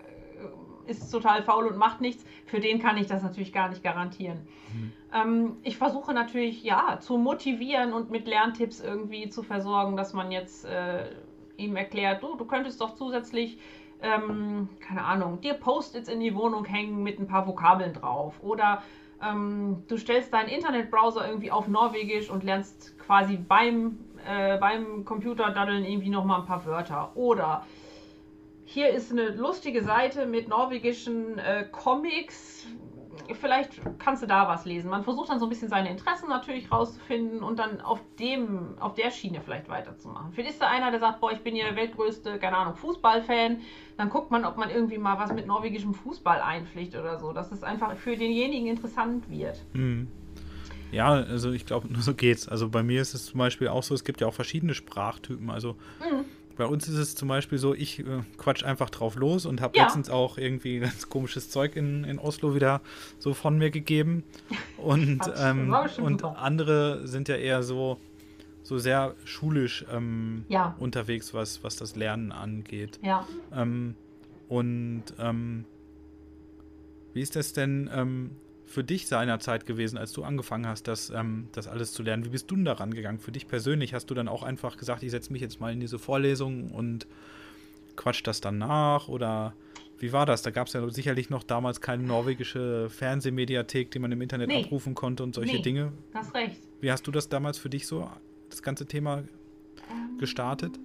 ist 0.88 1.10
total 1.12 1.44
faul 1.44 1.67
und 1.67 1.78
macht 1.78 2.02
nichts, 2.02 2.26
für 2.46 2.60
den 2.60 2.80
kann 2.80 2.98
ich 2.98 3.08
das 3.08 3.24
natürlich 3.24 3.54
gar 3.54 3.70
nicht 3.70 3.84
garantieren. 3.84 4.39
Mhm. 4.74 4.91
Ähm, 5.13 5.58
ich 5.63 5.78
versuche 5.78 6.13
natürlich, 6.13 6.63
ja, 6.63 7.00
zu 7.00 7.17
motivieren 7.17 7.94
und 7.94 8.12
mit 8.12 8.28
Lerntipps 8.28 8.80
irgendwie 8.80 9.30
zu 9.30 9.44
versorgen, 9.44 9.98
dass 9.98 10.13
man 10.13 10.32
jetzt 10.32 10.65
äh, 10.65 11.06
ihm 11.58 11.76
erklärt, 11.76 12.24
du, 12.24 12.36
du 12.36 12.46
könntest 12.46 12.82
doch 12.82 12.96
zusätzlich, 12.96 13.58
ähm, 14.02 14.70
keine 14.80 15.04
Ahnung, 15.04 15.41
dir 15.41 15.54
Post-its 15.54 16.10
in 16.10 16.20
die 16.20 16.36
Wohnung 16.36 16.65
hängen 16.65 17.04
mit 17.04 17.20
ein 17.20 17.28
paar 17.28 17.46
Vokabeln 17.48 17.94
drauf. 17.94 18.41
Oder 18.41 18.82
ähm, 19.24 19.84
du 19.88 19.98
stellst 19.98 20.34
deinen 20.34 20.50
Internetbrowser 20.50 21.28
irgendwie 21.28 21.52
auf 21.52 21.67
Norwegisch 21.67 22.30
und 22.30 22.44
lernst 22.44 22.98
quasi 22.98 23.38
beim, 23.38 24.00
äh, 24.28 24.58
beim 24.58 25.06
Computerdaddeln 25.06 25.86
irgendwie 25.86 26.10
nochmal 26.10 26.41
ein 26.41 26.48
paar 26.48 26.65
Wörter. 26.65 27.12
Oder 27.15 27.65
hier 28.72 28.90
ist 28.90 29.12
eine 29.12 29.30
lustige 29.30 29.84
Seite 29.84 30.26
mit 30.26 30.48
norwegischen 30.48 31.38
äh, 31.40 31.66
Comics. 31.72 32.66
Vielleicht 33.40 33.82
kannst 34.00 34.24
du 34.24 34.28
da 34.28 34.48
was 34.48 34.66
lesen. 34.66 34.90
Man 34.90 35.04
versucht 35.04 35.30
dann 35.30 35.40
so 35.40 35.46
ein 35.46 35.50
bisschen 35.50 35.68
seine 35.68 35.90
Interessen 35.90 36.30
natürlich 36.30 36.72
rauszufinden 36.72 37.44
und 37.44 37.60
dann 37.60 37.82
auf 37.82 38.00
dem, 38.18 38.78
auf 38.80 38.94
der 38.96 39.12
Schiene 39.12 39.42
vielleicht 39.42 39.68
weiterzumachen. 39.68 40.32
Vielleicht 40.32 40.52
ist 40.52 40.62
da 40.62 40.68
einer, 40.68 40.90
der 40.90 41.02
sagt, 41.02 41.20
boah, 41.20 41.32
ich 41.32 41.40
bin 41.40 41.54
hier 41.54 41.66
der 41.66 41.76
weltgrößte, 41.76 42.40
keine 42.40 42.58
Ahnung, 42.58 42.76
Fußballfan. 42.76 43.60
Dann 43.98 44.10
guckt 44.10 44.32
man, 44.32 44.46
ob 44.46 44.58
man 44.58 44.70
irgendwie 44.70 44.98
mal 44.98 45.20
was 45.20 45.34
mit 45.34 45.48
norwegischem 45.48 45.94
Fußball 45.94 46.40
einpflicht 46.40 46.96
oder 46.96 47.20
so, 47.20 47.34
dass 47.34 47.52
es 47.52 47.64
einfach 47.64 47.96
für 47.98 48.16
denjenigen 48.16 48.68
interessant 48.68 49.30
wird. 49.30 49.62
Mhm. 49.74 50.08
Ja, 50.92 51.10
also 51.10 51.52
ich 51.52 51.66
glaube, 51.66 51.92
nur 51.92 52.02
so 52.02 52.14
geht's. 52.14 52.48
Also 52.48 52.70
bei 52.70 52.84
mir 52.84 53.02
ist 53.02 53.14
es 53.14 53.26
zum 53.26 53.38
Beispiel 53.38 53.68
auch 53.68 53.84
so, 53.84 53.94
es 53.94 54.04
gibt 54.04 54.22
ja 54.22 54.28
auch 54.28 54.34
verschiedene 54.34 54.74
Sprachtypen. 54.74 55.50
Also 55.50 55.74
mhm. 56.00 56.26
Bei 56.58 56.66
uns 56.66 56.88
ist 56.88 56.96
es 56.96 57.16
zum 57.16 57.28
Beispiel 57.28 57.58
so, 57.58 57.74
ich 57.74 58.00
äh, 58.00 58.22
quatsch 58.38 58.64
einfach 58.64 58.90
drauf 58.90 59.16
los 59.16 59.46
und 59.46 59.62
habe 59.62 59.78
ja. 59.78 59.84
letztens 59.84 60.10
auch 60.10 60.38
irgendwie 60.38 60.80
ganz 60.82 61.10
komisches 61.10 61.50
Zeug 61.50 61.76
in, 61.76 62.04
in 62.04 62.20
Oslo 62.20 62.56
wieder 62.56 62.82
so 63.20 63.34
von 63.34 63.58
mir 63.58 63.72
gegeben. 63.72 64.24
Und, 64.78 65.22
ähm, 65.38 65.76
und 66.02 66.24
andere 66.26 67.08
sind 67.08 67.28
ja 67.28 67.36
eher 67.36 67.62
so, 67.62 68.00
so 68.64 68.80
sehr 68.80 69.14
schulisch 69.26 69.86
ähm, 69.92 70.44
ja. 70.50 70.76
unterwegs, 70.80 71.36
was, 71.36 71.64
was 71.64 71.76
das 71.76 71.96
Lernen 71.96 72.32
angeht. 72.32 73.00
Ja. 73.04 73.28
Ähm, 73.56 73.94
und 74.50 75.04
ähm, 75.20 75.66
wie 77.14 77.22
ist 77.22 77.36
das 77.36 77.54
denn? 77.54 77.90
Ähm, 78.72 78.74
für 78.74 78.84
dich 78.84 79.08
seinerzeit 79.08 79.66
gewesen, 79.66 79.98
als 79.98 80.14
du 80.14 80.24
angefangen 80.24 80.68
hast, 80.68 80.88
das, 80.88 81.10
ähm, 81.10 81.48
das 81.52 81.68
alles 81.68 81.94
zu 81.94 82.04
lernen? 82.04 82.26
Wie 82.26 82.30
bist 82.30 82.50
du 82.50 82.56
denn 82.56 82.66
daran 82.66 82.94
gegangen? 82.94 83.20
Für 83.20 83.32
dich 83.32 83.48
persönlich 83.48 83.94
hast 83.94 84.08
du 84.08 84.14
dann 84.14 84.28
auch 84.28 84.44
einfach 84.44 84.78
gesagt, 84.78 85.04
ich 85.04 85.12
setze 85.12 85.32
mich 85.32 85.42
jetzt 85.42 85.60
mal 85.60 85.74
in 85.74 85.80
diese 85.80 86.00
Vorlesung 86.00 86.72
und 86.72 87.08
quatsch 87.96 88.22
das 88.26 88.42
dann 88.42 88.58
nach? 88.58 89.08
Oder 89.08 89.54
wie 90.00 90.14
war 90.14 90.26
das? 90.26 90.42
Da 90.42 90.52
gab 90.52 90.68
es 90.68 90.74
ja 90.74 90.90
sicherlich 90.90 91.30
noch 91.30 91.44
damals 91.44 91.82
keine 91.82 92.04
norwegische 92.04 92.90
Fernsehmediathek, 92.90 93.92
die 93.92 94.00
man 94.00 94.12
im 94.12 94.22
Internet 94.22 94.48
nee. 94.48 94.64
abrufen 94.64 94.96
konnte 94.96 95.24
und 95.24 95.36
solche 95.36 95.58
nee, 95.58 95.62
Dinge. 95.62 95.92
Hast 96.14 96.34
recht. 96.34 96.60
Wie 96.80 96.92
hast 96.92 97.06
du 97.06 97.12
das 97.12 97.30
damals 97.30 97.58
für 97.58 97.70
dich 97.70 97.86
so, 97.86 98.10
das 98.50 98.64
ganze 98.64 98.88
Thema 98.88 99.24
gestartet? 100.18 100.80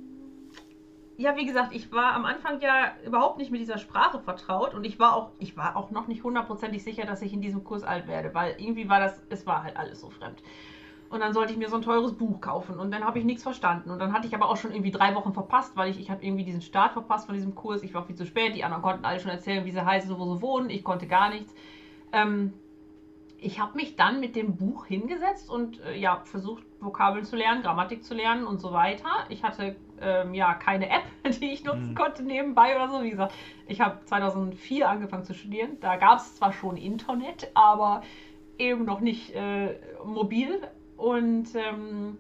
Ja, 1.19 1.37
wie 1.37 1.47
gesagt, 1.47 1.75
ich 1.75 1.91
war 1.93 2.13
am 2.15 2.25
Anfang 2.25 2.61
ja 2.61 2.93
überhaupt 3.05 3.39
nicht 3.39 3.51
mit 3.51 3.61
dieser 3.61 3.79
Sprache 3.79 4.21
vertraut 4.21 4.75
und 4.75 4.85
ich 4.85 4.99
war 4.99 5.17
auch, 5.17 5.31
ich 5.39 5.57
war 5.57 5.77
auch 5.77 5.91
noch 5.91 6.09
nicht 6.09 6.23
hundertprozentig 6.23 6.85
sicher, 6.85 7.07
dass 7.07 7.23
ich 7.23 7.33
in 7.33 7.41
diesem 7.41 7.65
Kurs 7.65 7.85
alt 7.85 8.07
werde, 8.07 8.35
weil 8.35 8.55
irgendwie 8.59 8.89
war 8.89 9.01
das, 9.01 9.23
es 9.31 9.47
war 9.47 9.63
halt 9.63 9.77
alles 9.77 10.01
so 10.01 10.11
fremd. 10.11 10.43
Und 11.09 11.21
dann 11.21 11.33
sollte 11.33 11.53
ich 11.53 11.59
mir 11.59 11.69
so 11.69 11.77
ein 11.77 11.83
teures 11.83 12.15
Buch 12.15 12.41
kaufen 12.41 12.79
und 12.79 12.91
dann 12.91 13.05
habe 13.05 13.19
ich 13.19 13.25
nichts 13.25 13.45
verstanden. 13.45 13.91
Und 13.91 14.01
dann 14.01 14.13
hatte 14.13 14.27
ich 14.27 14.35
aber 14.35 14.51
auch 14.51 14.57
schon 14.57 14.73
irgendwie 14.73 14.91
drei 14.91 15.15
Wochen 15.15 15.33
verpasst, 15.33 15.77
weil 15.77 15.89
ich, 15.89 16.01
ich 16.01 16.11
habe 16.11 16.25
irgendwie 16.25 16.45
diesen 16.45 16.61
Start 16.63 16.93
verpasst 16.93 17.27
von 17.27 17.35
diesem 17.35 17.55
Kurs. 17.55 17.83
Ich 17.83 17.95
war 17.95 18.05
viel 18.05 18.17
zu 18.17 18.27
spät, 18.27 18.55
die 18.55 18.65
anderen 18.65 18.83
konnten 18.83 19.05
alle 19.05 19.21
schon 19.21 19.31
erzählen, 19.31 19.65
wie 19.65 19.71
sie 19.71 19.85
heißen, 19.85 20.19
wo 20.19 20.35
sie 20.35 20.43
wohnen. 20.43 20.69
Ich 20.69 20.83
konnte 20.83 21.07
gar 21.07 21.31
nichts. 21.31 21.55
Ähm, 22.13 22.53
ich 23.39 23.61
habe 23.61 23.77
mich 23.77 23.95
dann 23.97 24.19
mit 24.21 24.35
dem 24.35 24.57
Buch 24.57 24.87
hingesetzt 24.87 25.49
und 25.49 25.81
äh, 25.85 25.97
ja, 25.97 26.23
versucht, 26.25 26.66
Vokabeln 26.81 27.25
zu 27.25 27.37
lernen, 27.37 27.63
Grammatik 27.63 28.05
zu 28.05 28.15
lernen 28.15 28.47
und 28.47 28.61
so 28.61 28.73
weiter. 28.73 29.09
Ich 29.29 29.43
hatte 29.43 29.77
ähm, 30.01 30.35
ja 30.35 30.55
keine 30.55 30.89
App, 30.91 31.05
die 31.41 31.53
ich 31.53 31.65
nutzen 31.65 31.91
mhm. 31.91 31.95
konnte 31.95 32.23
nebenbei 32.23 32.77
oder 32.77 32.89
so. 32.89 33.03
Wie 33.03 33.11
gesagt, 33.11 33.35
ich 33.67 33.81
habe 33.81 34.05
2004 34.05 34.89
angefangen 34.89 35.25
zu 35.25 35.35
studieren. 35.35 35.79
Da 35.81 35.97
gab 35.97 36.19
es 36.19 36.37
zwar 36.37 36.53
schon 36.53 36.77
Internet, 36.77 37.51
aber 37.55 38.03
eben 38.59 38.85
noch 38.85 39.01
nicht 39.01 39.35
äh, 39.35 39.79
mobil. 40.05 40.61
Und 40.97 41.55
ähm, 41.55 42.19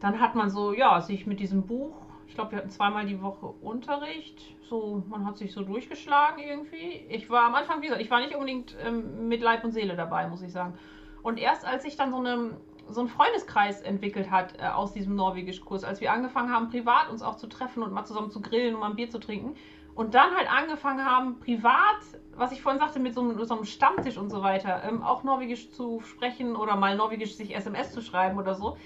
dann 0.00 0.20
hat 0.20 0.34
man 0.34 0.50
so, 0.50 0.72
ja, 0.72 1.00
sich 1.00 1.26
mit 1.26 1.40
diesem 1.40 1.66
Buch, 1.66 1.94
ich 2.26 2.34
glaube, 2.34 2.52
wir 2.52 2.58
hatten 2.58 2.70
zweimal 2.70 3.06
die 3.06 3.20
Woche 3.22 3.46
Unterricht. 3.60 4.54
So, 4.68 5.02
man 5.08 5.26
hat 5.26 5.36
sich 5.36 5.52
so 5.52 5.62
durchgeschlagen 5.62 6.40
irgendwie. 6.40 7.04
Ich 7.08 7.28
war 7.28 7.44
am 7.46 7.54
Anfang, 7.56 7.82
wie 7.82 7.86
gesagt, 7.86 8.02
ich 8.02 8.10
war 8.10 8.20
nicht 8.20 8.34
unbedingt 8.34 8.76
ähm, 8.86 9.28
mit 9.28 9.42
Leib 9.42 9.64
und 9.64 9.72
Seele 9.72 9.96
dabei, 9.96 10.28
muss 10.28 10.42
ich 10.42 10.52
sagen. 10.52 10.74
Und 11.22 11.38
erst 11.38 11.66
als 11.66 11.84
ich 11.84 11.96
dann 11.96 12.12
so, 12.12 12.18
eine, 12.18 12.56
so 12.92 13.00
einen 13.00 13.08
Freundeskreis 13.08 13.80
entwickelt 13.80 14.30
hat 14.30 14.58
äh, 14.58 14.66
aus 14.66 14.92
diesem 14.92 15.14
Norwegisch-Kurs, 15.16 15.84
als 15.84 16.00
wir 16.00 16.12
angefangen 16.12 16.52
haben, 16.52 16.70
privat 16.70 17.10
uns 17.10 17.22
auch 17.22 17.36
zu 17.36 17.46
treffen 17.46 17.82
und 17.82 17.92
mal 17.92 18.04
zusammen 18.04 18.30
zu 18.30 18.40
grillen 18.40 18.74
und 18.74 18.80
mal 18.80 18.90
ein 18.90 18.96
Bier 18.96 19.10
zu 19.10 19.18
trinken, 19.18 19.56
und 19.94 20.14
dann 20.14 20.34
halt 20.34 20.50
angefangen 20.50 21.04
haben, 21.04 21.40
privat, 21.40 22.00
was 22.34 22.52
ich 22.52 22.62
vorhin 22.62 22.80
sagte, 22.80 23.00
mit 23.00 23.14
so 23.14 23.20
einem, 23.20 23.44
so 23.44 23.54
einem 23.54 23.64
Stammtisch 23.64 24.16
und 24.16 24.30
so 24.30 24.42
weiter, 24.42 24.82
ähm, 24.84 25.02
auch 25.02 25.24
Norwegisch 25.24 25.70
zu 25.72 26.00
sprechen 26.00 26.56
oder 26.56 26.76
mal 26.76 26.96
Norwegisch 26.96 27.34
sich 27.34 27.54
SMS 27.54 27.92
zu 27.92 28.00
schreiben 28.00 28.38
oder 28.38 28.54
so. 28.54 28.76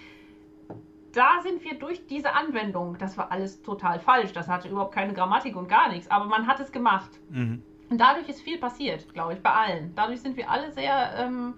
Da 1.13 1.41
sind 1.43 1.63
wir 1.63 1.79
durch 1.79 2.07
diese 2.09 2.33
Anwendung, 2.33 2.99
das 2.99 3.17
war 3.17 3.31
alles 3.31 3.63
total 3.63 4.01
falsch, 4.01 4.33
das 4.33 4.49
hatte 4.49 4.69
überhaupt 4.69 4.95
keine 4.95 5.13
Grammatik 5.13 5.55
und 5.55 5.69
gar 5.69 5.89
nichts, 5.89 6.11
aber 6.11 6.25
man 6.25 6.49
hat 6.49 6.59
es 6.59 6.73
gemacht. 6.73 7.11
Mhm. 7.29 7.63
Und 7.91 7.99
dadurch 7.99 8.29
ist 8.29 8.41
viel 8.41 8.59
passiert, 8.59 9.13
glaube 9.13 9.35
ich, 9.35 9.41
bei 9.41 9.53
allen. 9.53 9.93
Dadurch 9.95 10.21
sind 10.21 10.37
wir 10.37 10.51
alle 10.51 10.73
sehr 10.73 11.15
ähm, 11.17 11.55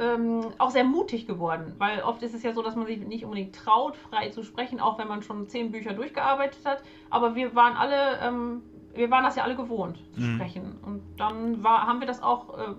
ähm, 0.00 0.46
auch 0.58 0.70
sehr 0.70 0.84
mutig 0.84 1.26
geworden, 1.26 1.74
weil 1.78 2.00
oft 2.02 2.22
ist 2.22 2.34
es 2.34 2.42
ja 2.42 2.52
so, 2.52 2.62
dass 2.62 2.76
man 2.76 2.86
sich 2.86 2.98
nicht 2.98 3.24
unbedingt 3.24 3.54
traut, 3.54 3.96
frei 3.96 4.30
zu 4.30 4.42
sprechen, 4.42 4.80
auch 4.80 4.98
wenn 4.98 5.08
man 5.08 5.22
schon 5.22 5.48
zehn 5.48 5.70
Bücher 5.70 5.92
durchgearbeitet 5.92 6.60
hat. 6.64 6.82
Aber 7.10 7.34
wir 7.34 7.54
waren 7.54 7.76
alle, 7.76 8.18
ähm, 8.22 8.62
wir 8.94 9.10
waren 9.10 9.24
das 9.24 9.36
ja 9.36 9.44
alle 9.44 9.56
gewohnt 9.56 9.98
zu 10.14 10.20
mhm. 10.20 10.36
sprechen. 10.36 10.78
Und 10.82 11.02
dann 11.16 11.62
war, 11.62 11.86
haben 11.86 12.00
wir 12.00 12.06
das 12.06 12.22
auch 12.22 12.58
äh, 12.58 12.74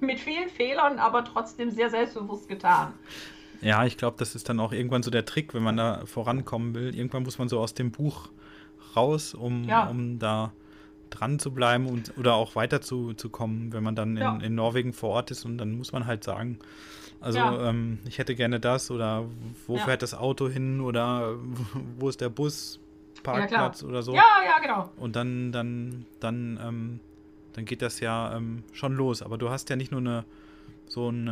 mit 0.00 0.18
vielen 0.18 0.48
Fehlern, 0.48 0.98
aber 0.98 1.24
trotzdem 1.24 1.70
sehr 1.70 1.90
selbstbewusst 1.90 2.48
getan. 2.48 2.94
Ja, 3.60 3.84
ich 3.84 3.98
glaube, 3.98 4.16
das 4.18 4.34
ist 4.34 4.48
dann 4.48 4.58
auch 4.58 4.72
irgendwann 4.72 5.02
so 5.02 5.10
der 5.10 5.26
Trick, 5.26 5.52
wenn 5.52 5.62
man 5.62 5.76
da 5.76 6.02
vorankommen 6.06 6.74
will. 6.74 6.94
Irgendwann 6.96 7.24
muss 7.24 7.38
man 7.38 7.48
so 7.48 7.60
aus 7.60 7.74
dem 7.74 7.90
Buch 7.90 8.30
raus, 8.96 9.34
um, 9.34 9.64
ja. 9.64 9.86
um 9.86 10.18
da 10.18 10.52
dran 11.10 11.38
zu 11.38 11.52
bleiben 11.52 11.86
und 11.86 12.16
oder 12.16 12.34
auch 12.34 12.56
weiter 12.56 12.80
zu, 12.80 13.14
zu 13.14 13.28
kommen, 13.28 13.72
wenn 13.72 13.82
man 13.82 13.94
dann 13.94 14.16
in, 14.16 14.22
ja. 14.22 14.38
in 14.38 14.54
Norwegen 14.54 14.92
vor 14.92 15.10
Ort 15.10 15.30
ist 15.30 15.44
und 15.44 15.58
dann 15.58 15.76
muss 15.76 15.92
man 15.92 16.06
halt 16.06 16.24
sagen, 16.24 16.58
also 17.20 17.38
ja. 17.38 17.68
ähm, 17.68 17.98
ich 18.06 18.18
hätte 18.18 18.34
gerne 18.34 18.60
das 18.60 18.90
oder 18.90 19.26
wo 19.66 19.76
ja. 19.76 19.84
fährt 19.84 20.02
das 20.02 20.14
Auto 20.14 20.48
hin 20.48 20.80
oder 20.80 21.34
wo 21.98 22.08
ist 22.08 22.20
der 22.20 22.30
Bus, 22.30 22.80
Parkplatz 23.22 23.82
oder 23.82 24.02
so. 24.02 24.14
Ja, 24.14 24.24
ja, 24.44 24.58
genau. 24.60 24.90
Und 24.96 25.16
dann, 25.16 25.52
dann, 25.52 26.06
dann, 26.20 26.58
ähm, 26.62 27.00
dann 27.52 27.64
geht 27.64 27.82
das 27.82 28.00
ja 28.00 28.34
ähm, 28.36 28.62
schon 28.72 28.94
los. 28.94 29.22
Aber 29.22 29.38
du 29.38 29.50
hast 29.50 29.68
ja 29.70 29.76
nicht 29.76 29.92
nur 29.92 30.00
eine 30.00 30.24
so 30.86 31.08
ein 31.08 31.28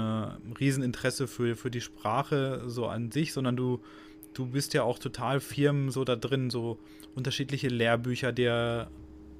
Rieseninteresse 0.60 1.26
für, 1.26 1.56
für 1.56 1.70
die 1.70 1.80
Sprache 1.80 2.62
so 2.66 2.86
an 2.86 3.10
sich, 3.10 3.32
sondern 3.32 3.56
du, 3.56 3.80
du 4.32 4.46
bist 4.46 4.72
ja 4.72 4.84
auch 4.84 5.00
total 5.00 5.40
firm 5.40 5.90
so 5.90 6.04
da 6.04 6.14
drin, 6.14 6.48
so 6.48 6.78
unterschiedliche 7.16 7.66
Lehrbücher 7.66 8.30
dir 8.30 8.88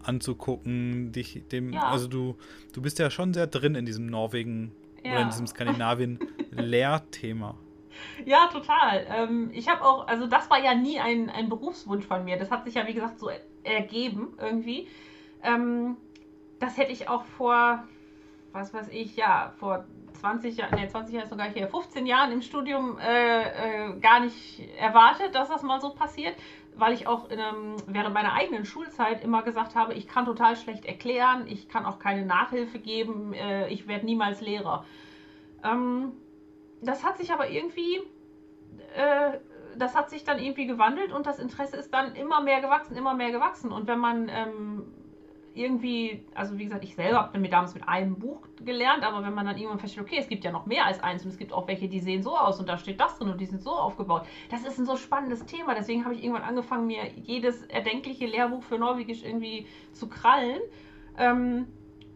anzugucken, 0.03 1.13
dich 1.13 1.43
dem, 1.51 1.73
ja. 1.73 1.89
also 1.89 2.09
du, 2.09 2.37
du 2.73 2.83
bist 2.83 2.99
ja 2.99 3.11
schon 3.11 3.33
sehr 3.35 3.47
drin 3.47 3.75
in 3.75 3.87
diesem 3.87 4.07
Norwegen 4.07 4.73
ja. 5.05 5.13
oder 5.13 5.23
in 5.23 5.29
diesem 5.29 5.47
Skandinavien-Lehrthema. 5.47 7.55
Ja, 8.25 8.47
total. 8.47 9.09
Ähm, 9.11 9.51
ich 9.53 9.69
habe 9.69 9.85
auch, 9.85 10.07
also 10.07 10.29
das 10.29 10.49
war 10.51 10.63
ja 10.63 10.73
nie 10.73 11.01
ein, 11.01 11.31
ein 11.31 11.49
Berufswunsch 11.49 12.07
von 12.07 12.25
mir. 12.25 12.37
Das 12.37 12.49
hat 12.49 12.65
sich 12.65 12.75
ja, 12.75 12.87
wie 12.87 12.95
gesagt, 12.95 13.19
so 13.19 13.29
ergeben 13.65 14.35
irgendwie. 14.41 14.87
Ähm, 15.43 15.97
das 16.61 16.77
hätte 16.77 16.93
ich 16.93 17.09
auch 17.09 17.25
vor, 17.25 17.83
was 18.53 18.73
weiß 18.73 18.91
ich, 18.91 19.17
ja, 19.17 19.53
vor 19.59 19.85
20 20.21 20.57
Jahren, 20.57 20.75
nee, 20.75 20.89
20 20.89 21.15
Jahre 21.15 21.27
ist 21.27 21.31
noch 21.31 21.39
gar 21.39 21.47
nicht 21.47 21.57
her, 21.57 21.69
15 21.69 22.07
Jahren 22.07 22.33
im 22.33 22.43
Studium 22.43 22.99
äh, 22.99 23.89
äh, 23.89 23.99
gar 24.01 24.21
nicht 24.21 24.61
erwartet, 24.79 25.35
dass 25.35 25.49
das 25.49 25.63
mal 25.63 25.81
so 25.81 25.91
passiert 25.91 26.35
weil 26.79 26.95
ich 26.95 27.07
auch 27.07 27.29
einem, 27.29 27.77
während 27.87 28.14
meiner 28.14 28.33
eigenen 28.33 28.64
Schulzeit 28.64 29.23
immer 29.23 29.43
gesagt 29.43 29.75
habe, 29.75 29.95
ich 29.95 30.07
kann 30.07 30.25
total 30.25 30.57
schlecht 30.57 30.85
erklären, 30.85 31.47
ich 31.47 31.69
kann 31.69 31.85
auch 31.85 31.99
keine 31.99 32.25
Nachhilfe 32.25 32.79
geben, 32.79 33.35
äh, 33.35 33.69
ich 33.69 33.88
werde 33.88 34.07
niemals 34.07 34.41
Lehrer. 34.41 34.85
Ähm, 35.64 36.12
das 36.81 37.05
hat 37.05 37.19
sich 37.19 37.33
aber 37.33 37.51
irgendwie, 37.51 37.97
äh, 38.95 39.38
das 39.77 39.97
hat 39.97 40.09
sich 40.11 40.23
dann 40.23 40.38
irgendwie 40.38 40.67
gewandelt 40.67 41.12
und 41.12 41.27
das 41.27 41.41
Interesse 41.41 41.77
ist 41.77 41.93
dann 41.93 42.14
immer 42.14 42.41
mehr 42.41 42.61
gewachsen, 42.61 42.97
immer 42.97 43.14
mehr 43.14 43.33
gewachsen. 43.33 43.73
Und 43.73 43.88
wenn 43.88 43.99
man 43.99 44.29
ähm, 44.29 44.95
irgendwie, 45.59 46.25
also 46.35 46.59
wie 46.59 46.64
gesagt, 46.64 46.85
ich 46.85 46.94
selber 46.94 47.18
habe 47.18 47.38
mir 47.38 47.49
damals 47.49 47.75
mit 47.75 47.88
einem 47.88 48.18
Buch 48.18 48.40
gelernt, 48.64 49.03
aber 49.03 49.25
wenn 49.25 49.35
man 49.35 49.44
dann 49.44 49.57
irgendwann 49.57 49.79
feststellt, 49.79 50.07
okay, 50.07 50.18
es 50.18 50.29
gibt 50.29 50.44
ja 50.44 50.53
noch 50.53 50.66
mehr 50.66 50.87
als 50.87 51.03
eins 51.03 51.25
und 51.25 51.31
es 51.31 51.38
gibt 51.38 51.53
auch 51.53 51.66
welche, 51.66 51.88
die 51.88 52.01
sehen 52.01 52.23
so 52.23 52.37
aus 52.37 52.61
und 52.61 52.68
da 52.68 52.79
steht 52.79 53.01
das 53.01 53.18
drin 53.18 53.29
und 53.29 53.40
die 53.40 53.47
sind 53.47 53.62
so 53.62 53.73
aufgebaut. 53.73 54.25
Das 54.51 54.64
ist 54.64 54.79
ein 54.79 54.87
so 54.87 54.97
spannendes 54.97 55.44
Thema, 55.47 55.75
deswegen 55.75 56.05
habe 56.05 56.14
ich 56.14 56.23
irgendwann 56.23 56.44
angefangen, 56.44 56.87
mir 56.87 57.09
jedes 57.16 57.62
erdenkliche 57.64 58.27
Lehrbuch 58.27 58.62
für 58.62 58.79
Norwegisch 58.79 59.25
irgendwie 59.25 59.66
zu 59.92 60.09
krallen. 60.09 60.61
Ähm, 61.18 61.66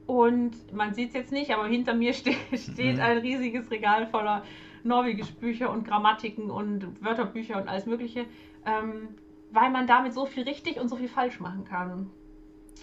und 0.06 0.72
man 0.72 0.94
sieht 0.94 1.08
es 1.08 1.14
jetzt 1.14 1.32
nicht, 1.32 1.52
aber 1.52 1.66
hinter 1.66 1.94
mir 1.94 2.12
steht, 2.14 2.36
steht 2.54 2.96
mhm. 2.96 3.02
ein 3.02 3.18
riesiges 3.18 3.70
Regal 3.70 4.06
voller 4.06 4.44
Norwegisch-Bücher 4.84 5.70
und 5.70 5.86
Grammatiken 5.86 6.50
und 6.50 7.02
Wörterbücher 7.02 7.56
und 7.60 7.68
alles 7.68 7.86
Mögliche, 7.86 8.26
ähm, 8.66 9.08
weil 9.50 9.70
man 9.70 9.86
damit 9.86 10.12
so 10.12 10.26
viel 10.26 10.44
richtig 10.44 10.80
und 10.80 10.88
so 10.88 10.96
viel 10.96 11.08
falsch 11.08 11.40
machen 11.40 11.64
kann. 11.64 12.10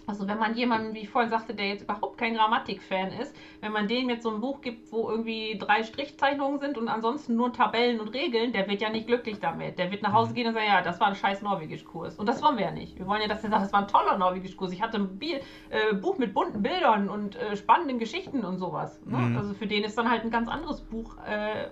Also 0.09 0.27
wenn 0.27 0.39
man 0.39 0.55
jemanden, 0.55 0.95
wie 0.95 1.01
ich 1.01 1.09
vorhin 1.09 1.29
sagte, 1.29 1.53
der 1.53 1.67
jetzt 1.67 1.83
überhaupt 1.83 2.17
kein 2.17 2.33
Grammatik-Fan 2.33 3.11
ist, 3.13 3.35
wenn 3.61 3.71
man 3.71 3.87
dem 3.87 4.09
jetzt 4.09 4.23
so 4.23 4.31
ein 4.31 4.41
Buch 4.41 4.59
gibt, 4.61 4.91
wo 4.91 5.07
irgendwie 5.07 5.55
drei 5.59 5.83
Strichzeichnungen 5.83 6.59
sind 6.59 6.79
und 6.79 6.87
ansonsten 6.87 7.35
nur 7.35 7.53
Tabellen 7.53 7.99
und 7.99 8.07
Regeln, 8.07 8.51
der 8.51 8.67
wird 8.67 8.81
ja 8.81 8.89
nicht 8.89 9.05
glücklich 9.05 9.39
damit. 9.39 9.77
Der 9.77 9.91
wird 9.91 10.01
nach 10.01 10.13
Hause 10.13 10.31
mhm. 10.31 10.35
gehen 10.35 10.47
und 10.47 10.53
sagen, 10.55 10.65
ja, 10.65 10.81
das 10.81 10.99
war 10.99 11.09
ein 11.09 11.15
scheiß 11.15 11.43
Norwegisch-Kurs. 11.43 12.17
Und 12.17 12.25
das 12.25 12.41
wollen 12.41 12.57
wir 12.57 12.65
ja 12.65 12.71
nicht. 12.71 12.97
Wir 12.97 13.05
wollen 13.05 13.21
ja, 13.21 13.27
dass 13.27 13.43
er 13.43 13.51
sagt, 13.51 13.63
das 13.65 13.71
war 13.71 13.81
ein 13.81 13.87
toller 13.87 14.17
Norwegisch-Kurs. 14.17 14.71
Ich 14.71 14.81
hatte 14.81 14.97
ein 14.97 15.19
Biel, 15.19 15.41
äh, 15.69 15.93
Buch 15.93 16.17
mit 16.17 16.33
bunten 16.33 16.63
Bildern 16.63 17.07
und 17.07 17.35
äh, 17.35 17.55
spannenden 17.55 17.99
Geschichten 17.99 18.43
und 18.43 18.57
sowas. 18.57 18.99
Ne? 19.05 19.17
Mhm. 19.17 19.37
Also 19.37 19.53
für 19.53 19.67
den 19.67 19.83
ist 19.83 19.95
dann 19.95 20.09
halt 20.09 20.23
ein 20.23 20.31
ganz 20.31 20.49
anderes 20.49 20.81
Buch 20.81 21.17
äh, 21.17 21.67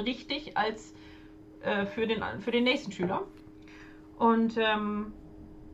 richtig 0.00 0.56
als 0.56 0.94
äh, 1.60 1.84
für, 1.84 2.06
den, 2.06 2.22
für 2.40 2.52
den 2.52 2.64
nächsten 2.64 2.90
Schüler. 2.90 3.22
Und 4.18 4.56
ähm, 4.56 5.12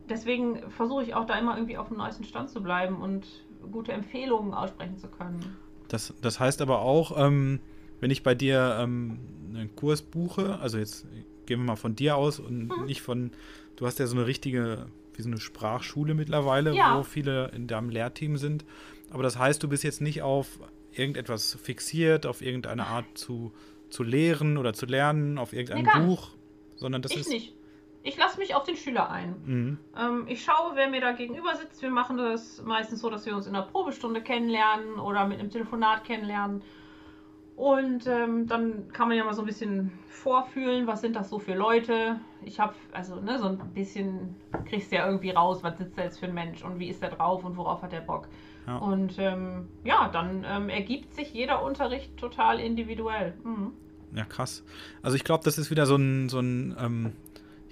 deswegen 0.09 0.69
versuche 0.71 1.03
ich 1.03 1.13
auch 1.13 1.25
da 1.25 1.37
immer 1.37 1.55
irgendwie 1.55 1.77
auf 1.77 1.87
dem 1.87 1.97
neuesten 1.97 2.23
Stand 2.23 2.49
zu 2.49 2.61
bleiben 2.61 3.01
und 3.01 3.25
gute 3.71 3.91
Empfehlungen 3.91 4.53
aussprechen 4.53 4.97
zu 4.97 5.07
können. 5.07 5.57
Das, 5.87 6.13
das 6.21 6.39
heißt 6.39 6.61
aber 6.61 6.81
auch, 6.81 7.17
ähm, 7.17 7.59
wenn 7.99 8.11
ich 8.11 8.23
bei 8.23 8.35
dir 8.35 8.77
ähm, 8.79 9.19
einen 9.53 9.75
Kurs 9.75 10.01
buche, 10.01 10.59
also 10.59 10.77
jetzt 10.77 11.05
gehen 11.45 11.59
wir 11.59 11.65
mal 11.65 11.75
von 11.75 11.95
dir 11.95 12.15
aus 12.15 12.39
und 12.39 12.67
mhm. 12.67 12.85
nicht 12.85 13.01
von, 13.01 13.31
du 13.75 13.85
hast 13.85 13.99
ja 13.99 14.07
so 14.07 14.15
eine 14.15 14.27
richtige, 14.27 14.85
wie 15.15 15.21
so 15.21 15.29
eine 15.29 15.39
Sprachschule 15.39 16.13
mittlerweile, 16.13 16.73
ja. 16.75 16.97
wo 16.97 17.03
viele 17.03 17.49
in 17.49 17.67
deinem 17.67 17.89
Lehrteam 17.89 18.37
sind. 18.37 18.65
Aber 19.11 19.23
das 19.23 19.37
heißt, 19.37 19.61
du 19.63 19.67
bist 19.67 19.83
jetzt 19.83 20.01
nicht 20.01 20.21
auf 20.21 20.59
irgendetwas 20.91 21.57
fixiert, 21.61 22.25
auf 22.25 22.41
irgendeine 22.41 22.87
Art 22.87 23.05
zu, 23.15 23.51
zu 23.89 24.03
lehren 24.03 24.57
oder 24.57 24.73
zu 24.73 24.85
lernen, 24.85 25.37
auf 25.37 25.53
irgendein 25.53 26.01
nee, 26.01 26.05
Buch, 26.05 26.29
sondern 26.75 27.01
das 27.01 27.11
ich 27.11 27.21
ist. 27.21 27.29
Nicht 27.29 27.58
ich 28.01 28.17
lasse 28.17 28.39
mich 28.39 28.55
auf 28.55 28.63
den 28.63 28.75
Schüler 28.75 29.09
ein. 29.09 29.35
Mhm. 29.45 29.77
Ähm, 29.97 30.25
ich 30.27 30.43
schaue, 30.43 30.75
wer 30.75 30.89
mir 30.89 31.01
da 31.01 31.11
gegenüber 31.11 31.55
sitzt. 31.55 31.81
Wir 31.81 31.89
machen 31.89 32.17
das 32.17 32.63
meistens 32.63 33.01
so, 33.01 33.09
dass 33.09 33.25
wir 33.25 33.35
uns 33.35 33.47
in 33.47 33.55
einer 33.55 33.65
Probestunde 33.65 34.21
kennenlernen 34.21 34.99
oder 34.99 35.27
mit 35.27 35.39
einem 35.39 35.49
Telefonat 35.49 36.05
kennenlernen. 36.05 36.61
Und 37.59 38.07
ähm, 38.07 38.47
dann 38.47 38.87
kann 38.93 39.09
man 39.09 39.17
ja 39.17 39.25
mal 39.25 39.33
so 39.33 39.41
ein 39.41 39.45
bisschen 39.45 39.91
vorfühlen, 40.07 40.87
was 40.87 41.01
sind 41.01 41.13
das 41.13 41.29
so 41.29 41.39
für 41.39 41.55
Leute. 41.55 42.21
Ich 42.45 42.57
habe, 42.57 42.73
also 42.93 43.19
ne, 43.19 43.37
so 43.37 43.47
ein 43.47 43.57
bisschen 43.73 44.35
kriegst 44.63 44.93
du 44.93 44.95
ja 44.95 45.05
irgendwie 45.05 45.31
raus, 45.31 45.61
was 45.61 45.77
sitzt 45.77 45.97
da 45.97 46.03
jetzt 46.03 46.19
für 46.19 46.27
ein 46.27 46.33
Mensch 46.33 46.63
und 46.63 46.79
wie 46.79 46.87
ist 46.87 47.01
der 47.01 47.09
drauf 47.09 47.43
und 47.43 47.57
worauf 47.57 47.81
hat 47.81 47.91
der 47.91 47.99
Bock. 47.99 48.29
Ja. 48.65 48.77
Und 48.77 49.15
ähm, 49.17 49.67
ja, 49.83 50.07
dann 50.07 50.45
ähm, 50.47 50.69
ergibt 50.69 51.13
sich 51.13 51.33
jeder 51.33 51.61
Unterricht 51.61 52.15
total 52.15 52.61
individuell. 52.61 53.33
Mhm. 53.43 53.73
Ja, 54.15 54.23
krass. 54.23 54.63
Also 55.01 55.17
ich 55.17 55.25
glaube, 55.25 55.43
das 55.43 55.57
ist 55.57 55.69
wieder 55.69 55.85
so 55.85 55.97
ein, 55.97 56.29
so 56.29 56.39
ein 56.39 56.77
ähm, 56.79 57.13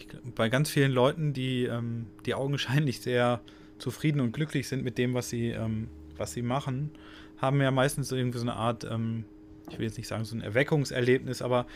ich, 0.07 0.33
bei 0.33 0.49
ganz 0.49 0.69
vielen 0.69 0.91
Leuten, 0.91 1.33
die, 1.33 1.65
ähm, 1.65 2.07
die 2.25 2.33
augenscheinlich 2.33 3.01
sehr 3.01 3.41
zufrieden 3.77 4.19
und 4.21 4.31
glücklich 4.31 4.67
sind 4.67 4.83
mit 4.83 4.97
dem, 4.97 5.13
was 5.13 5.29
sie, 5.29 5.49
ähm, 5.49 5.87
was 6.17 6.33
sie 6.33 6.41
machen, 6.41 6.91
haben 7.37 7.61
ja 7.61 7.71
meistens 7.71 8.11
irgendwie 8.11 8.39
so 8.39 8.43
eine 8.43 8.55
Art, 8.55 8.83
ähm, 8.89 9.25
ich 9.69 9.77
will 9.77 9.85
jetzt 9.85 9.97
nicht 9.97 10.07
sagen, 10.07 10.25
so 10.25 10.35
ein 10.35 10.41
Erweckungserlebnis, 10.41 11.41
aber 11.41 11.67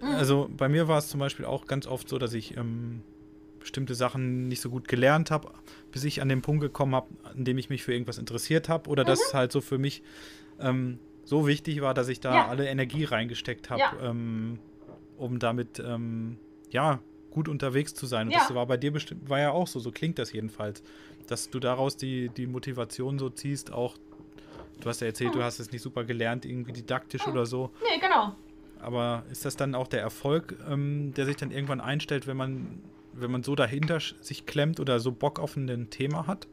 mhm. 0.00 0.14
also 0.14 0.48
bei 0.56 0.68
mir 0.68 0.88
war 0.88 0.98
es 0.98 1.08
zum 1.08 1.20
Beispiel 1.20 1.44
auch 1.44 1.66
ganz 1.66 1.86
oft 1.86 2.08
so, 2.08 2.18
dass 2.18 2.32
ich 2.32 2.56
ähm, 2.56 3.02
bestimmte 3.58 3.94
Sachen 3.94 4.48
nicht 4.48 4.60
so 4.60 4.70
gut 4.70 4.88
gelernt 4.88 5.30
habe, 5.30 5.50
bis 5.92 6.04
ich 6.04 6.22
an 6.22 6.28
den 6.28 6.42
Punkt 6.42 6.62
gekommen 6.62 6.94
habe, 6.94 7.08
an 7.24 7.44
dem 7.44 7.58
ich 7.58 7.68
mich 7.68 7.82
für 7.82 7.92
irgendwas 7.92 8.18
interessiert 8.18 8.68
habe 8.68 8.88
oder 8.88 9.02
mhm. 9.02 9.08
dass 9.08 9.20
es 9.20 9.34
halt 9.34 9.52
so 9.52 9.60
für 9.60 9.78
mich 9.78 10.02
ähm, 10.60 10.98
so 11.24 11.46
wichtig 11.46 11.80
war, 11.80 11.94
dass 11.94 12.08
ich 12.08 12.20
da 12.20 12.34
ja. 12.34 12.48
alle 12.48 12.68
Energie 12.68 13.04
reingesteckt 13.04 13.70
habe, 13.70 13.80
ja. 13.80 13.92
ähm, 14.02 14.58
um 15.16 15.38
damit 15.38 15.82
ähm, 15.84 16.38
ja 16.70 17.00
gut 17.30 17.48
unterwegs 17.48 17.94
zu 17.94 18.06
sein. 18.06 18.28
Und 18.28 18.32
ja. 18.32 18.40
das 18.40 18.54
war 18.54 18.66
bei 18.66 18.76
dir 18.76 18.92
bestimmt, 18.92 19.28
war 19.28 19.40
ja 19.40 19.50
auch 19.50 19.66
so, 19.66 19.80
so 19.80 19.90
klingt 19.90 20.18
das 20.18 20.32
jedenfalls, 20.32 20.82
dass 21.26 21.50
du 21.50 21.60
daraus 21.60 21.96
die, 21.96 22.28
die 22.28 22.46
Motivation 22.46 23.18
so 23.18 23.30
ziehst, 23.30 23.72
auch 23.72 23.96
du 24.80 24.88
hast 24.88 25.00
ja 25.00 25.08
erzählt, 25.08 25.32
hm. 25.32 25.40
du 25.40 25.44
hast 25.44 25.60
es 25.60 25.72
nicht 25.72 25.82
super 25.82 26.04
gelernt, 26.04 26.44
irgendwie 26.44 26.72
didaktisch 26.72 27.26
hm. 27.26 27.32
oder 27.32 27.46
so. 27.46 27.70
Nee, 27.82 28.00
genau. 28.00 28.34
Aber 28.80 29.24
ist 29.30 29.44
das 29.44 29.56
dann 29.56 29.74
auch 29.74 29.86
der 29.86 30.00
Erfolg, 30.00 30.56
ähm, 30.68 31.12
der 31.14 31.26
sich 31.26 31.36
dann 31.36 31.50
irgendwann 31.50 31.80
einstellt, 31.80 32.26
wenn 32.26 32.36
man 32.36 32.80
wenn 33.12 33.30
man 33.30 33.42
so 33.42 33.54
dahinter 33.54 34.00
sich 34.00 34.46
klemmt 34.46 34.80
oder 34.80 35.00
so 35.00 35.12
Bock 35.12 35.38
auf 35.38 35.56
ein 35.56 35.90
Thema 35.90 36.26
hat? 36.26 36.46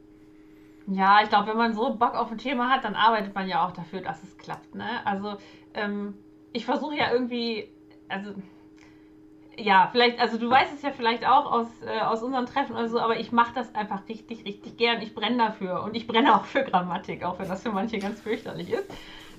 Ja, 0.88 1.21
ich 1.21 1.30
glaube, 1.30 1.49
wenn 1.49 1.57
man 1.57 1.73
so 1.73 1.95
Bock 1.95 2.15
auf 2.15 2.32
ein 2.32 2.38
Thema 2.38 2.69
hat, 2.69 2.84
dann 2.84 2.95
arbeitet 2.95 3.36
man 3.36 3.47
ja 3.47 3.65
auch 3.65 3.71
dafür, 3.71 4.01
dass 4.01 4.23
es 4.23 4.38
klappt. 4.38 4.73
Ne? 4.73 5.05
Also 5.05 5.38
ähm, 5.73 6.13
ich 6.53 6.65
versuche 6.65 6.95
ja 6.95 7.11
irgendwie, 7.11 7.69
also 8.07 8.34
ja, 9.58 9.89
vielleicht, 9.91 10.20
also 10.20 10.38
du 10.38 10.49
weißt 10.49 10.74
es 10.74 10.82
ja 10.84 10.91
vielleicht 10.91 11.28
auch 11.28 11.51
aus, 11.51 11.68
äh, 11.86 11.99
aus 11.99 12.22
unseren 12.22 12.45
Treffen 12.45 12.74
oder 12.74 12.88
so, 12.88 12.99
aber 12.99 13.20
ich 13.20 13.32
mache 13.32 13.53
das 13.55 13.74
einfach 13.74 14.08
richtig, 14.08 14.45
richtig 14.45 14.78
gern. 14.78 15.01
Ich 15.01 15.16
brenne 15.16 15.38
dafür 15.38 15.84
und 15.84 15.95
ich 15.95 16.08
brenne 16.08 16.36
auch 16.36 16.45
für 16.45 16.64
Grammatik, 16.64 17.24
auch 17.24 17.39
wenn 17.39 17.49
das 17.49 17.64
für 17.64 17.72
manche 17.72 17.97
ganz 17.97 18.22
fürchterlich 18.22 18.72
ist. 18.72 18.86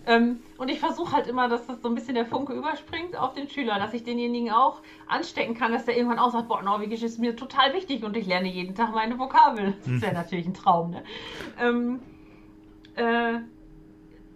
Ähm, 0.07 0.41
und 0.57 0.71
ich 0.71 0.81
versuche 0.81 1.13
halt 1.13 1.27
immer, 1.27 1.49
dass 1.49 1.67
das 1.67 1.83
so 1.83 1.89
ein 1.89 1.95
bisschen 1.95 2.15
der 2.15 2.25
Funke 2.25 2.55
überspringt 2.55 3.17
auf 3.17 3.35
den 3.35 3.49
Schüler, 3.49 3.79
dass 3.79 3.93
ich 3.93 4.05
denjenigen 4.05 4.51
auch 4.51 4.81
anstecken 5.07 5.55
kann, 5.55 5.71
dass 5.71 5.85
der 5.85 5.97
irgendwann 5.97 6.19
auch 6.19 6.33
sagt, 6.33 6.49
boah, 6.49 6.63
Norwegisch 6.63 7.03
ist 7.03 7.19
mir 7.19 7.37
total 7.37 7.75
wichtig 7.75 8.03
und 8.05 8.17
ich 8.17 8.27
lerne 8.27 8.49
jeden 8.49 8.75
Tag 8.75 8.95
meine 8.95 9.19
Vokabeln. 9.19 9.75
Das 9.85 9.93
ist 9.93 10.03
ja 10.03 10.09
hm. 10.09 10.17
natürlich 10.17 10.47
ein 10.47 10.55
Traum, 10.55 10.91
ne? 10.91 11.03
Ähm, 11.61 12.01
äh, 12.97 13.41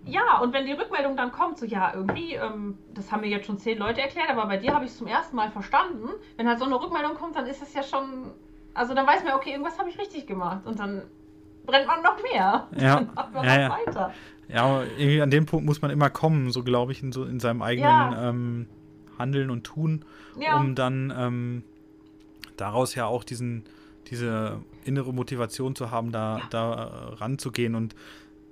ja, 0.04 0.38
und 0.40 0.52
wenn 0.52 0.66
die 0.66 0.72
Rückmeldung 0.72 1.16
dann 1.16 1.30
kommt, 1.30 1.58
so 1.58 1.66
ja, 1.66 1.92
irgendwie, 1.94 2.34
ähm, 2.34 2.76
das 2.94 3.12
haben 3.12 3.20
mir 3.20 3.28
jetzt 3.28 3.46
schon 3.46 3.58
zehn 3.58 3.78
Leute 3.78 4.00
erklärt, 4.00 4.30
aber 4.30 4.46
bei 4.46 4.56
dir 4.56 4.74
habe 4.74 4.84
ich 4.84 4.90
es 4.90 4.98
zum 4.98 5.06
ersten 5.06 5.36
Mal 5.36 5.50
verstanden. 5.50 6.08
Wenn 6.36 6.48
halt 6.48 6.58
so 6.58 6.64
eine 6.64 6.80
Rückmeldung 6.80 7.14
kommt, 7.14 7.36
dann 7.36 7.46
ist 7.46 7.62
es 7.62 7.72
ja 7.74 7.82
schon, 7.82 8.32
also 8.74 8.94
dann 8.94 9.06
weiß 9.06 9.22
man, 9.24 9.34
okay, 9.34 9.50
irgendwas 9.50 9.78
habe 9.78 9.90
ich 9.90 9.98
richtig 9.98 10.26
gemacht 10.26 10.66
und 10.66 10.78
dann 10.78 11.02
brennt 11.66 11.86
man 11.86 12.02
noch 12.02 12.20
mehr. 12.22 12.66
Ja. 12.76 12.94
Dann 12.96 13.14
macht 13.14 13.32
man 13.32 13.44
ja, 13.44 13.68
noch 13.68 13.78
ja. 13.78 13.86
weiter. 13.86 14.14
Ja, 14.48 14.82
irgendwie 14.82 15.22
an 15.22 15.30
dem 15.30 15.46
Punkt 15.46 15.64
muss 15.64 15.80
man 15.80 15.90
immer 15.92 16.10
kommen, 16.10 16.50
so 16.50 16.64
glaube 16.64 16.92
ich, 16.92 17.02
in, 17.02 17.12
so 17.12 17.24
in 17.24 17.38
seinem 17.38 17.62
eigenen 17.62 17.88
ja. 17.88 18.28
ähm, 18.28 18.66
Handeln 19.18 19.50
und 19.50 19.64
Tun, 19.64 20.04
um 20.34 20.74
dann 20.74 21.12
ähm, 21.16 21.62
daraus 22.56 22.94
ja 22.94 23.06
auch 23.06 23.22
diesen, 23.24 23.64
diese 24.08 24.60
innere 24.84 25.14
Motivation 25.14 25.76
zu 25.76 25.90
haben, 25.90 26.10
da, 26.10 26.40
da 26.50 26.72
äh, 26.72 27.14
ranzugehen. 27.14 27.74
Und 27.76 27.94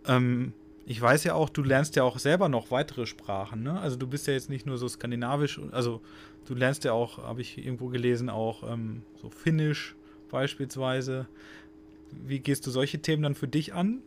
ähm, 0.07 0.53
ich 0.87 1.01
weiß 1.01 1.25
ja 1.25 1.35
auch, 1.35 1.49
du 1.49 1.63
lernst 1.63 1.97
ja 1.97 2.03
auch 2.03 2.19
selber 2.19 2.49
noch 2.49 2.71
weitere 2.71 3.07
Sprachen, 3.07 3.63
ne? 3.63 3.79
Also 3.81 3.97
du 3.97 4.07
bist 4.07 4.27
ja 4.27 4.33
jetzt 4.33 4.51
nicht 4.51 4.67
nur 4.67 4.79
so 4.79 4.89
skandinavisch, 4.89 5.61
also 5.73 6.01
du 6.47 6.55
lernst 6.55 6.85
ja 6.85 6.93
auch, 6.93 7.19
habe 7.19 7.41
ich 7.41 7.59
irgendwo 7.59 7.89
gelesen, 7.89 8.29
auch 8.31 8.63
ähm, 8.71 9.03
so 9.21 9.31
Finnisch 9.31 9.95
beispielsweise. 10.31 11.27
Wie 12.11 12.41
gehst 12.41 12.67
du 12.67 12.71
solche 12.71 13.01
Themen 13.01 13.23
dann 13.23 13.35
für 13.35 13.49
dich 13.49 13.75
an? 13.75 14.03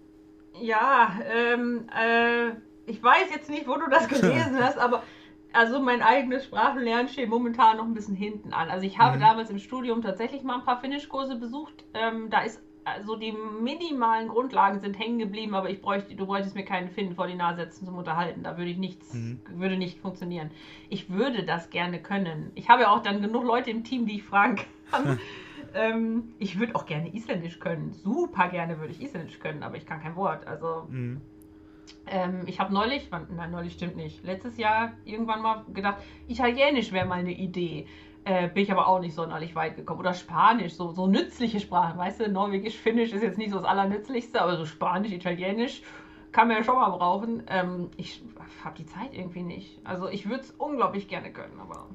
Ja, 0.59 1.19
ähm, 1.25 1.87
äh, 1.97 2.49
ich 2.85 3.01
weiß 3.01 3.29
jetzt 3.31 3.49
nicht, 3.49 3.67
wo 3.67 3.75
du 3.75 3.89
das 3.89 4.07
gelesen 4.07 4.57
hast, 4.59 4.77
aber 4.77 5.03
also 5.53 5.79
mein 5.79 6.01
eigenes 6.01 6.45
Sprachenlernen 6.45 7.07
steht 7.07 7.29
momentan 7.29 7.77
noch 7.77 7.85
ein 7.85 7.93
bisschen 7.93 8.15
hinten 8.15 8.53
an. 8.53 8.69
Also 8.69 8.85
ich 8.85 8.97
habe 8.97 9.17
mhm. 9.17 9.21
damals 9.21 9.49
im 9.49 9.59
Studium 9.59 10.01
tatsächlich 10.01 10.43
mal 10.43 10.55
ein 10.55 10.65
paar 10.65 10.81
Finnischkurse 10.81 11.35
besucht. 11.35 11.85
Ähm, 11.93 12.29
da 12.29 12.41
ist 12.41 12.59
also 12.85 13.15
die 13.15 13.31
minimalen 13.31 14.27
Grundlagen 14.27 14.79
sind 14.79 14.97
hängen 14.99 15.19
geblieben, 15.19 15.55
aber 15.55 15.69
ich 15.69 15.81
bräuchte, 15.81 16.15
du 16.15 16.25
bräuchtest 16.25 16.55
mir 16.55 16.65
keinen 16.65 16.89
Finn 16.89 17.15
vor 17.15 17.27
die 17.27 17.35
Nase 17.35 17.61
setzen 17.61 17.85
zum 17.85 17.97
Unterhalten. 17.97 18.43
Da 18.43 18.57
würde 18.57 18.71
ich 18.71 18.77
nichts, 18.77 19.13
mhm. 19.13 19.39
würde 19.55 19.77
nicht 19.77 19.99
funktionieren. 19.99 20.51
Ich 20.89 21.09
würde 21.09 21.43
das 21.43 21.69
gerne 21.69 22.01
können. 22.01 22.51
Ich 22.55 22.69
habe 22.69 22.83
ja 22.83 22.91
auch 22.91 23.01
dann 23.01 23.21
genug 23.21 23.45
Leute 23.45 23.71
im 23.71 23.83
Team, 23.83 24.05
die 24.05 24.15
ich 24.15 24.23
fragen 24.23 24.57
kann. 24.91 25.19
Ähm, 25.75 26.33
ich 26.39 26.59
würde 26.59 26.75
auch 26.75 26.85
gerne 26.85 27.13
Isländisch 27.13 27.59
können. 27.59 27.93
Super 27.93 28.49
gerne 28.49 28.79
würde 28.79 28.93
ich 28.93 29.01
Isländisch 29.01 29.39
können, 29.39 29.63
aber 29.63 29.75
ich 29.75 29.85
kann 29.85 30.01
kein 30.01 30.15
Wort. 30.15 30.45
Also 30.45 30.87
mhm. 30.89 31.21
ähm, 32.05 32.43
ich 32.45 32.59
habe 32.59 32.73
neulich, 32.73 33.09
nein, 33.11 33.51
neulich 33.51 33.73
stimmt 33.73 33.95
nicht, 33.95 34.23
letztes 34.23 34.57
Jahr 34.57 34.93
irgendwann 35.03 35.41
mal 35.41 35.65
gedacht, 35.73 35.97
Italienisch 36.27 36.91
wäre 36.91 37.07
mal 37.07 37.19
eine 37.19 37.33
Idee. 37.33 37.87
Äh, 38.25 38.47
bin 38.47 38.63
ich 38.63 38.71
aber 38.71 38.87
auch 38.87 38.99
nicht 38.99 39.15
sonderlich 39.15 39.55
weit 39.55 39.75
gekommen. 39.75 39.99
Oder 39.99 40.13
Spanisch, 40.13 40.73
so, 40.73 40.91
so 40.91 41.07
nützliche 41.07 41.59
Sprachen. 41.59 41.99
Weißt 41.99 42.21
du, 42.21 42.31
Norwegisch, 42.31 42.77
Finnisch 42.77 43.11
ist 43.11 43.21
jetzt 43.21 43.37
nicht 43.37 43.51
so 43.51 43.57
das 43.57 43.65
Allernützlichste, 43.65 44.41
aber 44.41 44.57
so 44.57 44.65
Spanisch, 44.65 45.11
Italienisch 45.11 45.81
kann 46.31 46.47
man 46.47 46.57
ja 46.57 46.63
schon 46.63 46.75
mal 46.75 46.89
brauchen. 46.89 47.43
Ähm, 47.47 47.89
ich 47.97 48.23
habe 48.63 48.77
die 48.77 48.85
Zeit 48.85 49.13
irgendwie 49.13 49.43
nicht. 49.43 49.79
Also 49.83 50.07
ich 50.07 50.29
würde 50.29 50.43
es 50.43 50.51
unglaublich 50.51 51.07
gerne 51.07 51.31
können, 51.31 51.59
aber 51.59 51.87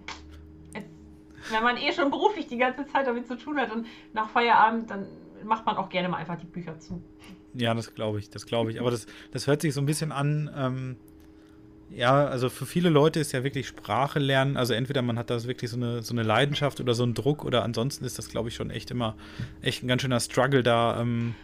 wenn 1.51 1.63
man 1.63 1.77
eh 1.77 1.93
schon 1.93 2.11
beruflich 2.11 2.47
die 2.47 2.59
ganze 2.59 2.87
Zeit 2.87 3.07
damit 3.07 3.27
zu 3.27 3.37
tun 3.37 3.59
hat 3.59 3.73
und 3.73 3.87
nach 4.13 4.29
Feierabend, 4.29 4.91
dann 4.91 5.07
macht 5.45 5.67
man 5.67 5.77
auch 5.77 5.89
gerne 5.89 6.09
mal 6.09 6.19
einfach 6.19 6.37
die 6.37 6.47
Bücher 6.47 6.79
zu. 6.79 7.03
Ja, 7.55 7.75
das 7.75 7.95
glaube 7.95 8.19
ich, 8.19 8.31
das 8.31 8.47
glaube 8.47 8.71
ich. 8.71 8.81
Aber 8.81 8.91
das, 8.91 9.07
das 9.33 9.47
hört 9.47 9.63
sich 9.63 9.75
so 9.75 9.81
ein 9.81 9.87
bisschen 9.87 10.13
an, 10.13 10.51
ähm, 10.55 10.97
ja, 11.91 12.27
also 12.27 12.49
für 12.51 12.67
viele 12.67 12.91
Leute 12.91 13.21
ist 13.21 13.33
ja 13.33 13.45
wirklich 13.45 13.67
Sprache 13.67 14.19
lernen, 14.19 14.57
also 14.57 14.75
entweder 14.75 15.03
man 15.03 15.19
hat 15.19 15.31
da 15.31 15.43
wirklich 15.45 15.71
so 15.71 15.77
eine, 15.77 16.03
so 16.03 16.15
eine 16.15 16.23
Leidenschaft 16.23 16.81
oder 16.81 16.95
so 16.95 17.03
einen 17.03 17.15
Druck 17.15 17.45
oder 17.45 17.63
ansonsten 17.65 18.05
ist 18.05 18.19
das, 18.19 18.29
glaube 18.29 18.49
ich, 18.49 18.55
schon 18.55 18.71
echt 18.71 18.91
immer 18.91 19.17
echt 19.63 19.83
ein 19.83 19.89
ganz 19.89 20.03
schöner 20.03 20.21
Struggle, 20.21 20.63
da, 20.63 21.01
ähm, 21.01 21.35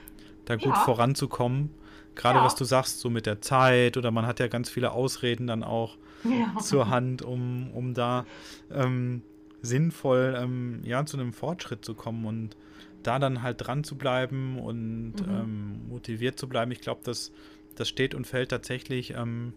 da 0.45 0.57
gut 0.57 0.67
ja. 0.67 0.85
voranzukommen. 0.85 1.71
Gerade 2.15 2.39
ja. 2.39 2.45
was 2.45 2.55
du 2.55 2.65
sagst, 2.65 3.01
so 3.01 3.11
mit 3.11 3.27
der 3.27 3.41
Zeit 3.41 3.97
oder 3.97 4.11
man 4.11 4.27
hat 4.27 4.39
ja 4.39 4.47
ganz 4.47 4.71
viele 4.71 4.93
Ausreden 4.93 5.47
dann 5.47 5.65
auch 5.65 5.97
ja. 6.25 6.61
zur 6.61 6.89
Hand, 6.89 7.23
um, 7.23 7.71
um 7.73 7.95
da 7.95 8.25
ähm, 8.73 9.23
sinnvoll 9.63 10.37
ähm, 10.39 10.81
ja, 10.85 11.05
zu 11.07 11.17
einem 11.17 11.33
Fortschritt 11.33 11.85
zu 11.85 11.95
kommen 11.95 12.25
und 12.27 12.57
da 13.03 13.19
dann 13.19 13.43
halt 13.43 13.67
dran 13.67 13.85
zu 13.85 13.97
bleiben 13.97 14.59
und 14.59 15.15
mhm. 15.15 15.29
ähm, 15.29 15.89
motiviert 15.89 16.39
zu 16.39 16.49
bleiben. 16.49 16.71
Ich 16.71 16.81
glaube, 16.81 17.01
das, 17.05 17.33
das 17.75 17.89
steht 17.89 18.15
und 18.15 18.27
fällt 18.27 18.51
tatsächlich 18.51 19.15
ähm, 19.17 19.55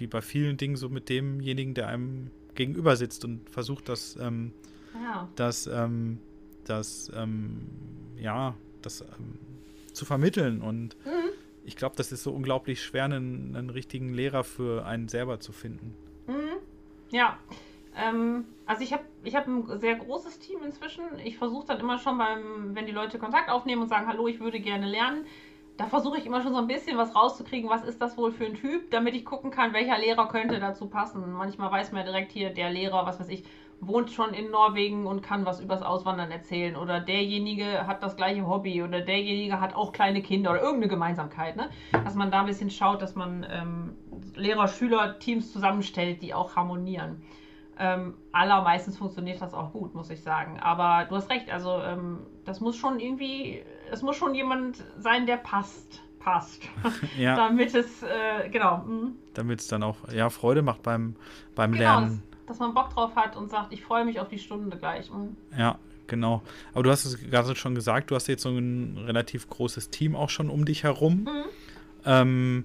wie 0.00 0.06
bei 0.06 0.20
vielen 0.20 0.56
Dingen 0.56 0.76
so 0.76 0.88
mit 0.88 1.08
demjenigen, 1.08 1.74
der 1.74 1.88
einem 1.88 2.30
gegenüber 2.54 2.96
sitzt 2.96 3.24
und 3.24 3.48
versucht, 3.50 3.88
das, 3.88 4.16
ähm, 4.20 4.52
ja. 4.94 5.28
das, 5.36 5.66
ähm, 5.66 6.18
das, 6.64 7.10
ähm, 7.14 7.66
ja, 8.18 8.54
das 8.82 9.02
ähm, 9.02 9.38
zu 9.92 10.04
vermitteln. 10.04 10.62
Und 10.62 10.96
mhm. 11.04 11.30
ich 11.64 11.76
glaube, 11.76 11.96
das 11.96 12.12
ist 12.12 12.22
so 12.22 12.32
unglaublich 12.32 12.82
schwer, 12.82 13.04
einen, 13.04 13.54
einen 13.56 13.70
richtigen 13.70 14.12
Lehrer 14.12 14.44
für 14.44 14.86
einen 14.86 15.08
selber 15.08 15.40
zu 15.40 15.52
finden. 15.52 15.94
Mhm. 16.26 16.56
Ja, 17.10 17.38
ähm, 17.96 18.44
also 18.66 18.82
ich 18.82 18.92
habe 18.92 19.04
ich 19.24 19.34
hab 19.34 19.46
ein 19.46 19.78
sehr 19.78 19.96
großes 19.96 20.38
Team 20.38 20.58
inzwischen. 20.64 21.04
Ich 21.24 21.38
versuche 21.38 21.66
dann 21.66 21.80
immer 21.80 21.98
schon 21.98 22.18
beim, 22.18 22.74
wenn 22.74 22.86
die 22.86 22.92
Leute 22.92 23.18
Kontakt 23.18 23.48
aufnehmen 23.48 23.82
und 23.82 23.88
sagen, 23.88 24.06
hallo, 24.06 24.28
ich 24.28 24.40
würde 24.40 24.60
gerne 24.60 24.86
lernen, 24.86 25.24
da 25.76 25.86
versuche 25.86 26.18
ich 26.18 26.26
immer 26.26 26.42
schon 26.42 26.52
so 26.52 26.58
ein 26.58 26.66
bisschen 26.66 26.96
was 26.96 27.14
rauszukriegen, 27.14 27.68
was 27.68 27.84
ist 27.84 28.00
das 28.00 28.16
wohl 28.16 28.32
für 28.32 28.46
ein 28.46 28.54
Typ, 28.54 28.90
damit 28.90 29.14
ich 29.14 29.24
gucken 29.24 29.50
kann, 29.50 29.72
welcher 29.72 29.98
Lehrer 29.98 30.28
könnte 30.28 30.58
dazu 30.58 30.86
passen. 30.88 31.32
Manchmal 31.32 31.70
weiß 31.70 31.92
man 31.92 32.00
ja 32.00 32.06
direkt 32.06 32.32
hier, 32.32 32.50
der 32.50 32.70
Lehrer, 32.70 33.04
was 33.04 33.20
weiß 33.20 33.28
ich, 33.28 33.44
wohnt 33.80 34.10
schon 34.10 34.32
in 34.32 34.50
Norwegen 34.50 35.06
und 35.06 35.22
kann 35.22 35.44
was 35.44 35.60
übers 35.60 35.82
Auswandern 35.82 36.30
erzählen. 36.30 36.76
Oder 36.76 37.00
derjenige 37.00 37.86
hat 37.86 38.02
das 38.02 38.16
gleiche 38.16 38.46
Hobby 38.46 38.82
oder 38.82 39.02
derjenige 39.02 39.60
hat 39.60 39.74
auch 39.74 39.92
kleine 39.92 40.22
Kinder 40.22 40.52
oder 40.52 40.62
irgendeine 40.62 40.88
Gemeinsamkeit. 40.88 41.56
Ne? 41.56 41.68
Dass 41.92 42.14
man 42.14 42.30
da 42.30 42.40
ein 42.40 42.46
bisschen 42.46 42.70
schaut, 42.70 43.02
dass 43.02 43.14
man 43.14 43.46
ähm, 43.50 43.96
Lehrer-Schüler-Teams 44.34 45.52
zusammenstellt, 45.52 46.22
die 46.22 46.32
auch 46.32 46.56
harmonieren. 46.56 47.22
Ähm, 47.78 48.14
allermeistens 48.32 48.96
funktioniert 48.96 49.42
das 49.42 49.52
auch 49.52 49.72
gut, 49.72 49.94
muss 49.94 50.08
ich 50.08 50.22
sagen. 50.22 50.58
Aber 50.60 51.04
du 51.04 51.16
hast 51.16 51.28
recht, 51.28 51.50
also 51.50 51.82
ähm, 51.82 52.20
das 52.46 52.60
muss 52.60 52.76
schon 52.76 52.98
irgendwie, 52.98 53.62
es 53.90 54.02
muss 54.02 54.16
schon 54.16 54.34
jemand 54.34 54.82
sein, 54.98 55.26
der 55.26 55.36
passt. 55.36 56.02
Passt. 56.18 56.62
Ja. 57.16 57.36
Damit 57.36 57.74
es, 57.74 58.02
äh, 58.02 58.48
genau. 58.50 58.78
Mhm. 58.78 59.16
Damit 59.34 59.60
es 59.60 59.68
dann 59.68 59.82
auch 59.82 59.96
ja, 60.12 60.28
Freude 60.28 60.62
macht 60.62 60.82
beim, 60.82 61.14
beim 61.54 61.72
genau, 61.72 61.84
Lernen. 61.84 62.22
Dass 62.46 62.58
man 62.58 62.74
Bock 62.74 62.90
drauf 62.90 63.14
hat 63.16 63.36
und 63.36 63.48
sagt, 63.48 63.72
ich 63.72 63.82
freue 63.82 64.04
mich 64.04 64.18
auf 64.18 64.28
die 64.28 64.38
Stunde 64.38 64.76
gleich. 64.76 65.10
Mhm. 65.10 65.36
Ja, 65.56 65.78
genau. 66.06 66.42
Aber 66.72 66.82
du 66.82 66.90
hast 66.90 67.04
es 67.04 67.20
gerade 67.20 67.54
schon 67.54 67.74
gesagt, 67.74 68.10
du 68.10 68.16
hast 68.16 68.26
jetzt 68.26 68.42
so 68.42 68.50
ein 68.50 68.98
relativ 69.06 69.48
großes 69.48 69.90
Team 69.90 70.16
auch 70.16 70.30
schon 70.30 70.50
um 70.50 70.64
dich 70.64 70.82
herum. 70.82 71.22
Mhm. 71.24 71.44
Ähm, 72.04 72.64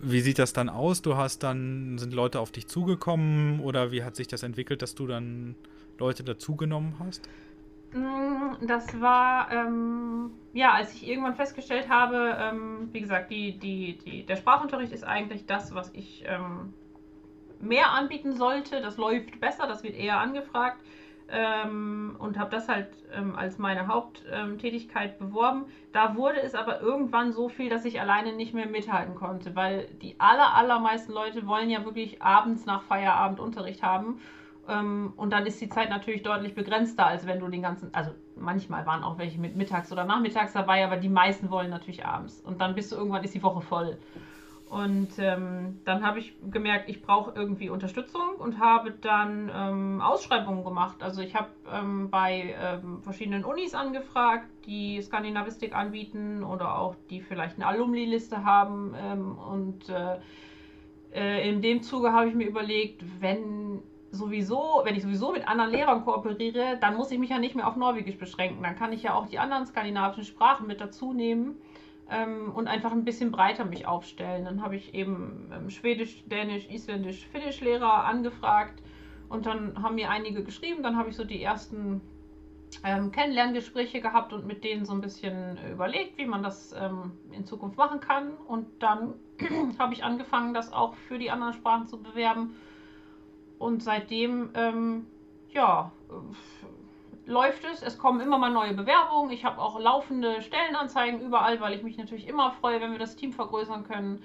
wie 0.00 0.20
sieht 0.20 0.38
das 0.38 0.52
dann 0.52 0.68
aus? 0.68 1.00
Du 1.00 1.16
hast 1.16 1.42
dann, 1.42 1.98
sind 1.98 2.12
Leute 2.12 2.40
auf 2.40 2.50
dich 2.50 2.66
zugekommen 2.66 3.60
oder 3.60 3.90
wie 3.90 4.02
hat 4.02 4.16
sich 4.16 4.28
das 4.28 4.42
entwickelt, 4.42 4.82
dass 4.82 4.94
du 4.94 5.06
dann 5.06 5.54
Leute 5.98 6.24
dazugenommen 6.24 6.96
hast? 6.98 7.28
Mm, 7.94 8.66
das 8.66 9.00
war, 9.00 9.52
ähm, 9.52 10.32
ja, 10.52 10.72
als 10.72 10.92
ich 10.94 11.06
irgendwann 11.06 11.36
festgestellt 11.36 11.88
habe, 11.88 12.36
ähm, 12.40 12.88
wie 12.92 13.00
gesagt, 13.00 13.30
die, 13.30 13.56
die, 13.56 13.96
die, 13.98 14.26
der 14.26 14.34
Sprachunterricht 14.34 14.92
ist 14.92 15.04
eigentlich 15.04 15.46
das, 15.46 15.74
was 15.74 15.94
ich 15.94 16.24
ähm, 16.26 16.74
mehr 17.60 17.92
anbieten 17.92 18.32
sollte. 18.32 18.80
Das 18.80 18.96
läuft 18.96 19.40
besser, 19.40 19.68
das 19.68 19.84
wird 19.84 19.94
eher 19.94 20.18
angefragt 20.18 20.80
ähm, 21.28 22.16
und 22.18 22.36
habe 22.36 22.50
das 22.50 22.68
halt 22.68 22.88
ähm, 23.12 23.36
als 23.36 23.58
meine 23.58 23.86
Haupttätigkeit 23.86 25.20
beworben. 25.20 25.66
Da 25.92 26.16
wurde 26.16 26.42
es 26.42 26.56
aber 26.56 26.80
irgendwann 26.80 27.32
so 27.32 27.48
viel, 27.48 27.68
dass 27.70 27.84
ich 27.84 28.00
alleine 28.00 28.32
nicht 28.32 28.54
mehr 28.54 28.66
mithalten 28.66 29.14
konnte, 29.14 29.54
weil 29.54 29.86
die 30.02 30.18
aller, 30.18 30.54
allermeisten 30.54 31.12
Leute 31.12 31.46
wollen 31.46 31.70
ja 31.70 31.84
wirklich 31.84 32.20
abends 32.20 32.66
nach 32.66 32.82
Feierabend 32.82 33.38
Unterricht 33.38 33.84
haben. 33.84 34.20
Ähm, 34.68 35.12
und 35.16 35.30
dann 35.30 35.46
ist 35.46 35.60
die 35.60 35.68
Zeit 35.68 35.90
natürlich 35.90 36.22
deutlich 36.22 36.54
begrenzter, 36.54 37.06
als 37.06 37.26
wenn 37.26 37.40
du 37.40 37.48
den 37.48 37.62
ganzen, 37.62 37.92
also 37.94 38.12
manchmal 38.36 38.86
waren 38.86 39.02
auch 39.02 39.18
welche 39.18 39.38
mit 39.38 39.56
mittags 39.56 39.92
oder 39.92 40.04
nachmittags 40.04 40.52
dabei, 40.52 40.84
aber 40.84 40.96
die 40.96 41.08
meisten 41.08 41.50
wollen 41.50 41.70
natürlich 41.70 42.04
abends. 42.04 42.40
Und 42.40 42.60
dann 42.60 42.74
bist 42.74 42.92
du 42.92 42.96
irgendwann, 42.96 43.22
ist 43.24 43.34
die 43.34 43.42
Woche 43.42 43.60
voll. 43.60 43.98
Und 44.70 45.10
ähm, 45.18 45.78
dann 45.84 46.04
habe 46.04 46.18
ich 46.18 46.34
gemerkt, 46.50 46.88
ich 46.88 47.00
brauche 47.00 47.32
irgendwie 47.36 47.68
Unterstützung 47.68 48.36
und 48.38 48.58
habe 48.58 48.90
dann 48.90 49.48
ähm, 49.54 50.00
Ausschreibungen 50.00 50.64
gemacht. 50.64 51.00
Also 51.00 51.20
ich 51.20 51.36
habe 51.36 51.50
ähm, 51.72 52.10
bei 52.10 52.56
ähm, 52.60 53.00
verschiedenen 53.02 53.44
Unis 53.44 53.74
angefragt, 53.74 54.48
die 54.66 55.00
Skandinavistik 55.00 55.76
anbieten 55.76 56.42
oder 56.42 56.76
auch 56.76 56.96
die 57.08 57.20
vielleicht 57.20 57.56
eine 57.56 57.66
Alumni-Liste 57.66 58.44
haben. 58.44 58.96
Ähm, 58.98 59.38
und 59.38 59.88
äh, 59.90 60.16
äh, 61.14 61.48
in 61.48 61.62
dem 61.62 61.82
Zuge 61.82 62.12
habe 62.12 62.28
ich 62.28 62.34
mir 62.34 62.48
überlegt, 62.48 63.04
wenn 63.20 63.63
sowieso, 64.14 64.82
wenn 64.84 64.94
ich 64.94 65.02
sowieso 65.02 65.32
mit 65.32 65.46
anderen 65.46 65.70
Lehrern 65.70 66.04
kooperiere, 66.04 66.78
dann 66.80 66.96
muss 66.96 67.10
ich 67.10 67.18
mich 67.18 67.30
ja 67.30 67.38
nicht 67.38 67.54
mehr 67.54 67.68
auf 67.68 67.76
Norwegisch 67.76 68.18
beschränken. 68.18 68.62
Dann 68.62 68.76
kann 68.76 68.92
ich 68.92 69.02
ja 69.02 69.14
auch 69.14 69.26
die 69.26 69.38
anderen 69.38 69.66
skandinavischen 69.66 70.24
Sprachen 70.24 70.66
mit 70.66 70.80
dazu 70.80 71.12
nehmen 71.12 71.56
ähm, 72.10 72.52
und 72.54 72.68
einfach 72.68 72.92
ein 72.92 73.04
bisschen 73.04 73.30
breiter 73.30 73.64
mich 73.64 73.86
aufstellen. 73.86 74.44
Dann 74.44 74.62
habe 74.62 74.76
ich 74.76 74.94
eben 74.94 75.50
ähm, 75.52 75.70
Schwedisch, 75.70 76.24
Dänisch, 76.26 76.68
Isländisch, 76.68 77.26
Finnisch 77.26 77.60
Lehrer 77.60 78.04
angefragt 78.04 78.82
und 79.28 79.46
dann 79.46 79.82
haben 79.82 79.96
mir 79.96 80.10
einige 80.10 80.42
geschrieben. 80.44 80.82
Dann 80.82 80.96
habe 80.96 81.10
ich 81.10 81.16
so 81.16 81.24
die 81.24 81.42
ersten 81.42 82.00
ähm, 82.82 83.12
Kennenlerngespräche 83.12 84.00
gehabt 84.00 84.32
und 84.32 84.46
mit 84.46 84.64
denen 84.64 84.84
so 84.84 84.92
ein 84.92 85.00
bisschen 85.00 85.58
überlegt, 85.70 86.18
wie 86.18 86.26
man 86.26 86.42
das 86.42 86.74
ähm, 86.78 87.12
in 87.32 87.44
Zukunft 87.44 87.76
machen 87.76 88.00
kann. 88.00 88.32
Und 88.48 88.66
dann 88.82 89.14
habe 89.78 89.94
ich 89.94 90.02
angefangen, 90.02 90.54
das 90.54 90.72
auch 90.72 90.94
für 90.94 91.18
die 91.18 91.30
anderen 91.30 91.52
Sprachen 91.52 91.86
zu 91.86 92.02
bewerben. 92.02 92.56
Und 93.58 93.82
seitdem, 93.82 94.50
ähm, 94.54 95.06
ja, 95.50 95.92
läuft 97.26 97.64
es. 97.64 97.82
Es 97.82 97.98
kommen 97.98 98.20
immer 98.20 98.38
mal 98.38 98.52
neue 98.52 98.74
Bewerbungen. 98.74 99.30
Ich 99.30 99.44
habe 99.44 99.60
auch 99.60 99.78
laufende 99.80 100.42
Stellenanzeigen 100.42 101.20
überall, 101.20 101.60
weil 101.60 101.74
ich 101.74 101.82
mich 101.82 101.96
natürlich 101.96 102.28
immer 102.28 102.52
freue, 102.52 102.80
wenn 102.80 102.92
wir 102.92 102.98
das 102.98 103.16
Team 103.16 103.32
vergrößern 103.32 103.84
können. 103.84 104.22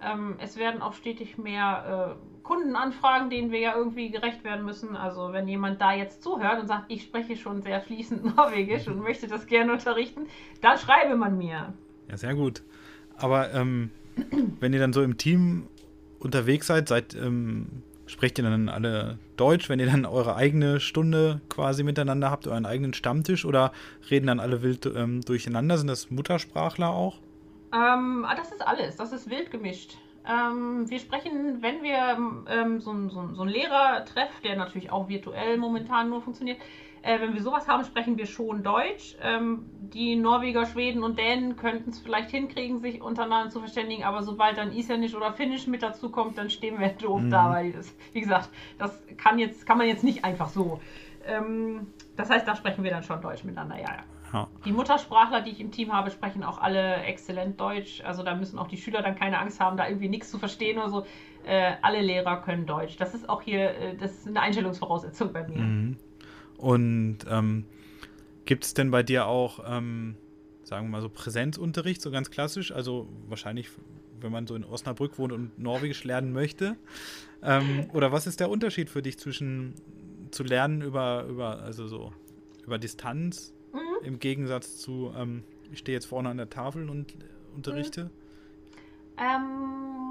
Ähm, 0.00 0.36
es 0.38 0.56
werden 0.56 0.80
auch 0.80 0.92
stetig 0.92 1.38
mehr 1.38 2.16
äh, 2.16 2.42
Kundenanfragen, 2.44 3.30
denen 3.30 3.50
wir 3.50 3.58
ja 3.58 3.76
irgendwie 3.76 4.10
gerecht 4.10 4.44
werden 4.44 4.64
müssen. 4.64 4.96
Also 4.96 5.32
wenn 5.32 5.48
jemand 5.48 5.80
da 5.80 5.92
jetzt 5.92 6.22
zuhört 6.22 6.60
und 6.60 6.68
sagt, 6.68 6.84
ich 6.88 7.02
spreche 7.02 7.36
schon 7.36 7.62
sehr 7.62 7.80
fließend 7.80 8.24
Norwegisch 8.36 8.86
und 8.86 9.00
möchte 9.00 9.26
das 9.26 9.46
gerne 9.46 9.72
unterrichten, 9.72 10.26
dann 10.60 10.78
schreibe 10.78 11.16
man 11.16 11.36
mir. 11.36 11.74
Ja, 12.08 12.16
sehr 12.16 12.34
gut. 12.34 12.62
Aber 13.16 13.52
ähm, 13.52 13.90
wenn 14.60 14.72
ihr 14.72 14.78
dann 14.78 14.92
so 14.92 15.02
im 15.02 15.18
Team 15.18 15.66
unterwegs 16.20 16.68
seid, 16.68 16.88
seid 16.88 17.14
ähm, 17.14 17.82
Sprecht 18.08 18.38
ihr 18.38 18.44
dann 18.44 18.70
alle 18.70 19.18
Deutsch, 19.36 19.68
wenn 19.68 19.78
ihr 19.78 19.86
dann 19.86 20.06
eure 20.06 20.34
eigene 20.34 20.80
Stunde 20.80 21.42
quasi 21.50 21.82
miteinander 21.84 22.30
habt, 22.30 22.46
euren 22.46 22.64
eigenen 22.64 22.94
Stammtisch 22.94 23.44
oder 23.44 23.70
reden 24.10 24.26
dann 24.26 24.40
alle 24.40 24.62
wild 24.62 24.86
ähm, 24.86 25.20
durcheinander? 25.20 25.76
Sind 25.76 25.88
das 25.88 26.10
Muttersprachler 26.10 26.88
auch? 26.88 27.18
Ähm, 27.74 28.24
ah, 28.26 28.34
das 28.34 28.50
ist 28.50 28.66
alles, 28.66 28.96
das 28.96 29.12
ist 29.12 29.28
wild 29.28 29.50
gemischt. 29.50 29.98
Ähm, 30.26 30.88
wir 30.88 30.98
sprechen, 30.98 31.60
wenn 31.60 31.82
wir 31.82 32.44
ähm, 32.48 32.80
so, 32.80 32.94
so, 33.10 33.34
so 33.34 33.42
einen 33.42 33.50
Lehrer-Treff, 33.50 34.40
der 34.42 34.56
natürlich 34.56 34.90
auch 34.90 35.10
virtuell 35.10 35.58
momentan 35.58 36.08
nur 36.08 36.22
funktioniert, 36.22 36.58
äh, 37.02 37.20
wenn 37.20 37.34
wir 37.34 37.42
sowas 37.42 37.68
haben, 37.68 37.84
sprechen 37.84 38.16
wir 38.18 38.26
schon 38.26 38.62
Deutsch. 38.62 39.16
Ähm, 39.22 39.70
die 39.80 40.16
Norweger, 40.16 40.66
Schweden 40.66 41.02
und 41.02 41.18
Dänen 41.18 41.56
könnten 41.56 41.90
es 41.90 41.98
vielleicht 41.98 42.30
hinkriegen, 42.30 42.80
sich 42.80 43.00
untereinander 43.00 43.50
zu 43.50 43.60
verständigen, 43.60 44.04
aber 44.04 44.22
sobald 44.22 44.58
dann 44.58 44.72
Isländisch 44.72 45.14
oder 45.14 45.32
Finnisch 45.32 45.66
mit 45.66 45.82
dazu 45.82 46.10
kommt, 46.10 46.38
dann 46.38 46.50
stehen 46.50 46.78
wir 46.78 46.88
doof 47.00 47.22
mhm. 47.22 47.30
da, 47.30 47.50
weil 47.50 47.72
das, 47.72 47.94
wie 48.12 48.20
gesagt, 48.20 48.50
das 48.78 49.02
kann, 49.16 49.38
jetzt, 49.38 49.66
kann 49.66 49.78
man 49.78 49.86
jetzt 49.86 50.04
nicht 50.04 50.24
einfach 50.24 50.48
so. 50.48 50.80
Ähm, 51.26 51.88
das 52.16 52.30
heißt, 52.30 52.46
da 52.46 52.56
sprechen 52.56 52.84
wir 52.84 52.90
dann 52.90 53.02
schon 53.02 53.20
Deutsch 53.20 53.44
miteinander, 53.44 53.76
ja, 53.76 53.90
ja. 53.90 54.04
Ja. 54.32 54.46
Die 54.64 54.72
Muttersprachler, 54.72 55.40
die 55.40 55.50
ich 55.50 55.60
im 55.60 55.70
Team 55.70 55.92
habe, 55.92 56.10
sprechen 56.10 56.44
auch 56.44 56.60
alle 56.60 56.96
exzellent 57.04 57.60
Deutsch. 57.60 58.02
Also 58.04 58.22
da 58.22 58.34
müssen 58.34 58.58
auch 58.58 58.68
die 58.68 58.76
Schüler 58.76 59.02
dann 59.02 59.16
keine 59.16 59.38
Angst 59.38 59.60
haben, 59.60 59.76
da 59.76 59.88
irgendwie 59.88 60.08
nichts 60.08 60.30
zu 60.30 60.38
verstehen 60.38 60.78
oder 60.78 60.90
so. 60.90 61.06
Äh, 61.46 61.72
alle 61.80 62.02
Lehrer 62.02 62.42
können 62.42 62.66
Deutsch. 62.66 62.96
Das 62.96 63.14
ist 63.14 63.28
auch 63.28 63.42
hier, 63.42 63.70
äh, 63.70 63.96
das 63.96 64.12
ist 64.18 64.28
eine 64.28 64.40
Einstellungsvoraussetzung 64.40 65.32
bei 65.32 65.48
mir. 65.48 65.58
Mhm. 65.58 65.96
Und 66.58 67.18
ähm, 67.30 67.64
gibt 68.44 68.64
es 68.64 68.74
denn 68.74 68.90
bei 68.90 69.02
dir 69.02 69.26
auch, 69.26 69.60
ähm, 69.66 70.16
sagen 70.64 70.86
wir 70.86 70.90
mal 70.90 71.00
so, 71.00 71.08
Präsenzunterricht, 71.08 72.02
so 72.02 72.10
ganz 72.10 72.30
klassisch? 72.30 72.72
Also 72.72 73.08
wahrscheinlich, 73.28 73.68
wenn 74.20 74.32
man 74.32 74.46
so 74.46 74.54
in 74.54 74.64
Osnabrück 74.64 75.18
wohnt 75.18 75.32
und 75.32 75.58
Norwegisch 75.58 76.04
lernen 76.04 76.32
möchte. 76.32 76.76
Ähm, 77.42 77.86
oder 77.92 78.12
was 78.12 78.26
ist 78.26 78.40
der 78.40 78.50
Unterschied 78.50 78.90
für 78.90 79.00
dich 79.00 79.18
zwischen 79.18 79.74
zu 80.30 80.42
lernen 80.42 80.82
über, 80.82 81.24
über, 81.28 81.62
also 81.62 81.86
so, 81.86 82.12
über 82.66 82.78
Distanz 82.78 83.54
mhm. 83.72 84.04
im 84.04 84.18
Gegensatz 84.18 84.76
zu, 84.78 85.12
ähm, 85.16 85.44
ich 85.72 85.78
stehe 85.78 85.96
jetzt 85.96 86.06
vorne 86.06 86.28
an 86.28 86.36
der 86.36 86.50
Tafel 86.50 86.90
und 86.90 87.14
unterrichte? 87.54 88.04
Mhm. 88.04 88.10
Ähm, 89.18 90.07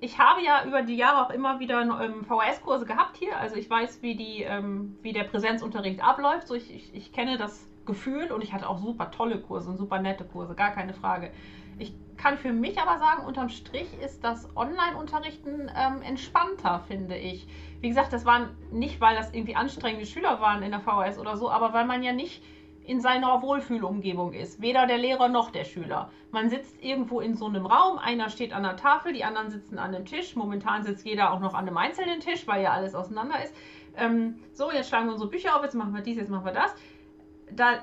ich 0.00 0.18
habe 0.18 0.42
ja 0.42 0.64
über 0.64 0.82
die 0.82 0.96
Jahre 0.96 1.26
auch 1.26 1.30
immer 1.30 1.60
wieder 1.60 1.80
ähm, 1.80 2.24
VHS-Kurse 2.24 2.86
gehabt 2.86 3.16
hier. 3.16 3.36
Also 3.36 3.56
ich 3.56 3.68
weiß, 3.68 4.02
wie, 4.02 4.14
die, 4.14 4.42
ähm, 4.42 4.96
wie 5.02 5.12
der 5.12 5.24
Präsenzunterricht 5.24 6.02
abläuft. 6.02 6.46
So 6.46 6.54
ich, 6.54 6.74
ich, 6.74 6.94
ich, 6.94 7.12
kenne 7.12 7.36
das 7.36 7.68
Gefühl 7.84 8.30
und 8.30 8.44
ich 8.44 8.52
hatte 8.52 8.68
auch 8.68 8.78
super 8.78 9.10
tolle 9.10 9.40
Kurse 9.40 9.70
und 9.70 9.76
super 9.76 9.98
nette 9.98 10.24
Kurse, 10.24 10.54
gar 10.54 10.70
keine 10.70 10.92
Frage. 10.92 11.32
Ich 11.78 11.92
kann 12.16 12.36
für 12.36 12.52
mich 12.52 12.80
aber 12.80 12.98
sagen, 12.98 13.24
unterm 13.24 13.48
Strich 13.48 13.88
ist 14.04 14.22
das 14.22 14.48
Online-Unterrichten 14.56 15.70
ähm, 15.74 16.02
entspannter, 16.02 16.80
finde 16.86 17.16
ich. 17.16 17.46
Wie 17.80 17.88
gesagt, 17.88 18.12
das 18.12 18.24
waren 18.24 18.50
nicht, 18.72 19.00
weil 19.00 19.16
das 19.16 19.32
irgendwie 19.32 19.56
anstrengende 19.56 20.06
Schüler 20.06 20.40
waren 20.40 20.62
in 20.62 20.70
der 20.70 20.80
VHS 20.80 21.18
oder 21.18 21.36
so, 21.36 21.50
aber 21.50 21.72
weil 21.72 21.86
man 21.86 22.02
ja 22.02 22.12
nicht 22.12 22.42
in 22.88 23.00
seiner 23.02 23.42
Wohlfühlumgebung 23.42 24.32
ist. 24.32 24.62
Weder 24.62 24.86
der 24.86 24.96
Lehrer 24.96 25.28
noch 25.28 25.50
der 25.50 25.64
Schüler. 25.64 26.10
Man 26.30 26.48
sitzt 26.48 26.82
irgendwo 26.82 27.20
in 27.20 27.36
so 27.36 27.44
einem 27.44 27.66
Raum, 27.66 27.98
einer 27.98 28.30
steht 28.30 28.54
an 28.54 28.62
der 28.62 28.76
Tafel, 28.76 29.12
die 29.12 29.24
anderen 29.24 29.50
sitzen 29.50 29.78
an 29.78 29.92
dem 29.92 30.06
Tisch. 30.06 30.34
Momentan 30.34 30.82
sitzt 30.82 31.04
jeder 31.04 31.32
auch 31.32 31.40
noch 31.40 31.52
an 31.52 31.66
einem 31.66 31.76
einzelnen 31.76 32.20
Tisch, 32.20 32.46
weil 32.46 32.62
ja 32.62 32.72
alles 32.72 32.94
auseinander 32.94 33.44
ist. 33.44 33.54
Ähm, 33.94 34.36
so, 34.52 34.72
jetzt 34.72 34.88
schlagen 34.88 35.06
wir 35.06 35.12
unsere 35.12 35.30
Bücher 35.30 35.54
auf, 35.54 35.62
jetzt 35.62 35.74
machen 35.74 35.94
wir 35.94 36.00
dies, 36.00 36.16
jetzt 36.16 36.30
machen 36.30 36.46
wir 36.46 36.52
das. 36.52 36.74
Da, 37.50 37.74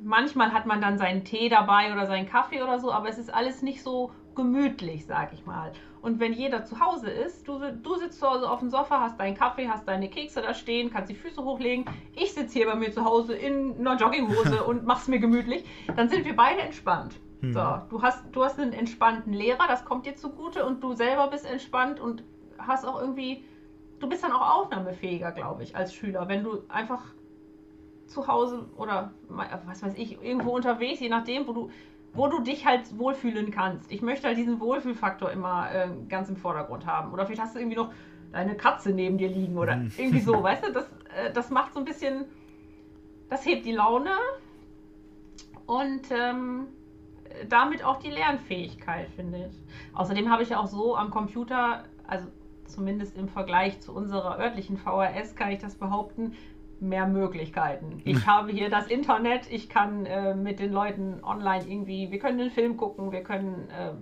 manchmal 0.00 0.52
hat 0.52 0.66
man 0.66 0.80
dann 0.80 0.98
seinen 0.98 1.24
Tee 1.24 1.48
dabei 1.48 1.92
oder 1.92 2.06
seinen 2.06 2.28
Kaffee 2.28 2.62
oder 2.62 2.78
so, 2.78 2.92
aber 2.92 3.08
es 3.08 3.18
ist 3.18 3.34
alles 3.34 3.60
nicht 3.60 3.82
so 3.82 4.12
gemütlich, 4.36 5.04
sag 5.04 5.32
ich 5.32 5.44
mal. 5.46 5.72
Und 6.04 6.20
wenn 6.20 6.34
jeder 6.34 6.66
zu 6.66 6.80
Hause 6.80 7.08
ist, 7.08 7.48
du, 7.48 7.58
du 7.58 7.94
sitzt 7.96 8.20
zu 8.20 8.28
Hause 8.28 8.50
auf 8.50 8.58
dem 8.58 8.68
Sofa, 8.68 9.00
hast 9.00 9.18
deinen 9.18 9.34
Kaffee, 9.34 9.70
hast 9.70 9.88
deine 9.88 10.10
Kekse 10.10 10.42
da 10.42 10.52
stehen, 10.52 10.90
kannst 10.90 11.08
die 11.08 11.14
Füße 11.14 11.42
hochlegen. 11.42 11.86
Ich 12.14 12.34
sitze 12.34 12.58
hier 12.58 12.66
bei 12.66 12.74
mir 12.74 12.92
zu 12.92 13.06
Hause 13.06 13.34
in 13.34 13.78
einer 13.78 13.96
Jogginghose 13.96 14.62
und 14.66 14.84
mach's 14.84 15.08
mir 15.08 15.18
gemütlich. 15.18 15.64
Dann 15.96 16.10
sind 16.10 16.26
wir 16.26 16.36
beide 16.36 16.60
entspannt. 16.60 17.14
Hm. 17.40 17.54
So, 17.54 17.78
du 17.88 18.02
hast, 18.02 18.22
du 18.32 18.44
hast 18.44 18.60
einen 18.60 18.74
entspannten 18.74 19.32
Lehrer, 19.32 19.66
das 19.66 19.86
kommt 19.86 20.04
dir 20.04 20.14
zugute 20.14 20.66
und 20.66 20.84
du 20.84 20.92
selber 20.92 21.28
bist 21.28 21.46
entspannt 21.50 22.00
und 22.00 22.22
hast 22.58 22.84
auch 22.84 23.00
irgendwie, 23.00 23.42
du 23.98 24.06
bist 24.06 24.22
dann 24.22 24.32
auch 24.32 24.60
aufnahmefähiger, 24.60 25.32
glaube 25.32 25.62
ich, 25.62 25.74
als 25.74 25.94
Schüler, 25.94 26.28
wenn 26.28 26.44
du 26.44 26.64
einfach 26.68 27.00
zu 28.08 28.28
Hause 28.28 28.66
oder 28.76 29.12
was 29.30 29.82
weiß 29.82 29.94
ich, 29.96 30.22
irgendwo 30.22 30.50
unterwegs, 30.50 31.00
je 31.00 31.08
nachdem, 31.08 31.46
wo 31.46 31.54
du 31.54 31.70
wo 32.14 32.28
du 32.28 32.40
dich 32.40 32.64
halt 32.64 32.96
wohlfühlen 32.98 33.50
kannst. 33.50 33.90
Ich 33.90 34.02
möchte 34.02 34.28
halt 34.28 34.38
diesen 34.38 34.60
Wohlfühlfaktor 34.60 35.30
immer 35.30 35.68
äh, 35.72 35.88
ganz 36.08 36.28
im 36.28 36.36
Vordergrund 36.36 36.86
haben. 36.86 37.12
Oder 37.12 37.26
vielleicht 37.26 37.42
hast 37.42 37.54
du 37.54 37.58
irgendwie 37.58 37.76
noch 37.76 37.92
deine 38.32 38.56
Katze 38.56 38.90
neben 38.90 39.18
dir 39.18 39.28
liegen 39.28 39.58
oder 39.58 39.76
mhm. 39.76 39.92
irgendwie 39.96 40.20
so, 40.20 40.42
weißt 40.42 40.66
du? 40.66 40.72
Das, 40.72 40.86
äh, 41.16 41.32
das 41.32 41.50
macht 41.50 41.74
so 41.74 41.80
ein 41.80 41.84
bisschen, 41.84 42.24
das 43.28 43.44
hebt 43.44 43.66
die 43.66 43.72
Laune 43.72 44.12
und 45.66 46.10
ähm, 46.10 46.68
damit 47.48 47.84
auch 47.84 47.96
die 47.98 48.10
Lernfähigkeit, 48.10 49.08
finde 49.10 49.46
ich. 49.48 49.62
Außerdem 49.94 50.30
habe 50.30 50.42
ich 50.42 50.50
ja 50.50 50.60
auch 50.60 50.66
so 50.66 50.96
am 50.96 51.10
Computer, 51.10 51.84
also 52.06 52.28
zumindest 52.66 53.16
im 53.16 53.28
Vergleich 53.28 53.80
zu 53.80 53.92
unserer 53.92 54.38
örtlichen 54.38 54.76
VHS, 54.76 55.34
kann 55.34 55.50
ich 55.50 55.58
das 55.58 55.74
behaupten, 55.74 56.34
mehr 56.88 57.06
Möglichkeiten. 57.06 58.02
Ich 58.14 58.26
habe 58.26 58.52
hier 58.52 58.70
das 58.70 58.86
Internet, 58.86 59.50
ich 59.50 59.68
kann 59.68 60.06
äh, 60.06 60.34
mit 60.34 60.60
den 60.60 60.72
Leuten 60.72 61.22
online 61.24 61.64
irgendwie, 61.66 62.10
wir 62.10 62.18
können 62.18 62.40
einen 62.40 62.50
Film 62.50 62.76
gucken, 62.76 63.12
wir 63.12 63.22
können 63.22 63.68
äh, 63.70 63.92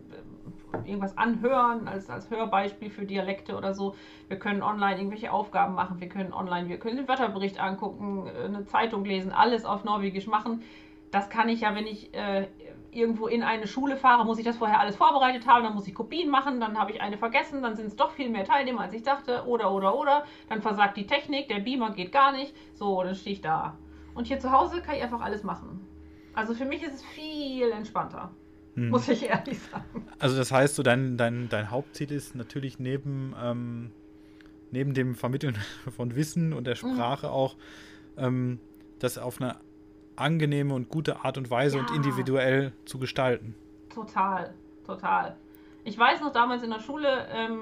irgendwas 0.85 1.17
anhören 1.17 1.89
als, 1.89 2.11
als 2.11 2.31
Hörbeispiel 2.31 2.91
für 2.91 3.05
Dialekte 3.05 3.57
oder 3.57 3.75
so. 3.75 3.95
Wir 4.29 4.39
können 4.39 4.63
online 4.63 4.97
irgendwelche 4.97 5.33
Aufgaben 5.33 5.75
machen, 5.75 6.01
wir 6.01 6.09
können 6.09 6.33
online, 6.33 6.69
wir 6.69 6.79
können 6.79 6.97
den 6.97 7.09
Wörterbericht 7.09 7.61
angucken, 7.61 8.27
äh, 8.27 8.45
eine 8.45 8.65
Zeitung 8.67 9.05
lesen, 9.05 9.33
alles 9.33 9.65
auf 9.65 9.85
Norwegisch 9.85 10.27
machen. 10.27 10.63
Das 11.11 11.29
kann 11.29 11.49
ich 11.49 11.61
ja, 11.61 11.75
wenn 11.75 11.87
ich 11.87 12.15
äh, 12.15 12.49
irgendwo 12.93 13.27
in 13.27 13.43
eine 13.43 13.67
Schule 13.67 13.97
fahre, 13.97 14.25
muss 14.25 14.39
ich 14.39 14.45
das 14.45 14.57
vorher 14.57 14.79
alles 14.79 14.97
vorbereitet 14.97 15.47
haben, 15.47 15.65
dann 15.65 15.75
muss 15.75 15.89
ich 15.89 15.95
Kopien 15.95 16.29
machen, 16.29 16.61
dann 16.61 16.79
habe 16.79 16.93
ich 16.93 17.01
eine 17.01 17.17
vergessen, 17.17 17.63
dann 17.63 17.75
sind 17.75 17.87
es 17.87 17.97
doch 17.97 18.13
viel 18.13 18.29
mehr 18.29 18.45
Teilnehmer, 18.45 18.83
als 18.83 18.93
ich 18.93 19.03
dachte, 19.03 19.45
oder, 19.47 19.73
oder, 19.73 19.99
oder. 19.99 20.25
Dann 20.49 20.61
versagt 20.61 20.97
die 20.97 21.07
Technik, 21.07 21.49
der 21.49 21.61
Beamer 21.61 21.93
geht 21.93 22.13
gar 22.13 22.33
nicht. 22.33 22.55
So, 22.75 23.03
dann 23.03 23.15
stehe 23.15 23.35
ich 23.35 23.41
da. 23.41 23.77
Und 24.15 24.27
hier 24.27 24.39
zu 24.39 24.53
Hause 24.53 24.83
kann 24.83 24.95
ich 24.95 25.03
einfach 25.03 25.23
alles 25.23 25.43
machen. 25.43 25.81
Also 26.35 26.55
für 26.55 26.67
mich 26.67 26.83
ist 26.83 26.95
es 26.95 27.03
viel 27.03 27.71
entspannter. 27.71 28.31
Hm. 28.75 28.91
Muss 28.91 29.09
ich 29.09 29.23
ehrlich 29.25 29.59
sagen. 29.59 30.07
Also 30.19 30.37
das 30.37 30.53
heißt, 30.53 30.75
so 30.75 30.83
dein, 30.83 31.17
dein, 31.17 31.49
dein 31.49 31.71
Hauptziel 31.71 32.13
ist 32.13 32.35
natürlich 32.35 32.79
neben, 32.79 33.35
ähm, 33.43 33.91
neben 34.71 34.95
dem 34.95 35.15
Vermitteln 35.15 35.57
von 35.97 36.15
Wissen 36.15 36.53
und 36.53 36.67
der 36.67 36.75
mhm. 36.75 36.95
Sprache 36.95 37.27
mhm. 37.27 37.33
auch, 37.33 37.57
ähm, 38.17 38.61
das 38.99 39.19
auf 39.19 39.41
eine 39.41 39.57
angenehme 40.17 40.75
und 40.75 40.89
gute 40.89 41.25
Art 41.25 41.39
und 41.39 41.51
Weise 41.51 41.79
ja. 41.79 41.83
und 41.83 41.95
individuell 41.95 42.73
zu 42.85 42.99
gestalten. 42.99 43.55
Total, 43.93 44.55
total. 44.87 45.37
Ich 45.85 45.99
weiß 45.99 46.21
noch 46.21 46.33
damals 46.33 46.63
in 46.63 46.71
der 46.71 46.79
Schule, 46.79 47.27
ähm, 47.33 47.59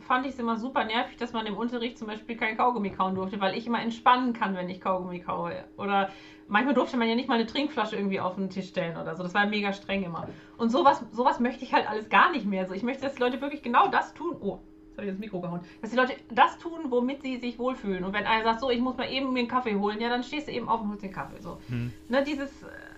fand 0.00 0.26
ich 0.26 0.32
es 0.32 0.38
immer 0.38 0.56
super 0.56 0.84
nervig, 0.84 1.16
dass 1.16 1.32
man 1.32 1.46
im 1.46 1.56
Unterricht 1.56 1.96
zum 1.96 2.06
Beispiel 2.06 2.36
kein 2.36 2.56
Kaugummi 2.56 2.90
kauen 2.90 3.14
durfte, 3.14 3.40
weil 3.40 3.56
ich 3.56 3.66
immer 3.66 3.80
entspannen 3.80 4.34
kann, 4.34 4.54
wenn 4.54 4.68
ich 4.68 4.80
Kaugummi 4.80 5.20
kaue. 5.20 5.64
Oder 5.78 6.10
manchmal 6.48 6.74
durfte 6.74 6.98
man 6.98 7.08
ja 7.08 7.14
nicht 7.14 7.28
mal 7.28 7.36
eine 7.36 7.46
Trinkflasche 7.46 7.96
irgendwie 7.96 8.20
auf 8.20 8.34
den 8.34 8.50
Tisch 8.50 8.68
stellen 8.68 8.98
oder 8.98 9.16
so. 9.16 9.22
Das 9.22 9.32
war 9.32 9.46
mega 9.46 9.72
streng 9.72 10.02
immer. 10.02 10.28
Und 10.58 10.70
sowas, 10.70 11.02
sowas 11.12 11.40
möchte 11.40 11.64
ich 11.64 11.72
halt 11.72 11.88
alles 11.88 12.10
gar 12.10 12.30
nicht 12.30 12.44
mehr. 12.44 12.66
So, 12.66 12.74
ich 12.74 12.82
möchte, 12.82 13.02
dass 13.02 13.14
die 13.14 13.22
Leute 13.22 13.40
wirklich 13.40 13.62
genau 13.62 13.88
das 13.88 14.12
tun. 14.12 14.36
Oh, 14.40 14.58
jetzt 14.92 14.98
habe 14.98 15.06
ich 15.06 15.12
ins 15.12 15.20
Mikro 15.20 15.40
gehauen. 15.40 15.60
Dass 15.80 15.90
die 15.90 15.96
Leute 15.96 16.14
das 16.30 16.58
tun, 16.58 16.90
womit 16.90 17.22
sie 17.22 17.38
sich 17.38 17.58
wohlfühlen. 17.58 18.04
Und 18.04 18.12
wenn 18.12 18.26
einer 18.26 18.44
sagt, 18.44 18.60
so, 18.60 18.70
ich 18.70 18.80
muss 18.80 18.96
mal 18.96 19.10
eben 19.10 19.32
mir 19.32 19.40
einen 19.40 19.48
Kaffee 19.48 19.76
holen, 19.76 20.00
ja, 20.00 20.08
dann 20.08 20.22
stehst 20.22 20.48
du 20.48 20.52
eben 20.52 20.68
auf 20.68 20.82
und 20.82 20.90
holst 20.90 21.02
den 21.02 21.12
Kaffee. 21.12 21.40
So. 21.40 21.58
Hm. 21.68 21.92
Ne, 22.08 22.22
dieses, 22.22 22.50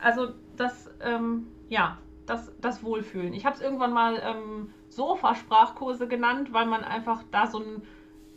also 0.02 0.28
das, 0.56 0.90
ähm, 1.02 1.46
ja, 1.68 1.98
das, 2.26 2.52
das 2.60 2.82
Wohlfühlen. 2.82 3.32
Ich 3.32 3.46
habe 3.46 3.54
es 3.54 3.62
irgendwann 3.62 3.92
mal 3.92 4.20
ähm, 4.24 4.70
Sofa-Sprachkurse 4.88 6.08
genannt, 6.08 6.52
weil 6.52 6.66
man 6.66 6.82
einfach 6.82 7.22
da 7.30 7.46
so 7.46 7.58
einen 7.58 7.82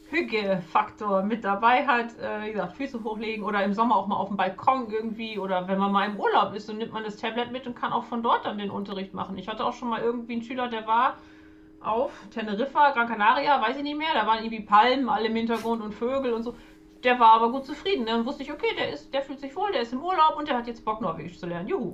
Hügge-Faktor 0.10 1.24
mit 1.24 1.44
dabei 1.44 1.88
hat. 1.88 2.18
Äh, 2.20 2.46
wie 2.46 2.52
gesagt, 2.52 2.74
Füße 2.74 3.04
hochlegen 3.04 3.44
oder 3.44 3.64
im 3.64 3.74
Sommer 3.74 3.96
auch 3.96 4.08
mal 4.08 4.18
auf 4.18 4.28
dem 4.28 4.38
Balkon 4.38 4.90
irgendwie 4.92 5.40
oder 5.40 5.68
wenn 5.68 5.80
man 5.80 5.92
mal 5.92 6.08
im 6.08 6.20
Urlaub 6.20 6.54
ist, 6.54 6.70
dann 6.70 6.78
nimmt 6.78 6.94
man 6.94 7.04
das 7.04 7.18
Tablet 7.18 7.52
mit 7.52 7.66
und 7.66 7.76
kann 7.76 7.92
auch 7.92 8.04
von 8.04 8.22
dort 8.22 8.46
dann 8.46 8.58
den 8.60 8.70
Unterricht 8.70 9.14
machen. 9.14 9.38
Ich 9.38 9.48
hatte 9.48 9.66
auch 9.66 9.74
schon 9.74 9.90
mal 9.90 10.02
irgendwie 10.02 10.34
einen 10.34 10.44
Schüler, 10.44 10.68
der 10.68 10.86
war 10.86 11.18
auf 11.80 12.12
Teneriffa, 12.32 12.92
Gran 12.92 13.08
Canaria, 13.08 13.62
weiß 13.62 13.78
ich 13.78 13.84
nicht 13.84 13.98
mehr, 13.98 14.14
da 14.14 14.26
waren 14.26 14.44
irgendwie 14.44 14.64
Palmen 14.64 15.10
alle 15.10 15.28
im 15.28 15.36
Hintergrund 15.36 15.82
und 15.82 15.94
Vögel 15.94 16.34
und 16.34 16.44
so. 16.44 16.56
Der 17.04 17.20
war 17.20 17.34
aber 17.34 17.52
gut 17.52 17.66
zufrieden. 17.66 18.06
Dann 18.06 18.26
wusste 18.26 18.44
ich, 18.44 18.52
okay, 18.52 18.76
der, 18.78 18.92
ist, 18.92 19.14
der 19.14 19.22
fühlt 19.22 19.40
sich 19.40 19.56
wohl, 19.56 19.72
der 19.72 19.82
ist 19.82 19.94
im 19.94 20.04
Urlaub 20.04 20.36
und 20.38 20.48
der 20.48 20.58
hat 20.58 20.68
jetzt 20.68 20.84
Bock, 20.84 21.00
Norwegisch 21.02 21.38
zu 21.38 21.46
lernen. 21.46 21.68
Juhu. 21.68 21.94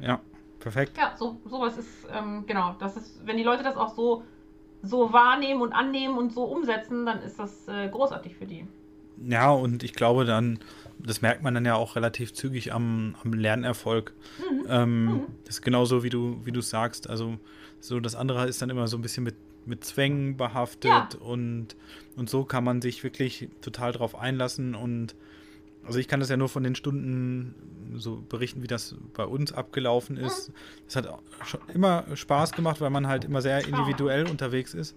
Ja, 0.00 0.20
perfekt. 0.58 0.96
Ja, 0.96 1.14
so, 1.16 1.38
sowas 1.44 1.76
ist, 1.76 2.06
ähm, 2.12 2.44
genau, 2.46 2.74
das 2.78 2.96
ist, 2.96 3.26
wenn 3.26 3.36
die 3.36 3.42
Leute 3.42 3.62
das 3.62 3.76
auch 3.76 3.94
so, 3.94 4.24
so 4.82 5.12
wahrnehmen 5.12 5.60
und 5.60 5.72
annehmen 5.72 6.16
und 6.16 6.32
so 6.32 6.44
umsetzen, 6.44 7.04
dann 7.04 7.22
ist 7.22 7.38
das 7.38 7.68
äh, 7.68 7.88
großartig 7.88 8.36
für 8.36 8.46
die. 8.46 8.66
Ja, 9.26 9.50
und 9.50 9.82
ich 9.82 9.94
glaube 9.94 10.24
dann, 10.24 10.60
das 10.98 11.22
merkt 11.22 11.42
man 11.42 11.54
dann 11.54 11.64
ja 11.64 11.74
auch 11.74 11.96
relativ 11.96 12.32
zügig 12.32 12.72
am, 12.72 13.16
am 13.24 13.32
Lernerfolg. 13.32 14.14
Mhm. 14.38 14.66
Ähm, 14.68 15.04
mhm. 15.04 15.26
Das 15.44 15.56
ist 15.56 15.62
genauso, 15.62 16.02
wie 16.02 16.10
du, 16.10 16.40
wie 16.44 16.52
du 16.52 16.60
sagst. 16.60 17.08
Also, 17.08 17.38
so 17.80 18.00
das 18.00 18.14
andere 18.14 18.46
ist 18.48 18.62
dann 18.62 18.70
immer 18.70 18.88
so 18.88 18.96
ein 18.96 19.02
bisschen 19.02 19.24
mit, 19.24 19.36
mit 19.66 19.84
Zwängen 19.84 20.36
behaftet 20.36 20.90
ja. 20.90 21.08
und, 21.20 21.76
und 22.16 22.30
so 22.30 22.44
kann 22.44 22.64
man 22.64 22.82
sich 22.82 23.04
wirklich 23.04 23.48
total 23.60 23.92
drauf 23.92 24.14
einlassen 24.14 24.74
und 24.74 25.14
also 25.84 25.98
ich 25.98 26.06
kann 26.06 26.20
das 26.20 26.28
ja 26.28 26.36
nur 26.36 26.50
von 26.50 26.62
den 26.62 26.74
Stunden 26.74 27.54
so 27.96 28.22
berichten, 28.28 28.62
wie 28.62 28.66
das 28.66 28.94
bei 29.14 29.24
uns 29.24 29.52
abgelaufen 29.52 30.18
ist. 30.18 30.52
Es 30.86 30.96
hat 30.96 31.08
schon 31.46 31.60
immer 31.72 32.04
Spaß 32.14 32.52
gemacht, 32.52 32.82
weil 32.82 32.90
man 32.90 33.06
halt 33.06 33.24
immer 33.24 33.40
sehr 33.40 33.66
individuell 33.66 34.28
unterwegs 34.28 34.74
ist. 34.74 34.94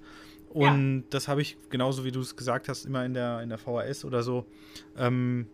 Und 0.50 0.98
ja. 0.98 1.04
das 1.12 1.30
habe 1.30 1.42
ich, 1.42 1.58
genauso 1.70 2.04
wie 2.04 2.12
du 2.12 2.20
es 2.20 2.36
gesagt 2.36 2.68
hast, 2.68 2.86
immer 2.86 3.06
in 3.06 3.14
der, 3.14 3.42
in 3.42 3.48
der 3.48 3.58
VHS 3.58 4.04
oder 4.04 4.22
so, 4.22 4.46
ähm, 4.98 5.48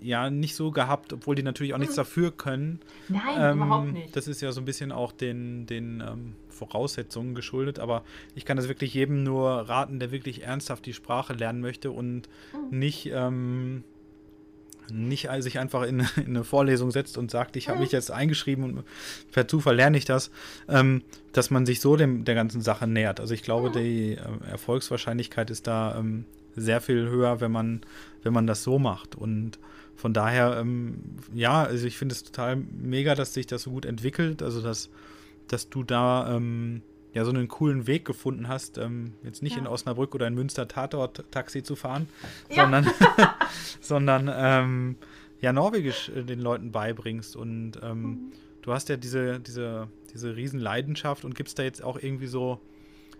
ja, 0.00 0.30
nicht 0.30 0.54
so 0.54 0.70
gehabt, 0.70 1.12
obwohl 1.12 1.34
die 1.34 1.42
natürlich 1.42 1.74
auch 1.74 1.78
nichts 1.78 1.96
mhm. 1.96 2.02
dafür 2.02 2.30
können. 2.30 2.80
Nein, 3.08 3.22
ähm, 3.36 3.62
überhaupt 3.62 3.92
nicht. 3.92 4.14
Das 4.14 4.28
ist 4.28 4.40
ja 4.40 4.52
so 4.52 4.60
ein 4.60 4.64
bisschen 4.64 4.92
auch 4.92 5.10
den, 5.10 5.66
den 5.66 6.00
ähm, 6.00 6.34
Voraussetzungen 6.60 7.34
geschuldet, 7.34 7.78
aber 7.78 8.04
ich 8.34 8.44
kann 8.44 8.56
das 8.56 8.68
wirklich 8.68 8.92
jedem 8.94 9.22
nur 9.22 9.48
raten, 9.50 9.98
der 9.98 10.10
wirklich 10.10 10.42
ernsthaft 10.42 10.84
die 10.86 10.92
Sprache 10.92 11.32
lernen 11.32 11.60
möchte 11.60 11.90
und 11.90 12.28
mhm. 12.52 12.78
nicht 12.78 13.10
ähm, 13.12 13.84
nicht 14.92 15.28
sich 15.38 15.58
einfach 15.58 15.82
in, 15.82 16.00
in, 16.16 16.26
eine 16.26 16.44
Vorlesung 16.44 16.90
setzt 16.90 17.16
und 17.16 17.30
sagt, 17.30 17.56
ich 17.56 17.68
habe 17.68 17.78
mhm. 17.78 17.84
mich 17.84 17.92
jetzt 17.92 18.10
eingeschrieben 18.10 18.64
und 18.64 18.84
per 19.32 19.48
Zufall 19.48 19.76
lerne 19.76 19.96
ich 19.96 20.04
das, 20.04 20.30
ähm, 20.68 21.02
dass 21.32 21.50
man 21.50 21.64
sich 21.66 21.80
so 21.80 21.96
dem, 21.96 22.24
der 22.24 22.34
ganzen 22.34 22.60
Sache 22.60 22.86
nähert. 22.86 23.20
Also 23.20 23.34
ich 23.34 23.42
glaube, 23.42 23.70
mhm. 23.70 23.72
die 23.72 24.12
äh, 24.12 24.50
Erfolgswahrscheinlichkeit 24.50 25.50
ist 25.50 25.66
da 25.66 25.96
ähm, 25.98 26.24
sehr 26.56 26.80
viel 26.80 27.08
höher, 27.08 27.40
wenn 27.40 27.52
man, 27.52 27.80
wenn 28.22 28.32
man 28.32 28.46
das 28.46 28.62
so 28.62 28.78
macht. 28.78 29.14
Und 29.14 29.58
von 29.96 30.12
daher, 30.12 30.56
ähm, 30.58 30.98
ja, 31.34 31.62
also 31.62 31.86
ich 31.86 31.96
finde 31.96 32.14
es 32.14 32.24
total 32.24 32.56
mega, 32.56 33.14
dass 33.14 33.34
sich 33.34 33.46
das 33.46 33.62
so 33.62 33.70
gut 33.70 33.84
entwickelt. 33.84 34.42
Also 34.42 34.62
dass, 34.62 34.88
dass 35.52 35.68
du 35.68 35.82
da 35.82 36.36
ähm, 36.36 36.82
ja 37.12 37.24
so 37.24 37.30
einen 37.30 37.48
coolen 37.48 37.86
Weg 37.86 38.04
gefunden 38.04 38.48
hast, 38.48 38.78
ähm, 38.78 39.14
jetzt 39.24 39.42
nicht 39.42 39.56
ja. 39.56 39.62
in 39.62 39.66
Osnabrück 39.66 40.14
oder 40.14 40.26
in 40.26 40.34
Münster 40.34 40.68
Tatort 40.68 41.24
Taxi 41.30 41.62
zu 41.62 41.76
fahren, 41.76 42.08
ja. 42.48 42.62
sondern, 42.62 42.86
sondern 43.80 44.30
ähm, 44.32 44.96
ja 45.40 45.52
Norwegisch 45.52 46.08
äh, 46.10 46.22
den 46.22 46.40
Leuten 46.40 46.70
beibringst. 46.70 47.36
Und 47.36 47.72
ähm, 47.82 48.02
mhm. 48.02 48.32
du 48.62 48.72
hast 48.72 48.88
ja 48.88 48.96
diese, 48.96 49.40
diese, 49.40 49.88
diese 50.12 50.36
Riesenleidenschaft 50.36 51.24
und 51.24 51.34
gibst 51.34 51.58
da 51.58 51.62
jetzt 51.62 51.82
auch 51.82 52.00
irgendwie 52.00 52.28
so, 52.28 52.60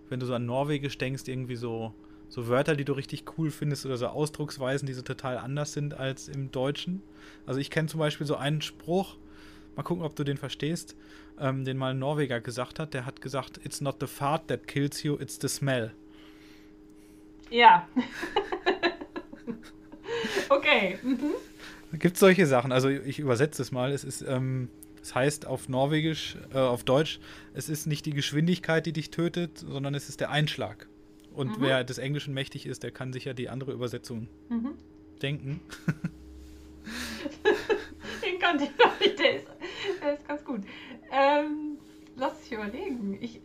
wenn 0.08 0.20
du 0.20 0.26
so 0.26 0.34
an 0.34 0.46
Norwegisch 0.46 0.98
denkst, 0.98 1.24
irgendwie 1.26 1.56
so, 1.56 1.92
so 2.28 2.46
Wörter, 2.46 2.76
die 2.76 2.84
du 2.84 2.92
richtig 2.92 3.24
cool 3.38 3.50
findest 3.50 3.86
oder 3.86 3.96
so 3.96 4.06
Ausdrucksweisen, 4.06 4.86
die 4.86 4.92
so 4.92 5.02
total 5.02 5.36
anders 5.38 5.72
sind 5.72 5.94
als 5.94 6.28
im 6.28 6.52
Deutschen. 6.52 7.02
Also 7.44 7.58
ich 7.58 7.70
kenne 7.70 7.88
zum 7.88 7.98
Beispiel 7.98 8.26
so 8.26 8.36
einen 8.36 8.62
Spruch, 8.62 9.16
mal 9.74 9.82
gucken, 9.82 10.04
ob 10.04 10.14
du 10.14 10.22
den 10.22 10.36
verstehst 10.36 10.94
ähm, 11.40 11.64
den 11.64 11.76
mal 11.76 11.92
ein 11.92 11.98
Norweger 11.98 12.40
gesagt 12.40 12.78
hat. 12.78 12.94
Der 12.94 13.06
hat 13.06 13.20
gesagt, 13.20 13.60
it's 13.64 13.80
not 13.80 13.96
the 14.00 14.06
fart 14.06 14.48
that 14.48 14.66
kills 14.66 15.02
you, 15.02 15.18
it's 15.18 15.38
the 15.40 15.48
smell. 15.48 15.92
Ja. 17.50 17.88
okay. 20.48 20.98
Mhm. 21.02 21.98
Gibt 21.98 22.14
es 22.14 22.20
solche 22.20 22.46
Sachen? 22.46 22.72
Also 22.72 22.88
ich 22.88 23.18
übersetze 23.18 23.62
es 23.62 23.72
mal. 23.72 23.90
Es 23.90 24.04
ist, 24.04 24.22
ähm, 24.22 24.68
es 25.02 25.14
heißt 25.14 25.46
auf 25.46 25.68
Norwegisch, 25.68 26.36
äh, 26.54 26.58
auf 26.58 26.84
Deutsch, 26.84 27.20
es 27.54 27.68
ist 27.68 27.86
nicht 27.86 28.06
die 28.06 28.12
Geschwindigkeit, 28.12 28.86
die 28.86 28.92
dich 28.92 29.10
tötet, 29.10 29.58
sondern 29.58 29.94
es 29.94 30.08
ist 30.08 30.20
der 30.20 30.30
Einschlag. 30.30 30.88
Und 31.32 31.58
mhm. 31.58 31.62
wer 31.62 31.84
des 31.84 31.98
Englischen 31.98 32.34
mächtig 32.34 32.66
ist, 32.66 32.82
der 32.82 32.90
kann 32.90 33.12
sich 33.12 33.24
ja 33.24 33.32
die 33.32 33.48
andere 33.48 33.72
Übersetzung 33.72 34.28
mhm. 34.48 34.74
denken. 35.22 35.60
Den 38.24 38.38
kannte 38.38 38.64
ich 38.64 38.70
noch 38.78 38.98
nicht, 39.00 39.18
der 39.18 39.36
ist, 39.36 39.46
der 40.02 40.14
ist 40.14 40.26
ganz 40.26 40.44
gut. 40.44 40.62
Ähm, 41.10 41.78
lass 42.16 42.44
ich 42.44 42.52
überlegen. 42.52 43.18
Ich, 43.20 43.40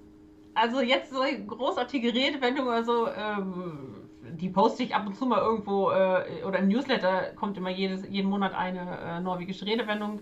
also 0.53 0.81
jetzt 0.81 1.11
so 1.11 1.21
eine 1.21 1.45
großartige 1.45 2.13
Redewendung 2.13 2.67
oder 2.67 2.83
so, 2.83 3.07
ähm, 3.07 4.05
die 4.37 4.49
poste 4.49 4.83
ich 4.83 4.95
ab 4.95 5.05
und 5.05 5.15
zu 5.15 5.25
mal 5.25 5.41
irgendwo 5.41 5.91
äh, 5.91 6.43
oder 6.45 6.59
im 6.59 6.67
Newsletter 6.67 7.33
kommt 7.35 7.57
immer 7.57 7.69
jedes, 7.69 8.07
jeden 8.09 8.29
Monat 8.29 8.53
eine 8.53 8.99
äh, 8.99 9.19
norwegische 9.19 9.65
Redewendung. 9.65 10.19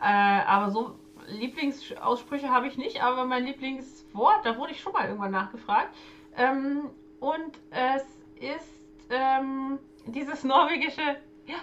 Äh, 0.00 0.42
aber 0.46 0.70
so 0.70 0.98
Lieblingsaussprüche 1.28 2.50
habe 2.50 2.68
ich 2.68 2.76
nicht, 2.76 3.02
aber 3.02 3.24
mein 3.24 3.44
Lieblingswort, 3.44 4.44
da 4.44 4.56
wurde 4.58 4.72
ich 4.72 4.80
schon 4.80 4.92
mal 4.92 5.06
irgendwann 5.06 5.32
nachgefragt. 5.32 5.94
Ähm, 6.36 6.90
und 7.20 7.58
es 7.70 8.02
ist 8.40 8.82
ähm, 9.10 9.78
dieses 10.06 10.44
norwegische, 10.44 11.02
ja, 11.46 11.56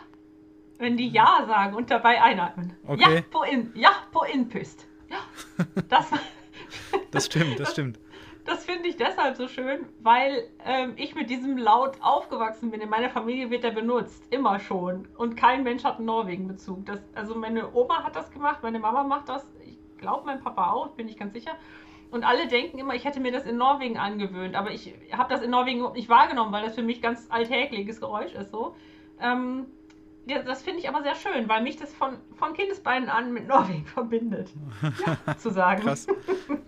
wenn 0.80 0.98
die 0.98 1.10
Ja 1.10 1.46
sagen 1.48 1.76
und 1.76 1.92
dabei 1.92 2.22
einatmen. 2.22 2.76
Okay. 2.88 3.16
Ja, 3.16 3.22
po 3.30 3.44
in, 3.44 3.72
ja, 3.76 3.92
po 4.12 4.24
inpüst. 4.24 4.88
Ja, 5.14 5.66
das, 5.90 6.12
das 7.12 7.26
stimmt, 7.28 7.60
das 7.60 7.72
stimmt. 7.72 8.00
Das 8.46 8.66
finde 8.66 8.90
ich 8.90 8.98
deshalb 8.98 9.38
so 9.38 9.48
schön, 9.48 9.86
weil 10.00 10.50
ähm, 10.66 10.94
ich 10.98 11.16
mit 11.16 11.30
diesem 11.30 11.58
Laut 11.58 11.96
aufgewachsen 12.02 12.72
bin. 12.72 12.82
In 12.82 12.90
meiner 12.90 13.10
Familie 13.10 13.50
wird 13.50 13.64
er 13.64 13.72
benutzt, 13.72 14.22
immer 14.32 14.60
schon. 14.60 15.08
Und 15.18 15.38
kein 15.38 15.64
Mensch 15.64 15.86
hat 15.86 15.98
einen 15.98 16.08
Norwegen-Bezug. 16.08 16.84
also 17.16 17.36
meine 17.36 17.74
Oma 17.74 18.04
hat 18.04 18.18
das 18.18 18.32
gemacht, 18.32 18.60
meine 18.62 18.80
Mama 18.80 19.04
macht 19.04 19.30
das. 19.30 19.46
Ich 19.66 19.78
glaube, 19.98 20.26
mein 20.26 20.42
Papa 20.42 20.72
auch, 20.72 20.90
bin 20.90 21.08
ich 21.08 21.18
ganz 21.18 21.34
sicher. 21.34 21.54
Und 22.12 22.26
alle 22.26 22.48
denken 22.48 22.78
immer, 22.80 22.96
ich 22.96 23.06
hätte 23.06 23.22
mir 23.22 23.32
das 23.32 23.46
in 23.46 23.56
Norwegen 23.56 23.98
angewöhnt. 23.98 24.56
Aber 24.56 24.72
ich 24.72 24.94
habe 25.14 25.34
das 25.34 25.42
in 25.42 25.50
Norwegen 25.50 25.80
überhaupt 25.80 25.98
nicht 25.98 26.10
wahrgenommen, 26.10 26.52
weil 26.52 26.66
das 26.66 26.76
für 26.76 26.84
mich 26.84 27.02
ganz 27.02 27.28
alltägliches 27.30 28.02
Geräusch 28.02 28.34
ist 28.34 28.52
so. 28.52 28.76
Ähm, 29.22 29.68
ja, 30.26 30.42
das 30.42 30.62
finde 30.62 30.80
ich 30.80 30.90
aber 30.90 31.04
sehr 31.04 31.16
schön, 31.16 31.50
weil 31.50 31.62
mich 31.64 31.78
das 31.78 31.94
von, 31.94 32.18
von 32.36 32.54
Kindesbeinen 32.54 33.10
an 33.10 33.34
mit 33.34 33.48
Norwegen 33.48 33.86
verbindet. 33.94 34.50
Ja, 34.82 35.38
zu 35.38 35.50
sagen. 35.50 35.82
Krass. 35.82 36.08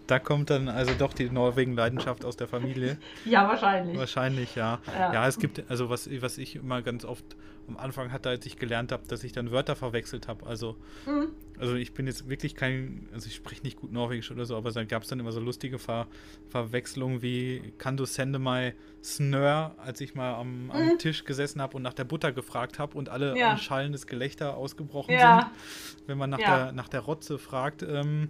Da 0.07 0.19
kommt 0.19 0.49
dann 0.49 0.67
also 0.67 0.93
doch 0.97 1.13
die 1.13 1.29
Norwegen-Leidenschaft 1.29 2.25
aus 2.25 2.35
der 2.35 2.47
Familie. 2.47 2.97
Ja, 3.23 3.47
wahrscheinlich. 3.47 3.97
Wahrscheinlich, 3.97 4.55
ja. 4.55 4.79
ja. 4.87 5.13
Ja, 5.13 5.27
es 5.27 5.39
gibt, 5.39 5.63
also 5.69 5.89
was, 5.89 6.09
was 6.21 6.37
ich 6.37 6.57
immer 6.57 6.81
ganz 6.81 7.05
oft 7.05 7.35
am 7.67 7.77
Anfang 7.77 8.11
hatte, 8.11 8.29
als 8.29 8.45
ich 8.45 8.57
gelernt 8.57 8.91
habe, 8.91 9.03
dass 9.07 9.23
ich 9.23 9.31
dann 9.31 9.51
Wörter 9.51 9.75
verwechselt 9.75 10.27
habe. 10.27 10.45
Also, 10.45 10.75
mhm. 11.05 11.29
also 11.57 11.75
ich 11.75 11.93
bin 11.93 12.07
jetzt 12.07 12.29
wirklich 12.29 12.55
kein, 12.55 13.09
also 13.13 13.27
ich 13.27 13.35
spreche 13.35 13.63
nicht 13.63 13.77
gut 13.77 13.91
Norwegisch 13.91 14.31
oder 14.31 14.45
so, 14.45 14.55
aber 14.55 14.71
dann 14.71 14.87
gab 14.87 15.03
es 15.03 15.09
dann 15.09 15.19
immer 15.19 15.31
so 15.31 15.39
lustige 15.39 15.79
Ver 15.79 16.07
Verwechslungen 16.49 17.21
wie 17.21 17.73
kann 17.77 17.97
du 17.97 18.05
sende 18.05 18.39
my 18.39 18.73
snör, 19.03 19.75
als 19.77 20.01
ich 20.01 20.15
mal 20.15 20.35
am, 20.35 20.71
am 20.71 20.85
mhm. 20.85 20.97
Tisch 20.97 21.23
gesessen 21.25 21.61
habe 21.61 21.77
und 21.77 21.83
nach 21.83 21.93
der 21.93 22.03
Butter 22.03 22.31
gefragt 22.31 22.79
habe 22.79 22.97
und 22.97 23.09
alle 23.09 23.37
ja. 23.37 23.44
Ein 23.51 23.57
schallendes 23.57 24.07
Gelächter 24.07 24.55
ausgebrochen 24.55 25.13
ja. 25.13 25.51
sind, 25.51 26.07
wenn 26.07 26.17
man 26.17 26.29
nach, 26.29 26.39
ja. 26.39 26.65
der, 26.65 26.71
nach 26.73 26.87
der 26.87 27.01
Rotze 27.01 27.37
fragt. 27.37 27.83
Ähm, 27.83 28.29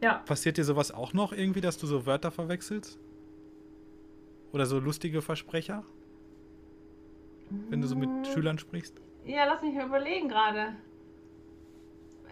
ja. 0.00 0.18
Passiert 0.26 0.56
dir 0.56 0.64
sowas 0.64 0.92
auch 0.92 1.12
noch 1.12 1.32
irgendwie, 1.32 1.60
dass 1.60 1.78
du 1.78 1.86
so 1.86 2.06
Wörter 2.06 2.30
verwechselst? 2.30 2.98
Oder 4.52 4.66
so 4.66 4.78
lustige 4.78 5.22
Versprecher? 5.22 5.84
wenn 7.68 7.80
du 7.80 7.86
so 7.86 7.96
mit 7.96 8.26
Schülern 8.26 8.58
sprichst? 8.58 9.00
Ja, 9.24 9.44
lass 9.44 9.62
mich 9.62 9.74
mal 9.74 9.86
überlegen 9.86 10.28
gerade. 10.28 10.76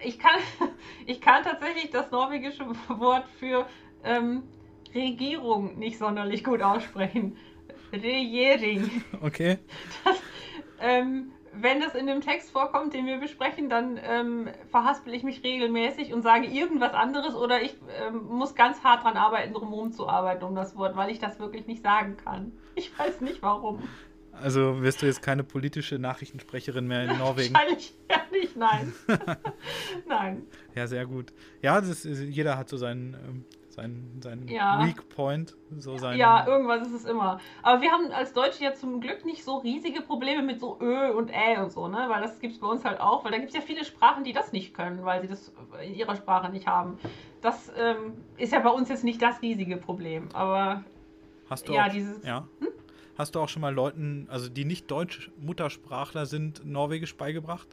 Ich 0.03 0.19
kann, 0.19 0.41
ich 1.07 1.21
kann 1.21 1.43
tatsächlich 1.43 1.91
das 1.91 2.11
norwegische 2.11 2.67
Wort 2.89 3.25
für 3.39 3.67
ähm, 4.05 4.43
Regierung 4.95 5.79
nicht 5.79 5.99
sonderlich 5.99 6.45
gut 6.45 6.63
aussprechen. 6.63 7.37
Regering. 7.93 9.05
Okay. 9.21 9.59
Das, 10.05 10.17
ähm, 10.81 11.33
wenn 11.53 11.81
das 11.81 11.95
in 11.95 12.07
dem 12.07 12.20
Text 12.20 12.51
vorkommt, 12.51 12.93
den 12.93 13.07
wir 13.07 13.18
besprechen, 13.18 13.68
dann 13.68 13.99
ähm, 14.03 14.49
verhaspel 14.70 15.14
ich 15.14 15.22
mich 15.22 15.43
regelmäßig 15.43 16.12
und 16.12 16.22
sage 16.22 16.47
irgendwas 16.47 16.93
anderes 16.93 17.35
oder 17.35 17.62
ich 17.62 17.74
ähm, 18.01 18.27
muss 18.29 18.55
ganz 18.55 18.83
hart 18.85 19.05
dran 19.05 19.16
arbeiten, 19.16 19.55
drumherum 19.55 19.93
zu 19.93 20.09
arbeiten 20.09 20.45
um 20.45 20.55
das 20.55 20.77
Wort, 20.77 20.97
weil 20.97 21.11
ich 21.11 21.18
das 21.18 21.39
wirklich 21.39 21.66
nicht 21.66 21.83
sagen 21.83 22.16
kann. 22.16 22.53
Ich 22.74 22.97
weiß 22.99 23.20
nicht 23.22 23.43
warum. 23.43 23.83
Also 24.33 24.83
wirst 24.83 25.01
du 25.01 25.07
jetzt 25.07 25.22
keine 25.22 25.45
politische 25.45 25.99
Nachrichtensprecherin 25.99 26.87
mehr 26.87 27.05
in 27.05 27.18
Norwegen? 27.18 27.55
Wahrscheinlich 27.55 27.95
ja 28.11 28.18
nicht, 28.31 28.57
nein. 28.57 28.93
nein. 30.07 30.47
Ja, 30.74 30.87
sehr 30.87 31.07
gut. 31.07 31.33
Ja, 31.62 31.79
ist, 31.79 32.05
jeder 32.05 32.59
hat 32.59 32.68
so 32.68 32.77
seinen, 32.77 33.14
ähm, 33.14 33.45
seinen, 33.77 34.20
seinen 34.22 34.49
ja. 34.49 34.85
Weak 34.85 35.09
Point. 35.11 35.55
So 35.79 35.97
seinen 35.99 36.18
ja, 36.18 36.47
irgendwas 36.47 36.87
ist 36.89 36.95
es 36.95 37.05
immer. 37.05 37.39
Aber 37.62 37.83
wir 37.83 37.91
haben 37.93 38.11
als 38.11 38.33
Deutsche 38.33 38.64
ja 38.64 38.74
zum 38.74 39.01
Glück 39.01 39.24
nicht 39.24 39.45
so 39.45 39.59
riesige 39.59 40.01
Probleme 40.01 40.43
mit 40.43 40.59
so 40.59 40.79
Ö 40.81 41.12
und 41.12 41.31
Ä 41.31 41.61
und 41.62 41.70
so, 41.70 41.87
ne? 41.87 42.07
Weil 42.09 42.22
das 42.22 42.41
gibt 42.41 42.55
es 42.55 42.61
bei 42.61 42.66
uns 42.66 42.85
halt 42.85 43.01
auch, 43.01 43.24
weil 43.24 43.33
da 43.33 43.39
gibt 43.39 43.51
es 43.51 43.55
ja 43.55 43.61
viele 43.61 43.85
Sprachen, 43.85 44.24
die 44.24 44.33
das 44.33 44.53
nicht 44.53 44.74
können, 44.74 45.05
weil 45.05 45.20
sie 45.20 45.29
das 45.29 45.53
in 45.85 45.95
ihrer 45.95 46.16
Sprache 46.16 46.51
nicht 46.51 46.66
haben. 46.66 46.99
Das 47.43 47.70
ähm, 47.77 48.14
ist 48.39 48.53
ja 48.53 48.61
bei 48.61 48.70
uns 48.70 48.89
jetzt 48.89 49.05
nicht 49.05 49.20
das 49.20 49.41
riesige 49.43 49.77
Problem. 49.77 50.29
Aber 50.33 50.83
Hast 51.49 51.68
du 51.68 51.74
ja, 51.74 51.87
auch, 51.87 51.91
dieses. 51.91 52.24
Ja. 52.24 52.49
Hm? 52.61 52.68
Hast 53.16 53.35
du 53.35 53.41
auch 53.41 53.49
schon 53.49 53.62
mal 53.62 53.72
Leuten, 53.72 54.27
also 54.29 54.49
die 54.49 54.64
nicht 54.64 54.91
Deutsch-Muttersprachler 54.91 56.27
sind, 56.27 56.66
Norwegisch 56.66 57.16
beigebracht? 57.16 57.68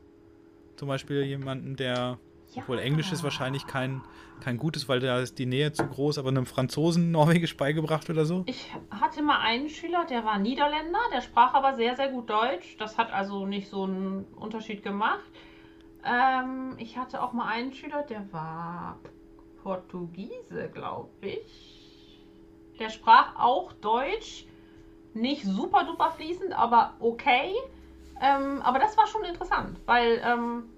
Zum 0.75 0.87
Beispiel 0.87 1.23
jemanden, 1.23 1.75
der, 1.75 2.17
ja. 2.55 2.61
obwohl 2.61 2.79
Englisch 2.79 3.11
ist 3.11 3.23
wahrscheinlich 3.23 3.67
kein, 3.67 4.01
kein 4.39 4.57
gutes, 4.57 4.89
weil 4.89 4.99
da 4.99 5.19
ist 5.19 5.39
die 5.39 5.45
Nähe 5.45 5.71
zu 5.71 5.85
groß, 5.85 6.17
aber 6.17 6.29
einem 6.29 6.45
Franzosen 6.45 7.11
Norwegisch 7.11 7.57
beigebracht 7.57 8.09
oder 8.09 8.25
so? 8.25 8.43
Ich 8.45 8.71
hatte 8.89 9.21
mal 9.21 9.39
einen 9.39 9.69
Schüler, 9.69 10.05
der 10.05 10.23
war 10.25 10.39
Niederländer, 10.39 10.99
der 11.13 11.21
sprach 11.21 11.53
aber 11.53 11.75
sehr, 11.75 11.95
sehr 11.95 12.09
gut 12.09 12.29
Deutsch. 12.29 12.77
Das 12.77 12.97
hat 12.97 13.11
also 13.11 13.45
nicht 13.45 13.69
so 13.69 13.83
einen 13.83 14.25
Unterschied 14.35 14.83
gemacht. 14.83 15.31
Ähm, 16.05 16.75
ich 16.77 16.97
hatte 16.97 17.21
auch 17.23 17.33
mal 17.33 17.47
einen 17.47 17.73
Schüler, 17.73 18.03
der 18.03 18.31
war 18.33 18.99
Portugiese, 19.63 20.69
glaube 20.73 21.09
ich. 21.21 22.19
Der 22.79 22.89
sprach 22.89 23.37
auch 23.37 23.71
Deutsch 23.73 24.45
nicht 25.13 25.45
super 25.45 25.85
duper 25.85 26.11
fließend, 26.11 26.53
aber 26.53 26.95
okay. 26.99 27.53
Ähm, 28.21 28.61
aber 28.61 28.79
das 28.79 28.97
war 28.97 29.07
schon 29.07 29.23
interessant, 29.23 29.79
weil, 29.85 30.21
ähm, 30.23 30.69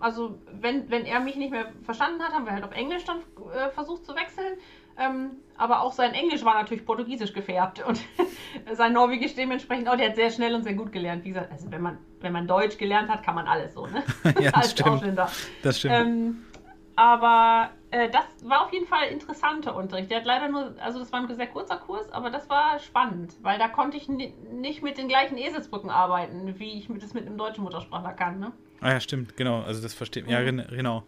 also, 0.00 0.38
wenn, 0.52 0.90
wenn 0.90 1.04
er 1.04 1.20
mich 1.20 1.36
nicht 1.36 1.50
mehr 1.50 1.72
verstanden 1.82 2.22
hat, 2.22 2.32
haben 2.32 2.46
wir 2.46 2.52
halt 2.52 2.64
auf 2.64 2.72
Englisch 2.72 3.04
dann 3.04 3.18
äh, 3.52 3.70
versucht 3.70 4.04
zu 4.04 4.14
wechseln. 4.14 4.58
Ähm, 4.96 5.30
aber 5.56 5.80
auch 5.82 5.92
sein 5.92 6.14
Englisch 6.14 6.44
war 6.44 6.54
natürlich 6.54 6.84
portugiesisch 6.84 7.32
gefärbt 7.32 7.84
und 7.84 8.00
sein 8.72 8.92
Norwegisch 8.92 9.34
dementsprechend 9.34 9.88
auch. 9.88 9.96
Der 9.96 10.10
hat 10.10 10.16
sehr 10.16 10.30
schnell 10.30 10.54
und 10.54 10.62
sehr 10.62 10.74
gut 10.74 10.92
gelernt. 10.92 11.24
Wie 11.24 11.30
gesagt, 11.30 11.50
also 11.50 11.70
wenn 11.70 11.82
man, 11.82 11.98
wenn 12.20 12.32
man 12.32 12.46
Deutsch 12.46 12.78
gelernt 12.78 13.08
hat, 13.08 13.24
kann 13.24 13.34
man 13.34 13.46
alles 13.46 13.74
so, 13.74 13.86
ne? 13.86 14.04
ja, 14.40 14.52
das 14.52 14.70
stimmt. 14.70 14.90
Ausländer. 14.90 15.30
Das 15.62 15.78
stimmt. 15.78 15.94
Ähm, 15.94 16.44
aber 16.96 17.70
äh, 17.90 18.08
das 18.08 18.24
war 18.48 18.64
auf 18.64 18.72
jeden 18.72 18.86
Fall 18.86 19.08
interessanter 19.08 19.74
Unterricht. 19.74 20.10
Der 20.10 20.18
hat 20.18 20.26
leider 20.26 20.48
nur, 20.48 20.74
also 20.80 21.00
das 21.00 21.12
war 21.12 21.20
ein 21.20 21.34
sehr 21.34 21.46
kurzer 21.48 21.76
Kurs, 21.76 22.12
aber 22.12 22.30
das 22.30 22.48
war 22.48 22.78
spannend, 22.78 23.34
weil 23.42 23.58
da 23.58 23.68
konnte 23.68 23.96
ich 23.96 24.08
nicht 24.08 24.82
mit 24.82 24.98
den 24.98 25.08
gleichen 25.08 25.36
Eselsbrücken 25.36 25.90
arbeiten, 25.90 26.58
wie 26.58 26.78
ich 26.78 26.88
das 27.00 27.14
mit 27.14 27.26
einem 27.26 27.36
deutschen 27.36 27.64
Muttersprachler 27.64 28.12
kann. 28.12 28.38
Ne? 28.38 28.52
Ah 28.84 28.92
ja, 28.92 29.00
stimmt, 29.00 29.34
genau. 29.36 29.62
Also 29.62 29.82
das 29.82 29.94
versteht 29.94 30.26
mhm. 30.26 30.32
Ja, 30.32 30.42
genau. 30.42 31.04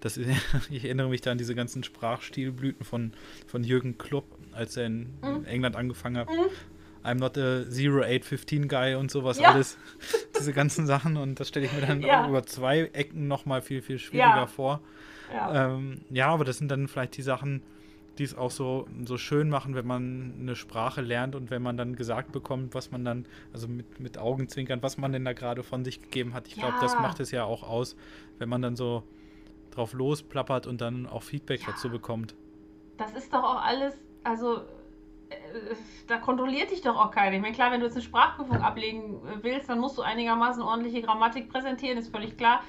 Das, 0.00 0.16
ich 0.70 0.84
erinnere 0.84 1.08
mich 1.08 1.20
da 1.20 1.30
an 1.30 1.38
diese 1.38 1.54
ganzen 1.54 1.84
Sprachstilblüten 1.84 2.84
von, 2.84 3.12
von 3.46 3.62
Jürgen 3.62 3.98
Klopp, 3.98 4.26
als 4.52 4.76
er 4.76 4.86
in 4.86 5.14
mhm. 5.22 5.44
England 5.44 5.76
angefangen 5.76 6.18
hat. 6.18 6.28
Mhm. 6.28 6.50
I'm 7.04 7.14
not 7.14 7.38
a 7.38 7.62
0815 7.70 8.66
Guy 8.66 8.96
und 8.96 9.12
sowas 9.12 9.38
ja. 9.38 9.52
alles. 9.52 9.78
Diese 10.38 10.52
ganzen 10.52 10.86
Sachen 10.86 11.16
und 11.16 11.38
das 11.38 11.48
stelle 11.48 11.66
ich 11.66 11.72
mir 11.72 11.86
dann 11.86 12.02
ja. 12.02 12.28
über 12.28 12.42
zwei 12.42 12.90
Ecken 12.92 13.28
nochmal 13.28 13.62
viel, 13.62 13.80
viel 13.80 14.00
schwieriger 14.00 14.36
ja. 14.36 14.46
vor. 14.46 14.80
Ähm, 15.52 16.00
ja, 16.10 16.26
aber 16.26 16.44
das 16.44 16.58
sind 16.58 16.68
dann 16.68 16.88
vielleicht 16.88 17.16
die 17.16 17.22
Sachen, 17.22 17.62
die 18.20 18.24
es 18.24 18.36
auch 18.36 18.50
so, 18.50 18.86
so 19.06 19.16
schön 19.16 19.48
machen, 19.48 19.74
wenn 19.74 19.86
man 19.86 20.34
eine 20.38 20.54
Sprache 20.54 21.00
lernt 21.00 21.34
und 21.34 21.50
wenn 21.50 21.62
man 21.62 21.78
dann 21.78 21.96
gesagt 21.96 22.32
bekommt, 22.32 22.74
was 22.74 22.90
man 22.90 23.02
dann, 23.02 23.24
also 23.54 23.66
mit, 23.66 23.98
mit 23.98 24.18
Augenzwinkern, 24.18 24.82
was 24.82 24.98
man 24.98 25.10
denn 25.10 25.24
da 25.24 25.32
gerade 25.32 25.62
von 25.62 25.86
sich 25.86 26.02
gegeben 26.02 26.34
hat. 26.34 26.46
Ich 26.46 26.56
glaube, 26.56 26.74
das 26.82 26.98
macht 26.98 27.18
es 27.20 27.30
ja 27.30 27.44
auch 27.44 27.62
aus, 27.62 27.96
wenn 28.38 28.50
man 28.50 28.60
dann 28.60 28.76
so 28.76 29.04
drauf 29.70 29.94
losplappert 29.94 30.66
und 30.66 30.82
dann 30.82 31.06
auch 31.06 31.22
Feedback 31.22 31.62
ja. 31.62 31.68
dazu 31.68 31.88
bekommt. 31.88 32.34
Das 32.98 33.12
ist 33.12 33.32
doch 33.32 33.42
auch 33.42 33.62
alles, 33.62 33.94
also 34.22 34.58
äh, 35.30 35.36
da 36.06 36.18
kontrolliert 36.18 36.70
dich 36.70 36.82
doch 36.82 36.96
auch 36.96 37.10
keiner. 37.10 37.36
Ich 37.36 37.42
meine, 37.42 37.54
klar, 37.54 37.72
wenn 37.72 37.80
du 37.80 37.86
jetzt 37.86 37.96
eine 37.96 38.04
Sprachprüfung 38.04 38.58
ablegen 38.60 39.22
willst, 39.40 39.70
dann 39.70 39.78
musst 39.78 39.96
du 39.96 40.02
einigermaßen 40.02 40.62
ordentliche 40.62 41.00
Grammatik 41.00 41.48
präsentieren, 41.48 41.96
ist 41.96 42.12
völlig 42.14 42.36
klar. 42.36 42.62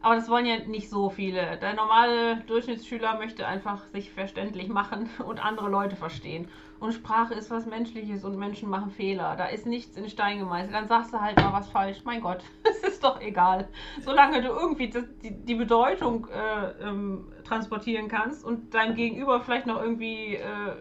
Aber 0.00 0.14
das 0.14 0.28
wollen 0.28 0.46
ja 0.46 0.58
nicht 0.58 0.88
so 0.88 1.10
viele. 1.10 1.56
Der 1.58 1.74
normale 1.74 2.36
Durchschnittsschüler 2.46 3.18
möchte 3.18 3.46
einfach 3.46 3.86
sich 3.86 4.12
verständlich 4.12 4.68
machen 4.68 5.08
und 5.26 5.44
andere 5.44 5.68
Leute 5.68 5.96
verstehen. 5.96 6.48
Und 6.78 6.92
Sprache 6.92 7.34
ist 7.34 7.50
was 7.50 7.64
Menschliches 7.64 8.24
und 8.24 8.36
Menschen 8.36 8.68
machen 8.68 8.90
Fehler. 8.90 9.34
Da 9.36 9.46
ist 9.46 9.66
nichts 9.66 9.96
in 9.96 10.08
Stein 10.10 10.38
gemeißelt. 10.38 10.74
Dann 10.74 10.88
sagst 10.88 11.12
du 11.12 11.20
halt 11.20 11.36
mal 11.38 11.52
was 11.52 11.70
falsch. 11.70 12.02
Mein 12.04 12.20
Gott, 12.20 12.44
es 12.64 12.78
ist 12.80 13.02
doch 13.02 13.20
egal. 13.20 13.68
Solange 14.02 14.42
du 14.42 14.48
irgendwie 14.48 14.90
die, 14.90 15.30
die 15.30 15.54
Bedeutung 15.54 16.28
äh, 16.28 16.86
ähm, 16.86 17.32
transportieren 17.44 18.08
kannst 18.08 18.44
und 18.44 18.74
deinem 18.74 18.94
Gegenüber 18.94 19.40
vielleicht 19.40 19.66
noch 19.66 19.80
irgendwie 19.80 20.34
äh, 20.34 20.74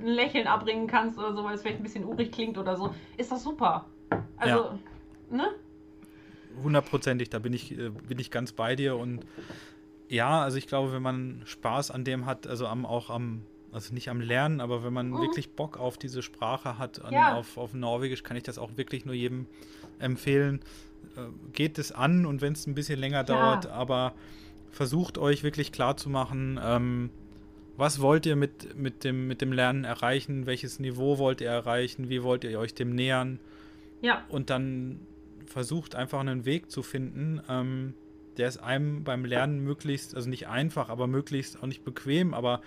ein 0.00 0.06
Lächeln 0.06 0.46
abbringen 0.46 0.86
kannst 0.86 1.18
oder 1.18 1.32
so, 1.32 1.44
weil 1.44 1.54
es 1.54 1.62
vielleicht 1.62 1.78
ein 1.78 1.82
bisschen 1.84 2.04
urig 2.04 2.32
klingt 2.32 2.58
oder 2.58 2.76
so, 2.76 2.94
ist 3.16 3.30
das 3.30 3.42
super. 3.42 3.86
Also, 4.36 4.64
ja. 4.64 4.78
ne? 5.30 5.54
Hundertprozentig, 6.62 7.30
da 7.30 7.38
bin 7.38 7.52
ich, 7.52 7.72
äh, 7.72 7.90
bin 7.90 8.18
ich 8.18 8.30
ganz 8.30 8.52
bei 8.52 8.76
dir. 8.76 8.96
Und 8.96 9.24
ja, 10.08 10.42
also 10.42 10.58
ich 10.58 10.66
glaube, 10.66 10.92
wenn 10.92 11.02
man 11.02 11.42
Spaß 11.44 11.90
an 11.90 12.04
dem 12.04 12.26
hat, 12.26 12.46
also 12.46 12.66
am, 12.66 12.86
auch 12.86 13.10
am, 13.10 13.42
also 13.72 13.92
nicht 13.92 14.08
am 14.08 14.20
Lernen, 14.20 14.60
aber 14.60 14.84
wenn 14.84 14.92
man 14.92 15.10
mhm. 15.10 15.20
wirklich 15.20 15.50
Bock 15.50 15.78
auf 15.78 15.98
diese 15.98 16.22
Sprache 16.22 16.78
hat, 16.78 17.04
an, 17.04 17.12
ja. 17.12 17.34
auf, 17.34 17.56
auf 17.56 17.74
Norwegisch, 17.74 18.22
kann 18.22 18.36
ich 18.36 18.42
das 18.42 18.58
auch 18.58 18.76
wirklich 18.76 19.04
nur 19.04 19.14
jedem 19.14 19.46
empfehlen. 19.98 20.60
Äh, 21.16 21.20
geht 21.52 21.78
es 21.78 21.92
an 21.92 22.26
und 22.26 22.40
wenn 22.40 22.52
es 22.52 22.66
ein 22.66 22.74
bisschen 22.74 22.98
länger 22.98 23.18
ja. 23.18 23.22
dauert, 23.24 23.66
aber 23.66 24.14
versucht 24.70 25.18
euch 25.18 25.42
wirklich 25.42 25.72
klar 25.72 25.96
zu 25.96 26.10
machen, 26.10 26.60
ähm, 26.62 27.10
was 27.76 28.00
wollt 28.00 28.24
ihr 28.26 28.36
mit, 28.36 28.76
mit, 28.76 29.04
dem, 29.04 29.26
mit 29.26 29.40
dem 29.40 29.52
Lernen 29.52 29.84
erreichen, 29.84 30.46
welches 30.46 30.78
Niveau 30.78 31.18
wollt 31.18 31.40
ihr 31.40 31.48
erreichen, 31.48 32.08
wie 32.08 32.22
wollt 32.22 32.44
ihr 32.44 32.58
euch 32.58 32.74
dem 32.74 32.94
nähern. 32.94 33.38
Ja. 34.00 34.24
Und 34.28 34.50
dann 34.50 35.00
versucht 35.46 35.94
einfach 35.94 36.20
einen 36.20 36.44
Weg 36.44 36.70
zu 36.70 36.82
finden, 36.82 37.40
ähm, 37.48 37.94
der 38.36 38.48
es 38.48 38.58
einem 38.58 39.04
beim 39.04 39.24
Lernen 39.24 39.60
möglichst, 39.60 40.14
also 40.14 40.28
nicht 40.28 40.48
einfach, 40.48 40.88
aber 40.88 41.06
möglichst 41.06 41.62
auch 41.62 41.66
nicht 41.66 41.84
bequem, 41.84 42.34
aber 42.34 42.60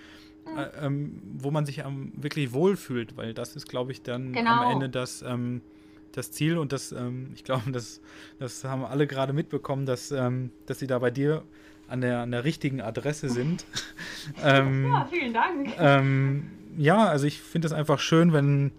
äh, 0.58 0.86
ähm, 0.86 1.22
wo 1.38 1.52
man 1.52 1.66
sich 1.66 1.80
ähm, 1.80 2.12
wirklich 2.16 2.54
wohlfühlt, 2.54 3.18
weil 3.18 3.34
das 3.34 3.56
ist, 3.56 3.68
glaube 3.70 3.92
ich, 3.92 4.02
dann 4.02 4.34
genau. 4.34 4.64
am 4.64 4.72
Ende 4.72 4.90
das, 4.90 5.22
ähm, 5.22 5.62
das 6.12 6.32
Ziel 6.32 6.58
und 6.58 6.72
das, 6.72 6.92
ähm, 6.92 7.32
ich 7.36 7.44
glaube, 7.44 7.72
das, 7.72 8.02
das 8.40 8.64
haben 8.64 8.84
alle 8.84 9.06
gerade 9.06 9.34
mitbekommen, 9.34 9.86
dass, 9.86 10.12
ähm, 10.12 10.52
dass 10.66 10.80
sie 10.80 10.88
da 10.88 11.00
bei 11.00 11.12
dir 11.12 11.44
an 11.88 12.02
der, 12.02 12.20
an 12.20 12.32
der 12.32 12.44
richtigen 12.44 12.82
Adresse 12.82 13.30
sind. 13.30 13.66
ja, 14.44 15.08
vielen 15.12 15.34
Dank. 15.34 15.76
ja, 16.78 17.06
also 17.06 17.26
ich 17.26 17.42
finde 17.42 17.68
es 17.68 17.74
einfach 17.74 18.00
schön, 18.00 18.32
wenn, 18.32 18.72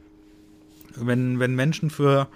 wenn, 0.95 1.41
wenn 1.41 1.55
Menschen 1.57 1.91
für 1.91 2.29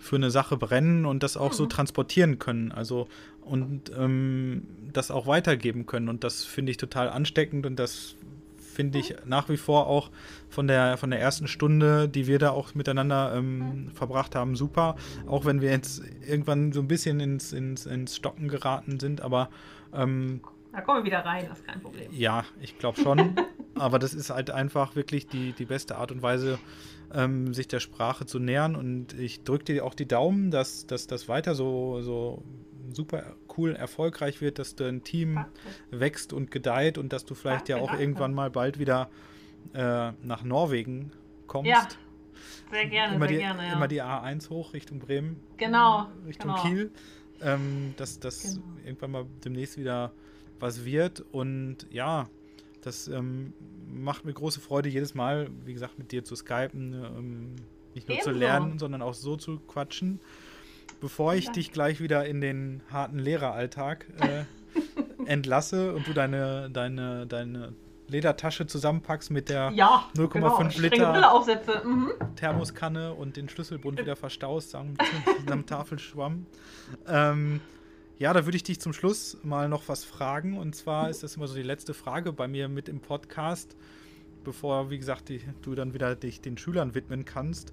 für 0.00 0.16
eine 0.16 0.30
Sache 0.30 0.56
brennen 0.56 1.06
und 1.06 1.22
das 1.22 1.36
auch 1.36 1.52
mhm. 1.52 1.56
so 1.56 1.66
transportieren 1.66 2.38
können. 2.38 2.72
Also 2.72 3.06
und 3.42 3.92
ähm, 3.96 4.66
das 4.92 5.10
auch 5.10 5.26
weitergeben 5.26 5.86
können. 5.86 6.08
Und 6.08 6.24
das 6.24 6.44
finde 6.44 6.70
ich 6.70 6.76
total 6.76 7.08
ansteckend 7.08 7.66
und 7.66 7.76
das 7.76 8.16
finde 8.56 8.98
ich 8.98 9.14
nach 9.26 9.48
wie 9.48 9.56
vor 9.56 9.88
auch 9.88 10.10
von 10.48 10.66
der, 10.66 10.96
von 10.96 11.10
der 11.10 11.20
ersten 11.20 11.48
Stunde, 11.48 12.08
die 12.08 12.26
wir 12.26 12.38
da 12.38 12.50
auch 12.50 12.74
miteinander 12.74 13.34
ähm, 13.34 13.90
verbracht 13.94 14.34
haben, 14.34 14.56
super. 14.56 14.96
Auch 15.26 15.44
wenn 15.44 15.60
wir 15.60 15.70
jetzt 15.70 16.02
irgendwann 16.26 16.72
so 16.72 16.80
ein 16.80 16.88
bisschen 16.88 17.20
ins, 17.20 17.52
ins, 17.52 17.86
ins 17.86 18.16
Stocken 18.16 18.48
geraten 18.48 18.98
sind, 18.98 19.20
aber. 19.20 19.50
Ähm, 19.92 20.40
da 20.72 20.80
kommen 20.80 21.00
wir 21.00 21.04
wieder 21.04 21.24
rein, 21.24 21.46
das 21.48 21.58
ist 21.58 21.66
kein 21.66 21.80
Problem. 21.80 22.08
Ja, 22.12 22.44
ich 22.60 22.78
glaube 22.78 23.00
schon. 23.00 23.34
aber 23.80 23.98
das 23.98 24.14
ist 24.14 24.30
halt 24.30 24.50
einfach 24.50 24.94
wirklich 24.94 25.26
die, 25.26 25.52
die 25.52 25.64
beste 25.64 25.96
Art 25.96 26.12
und 26.12 26.22
Weise, 26.22 26.58
ähm, 27.12 27.54
sich 27.54 27.66
der 27.66 27.80
Sprache 27.80 28.26
zu 28.26 28.38
nähern. 28.38 28.76
Und 28.76 29.18
ich 29.18 29.42
drücke 29.42 29.64
dir 29.64 29.84
auch 29.84 29.94
die 29.94 30.06
Daumen, 30.06 30.50
dass, 30.50 30.86
dass 30.86 31.06
das 31.06 31.28
weiter 31.28 31.54
so, 31.54 32.02
so 32.02 32.44
super 32.92 33.36
cool 33.56 33.74
erfolgreich 33.74 34.40
wird, 34.40 34.58
dass 34.58 34.74
dein 34.74 35.02
Team 35.02 35.44
wächst 35.90 36.32
und 36.32 36.50
gedeiht 36.50 36.98
und 36.98 37.12
dass 37.12 37.24
du 37.24 37.34
vielleicht 37.34 37.68
ja 37.68 37.78
auch 37.78 37.98
irgendwann 37.98 38.34
mal 38.34 38.50
bald 38.50 38.78
wieder 38.78 39.10
äh, 39.72 40.12
nach 40.22 40.42
Norwegen 40.42 41.12
kommst. 41.46 41.70
Ja, 41.70 41.88
sehr 42.70 42.86
gerne, 42.86 43.16
immer 43.16 43.28
sehr 43.28 43.36
die, 43.36 43.42
gerne. 43.42 43.66
Ja. 43.66 43.72
Immer 43.74 43.88
die 43.88 44.02
A1 44.02 44.50
hoch 44.50 44.72
Richtung 44.72 44.98
Bremen. 44.98 45.40
Genau. 45.56 46.08
Richtung 46.26 46.50
genau. 46.50 46.62
Kiel. 46.62 46.90
Ähm, 47.42 47.94
dass 47.96 48.20
das 48.20 48.56
genau. 48.56 48.66
irgendwann 48.84 49.10
mal 49.12 49.26
demnächst 49.44 49.78
wieder 49.78 50.12
was 50.58 50.84
wird. 50.84 51.20
Und 51.32 51.86
ja, 51.90 52.28
das 52.82 53.08
ähm, 53.08 53.52
macht 53.92 54.24
mir 54.24 54.32
große 54.32 54.60
Freude, 54.60 54.88
jedes 54.88 55.14
Mal, 55.14 55.50
wie 55.64 55.72
gesagt, 55.72 55.98
mit 55.98 56.12
dir 56.12 56.24
zu 56.24 56.36
skypen. 56.36 56.92
Ähm, 56.92 57.56
nicht 57.94 58.08
nur 58.08 58.16
Ebenso. 58.16 58.32
zu 58.32 58.38
lernen, 58.38 58.78
sondern 58.78 59.02
auch 59.02 59.14
so 59.14 59.36
zu 59.36 59.58
quatschen 59.58 60.20
bevor 61.00 61.34
ich 61.34 61.50
dich 61.50 61.72
gleich 61.72 62.00
wieder 62.00 62.26
in 62.26 62.40
den 62.40 62.82
harten 62.92 63.18
Lehreralltag 63.18 64.06
äh, 64.20 64.44
entlasse 65.24 65.94
und 65.94 66.06
du 66.06 66.12
deine, 66.12 66.70
deine, 66.70 67.26
deine 67.26 67.72
Ledertasche 68.08 68.66
zusammenpackst 68.66 69.30
mit 69.30 69.48
der 69.48 69.70
ja, 69.74 70.04
0,5 70.16 70.90
genau. 70.90 71.44
Liter 71.44 71.84
mhm. 71.84 72.12
Thermoskanne 72.36 73.14
und 73.14 73.36
den 73.36 73.48
Schlüsselbund 73.48 73.98
wieder 73.98 74.16
verstaust, 74.16 74.70
sagen 74.70 74.96
mit 75.40 75.50
einem 75.50 75.66
Tafelschwamm. 75.66 76.46
Ähm, 77.06 77.60
ja, 78.20 78.34
da 78.34 78.44
würde 78.44 78.56
ich 78.56 78.62
dich 78.62 78.78
zum 78.78 78.92
Schluss 78.92 79.38
mal 79.42 79.70
noch 79.70 79.88
was 79.88 80.04
fragen. 80.04 80.58
Und 80.58 80.76
zwar 80.76 81.08
ist 81.08 81.22
das 81.22 81.36
immer 81.36 81.48
so 81.48 81.54
die 81.54 81.62
letzte 81.62 81.94
Frage 81.94 82.34
bei 82.34 82.48
mir 82.48 82.68
mit 82.68 82.86
im 82.90 83.00
Podcast, 83.00 83.78
bevor, 84.44 84.90
wie 84.90 84.98
gesagt, 84.98 85.30
die, 85.30 85.40
du 85.62 85.74
dann 85.74 85.94
wieder 85.94 86.14
dich 86.16 86.42
den 86.42 86.58
Schülern 86.58 86.94
widmen 86.94 87.24
kannst. 87.24 87.72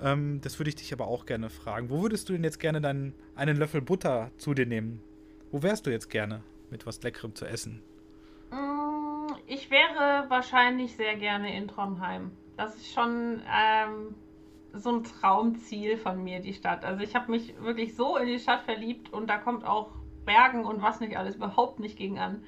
Ähm, 0.00 0.40
das 0.40 0.60
würde 0.60 0.68
ich 0.68 0.76
dich 0.76 0.92
aber 0.92 1.08
auch 1.08 1.26
gerne 1.26 1.50
fragen. 1.50 1.90
Wo 1.90 2.00
würdest 2.00 2.28
du 2.28 2.32
denn 2.32 2.44
jetzt 2.44 2.60
gerne 2.60 2.80
deinen 2.80 3.12
einen 3.34 3.56
Löffel 3.56 3.82
Butter 3.82 4.30
zu 4.38 4.54
dir 4.54 4.66
nehmen? 4.66 5.02
Wo 5.50 5.64
wärst 5.64 5.84
du 5.84 5.90
jetzt 5.90 6.10
gerne 6.10 6.44
mit 6.70 6.86
was 6.86 7.02
Leckerem 7.02 7.34
zu 7.34 7.46
essen? 7.46 7.82
Mm, 8.52 9.34
ich 9.48 9.68
wäre 9.68 10.26
wahrscheinlich 10.28 10.94
sehr 10.94 11.16
gerne 11.16 11.56
in 11.56 11.66
Trondheim. 11.66 12.30
Das 12.56 12.76
ist 12.76 12.92
schon 12.94 13.42
ähm, 13.52 14.14
so 14.72 14.90
ein 14.90 15.04
Traumziel 15.04 15.96
von 15.96 16.22
mir, 16.22 16.40
die 16.40 16.54
Stadt. 16.54 16.84
Also 16.84 17.02
ich 17.02 17.14
habe 17.14 17.30
mich 17.30 17.54
wirklich 17.60 17.96
so 17.96 18.16
in 18.16 18.26
die 18.26 18.38
Stadt 18.38 18.62
verliebt 18.62 19.12
und 19.12 19.28
da 19.28 19.38
kommt 19.38 19.64
auch 19.64 19.90
Bergen 20.24 20.64
und 20.64 20.82
was 20.82 21.00
nicht 21.00 21.16
alles 21.16 21.36
überhaupt 21.36 21.80
nicht 21.80 21.96
gegen 21.96 22.18
an. 22.18 22.44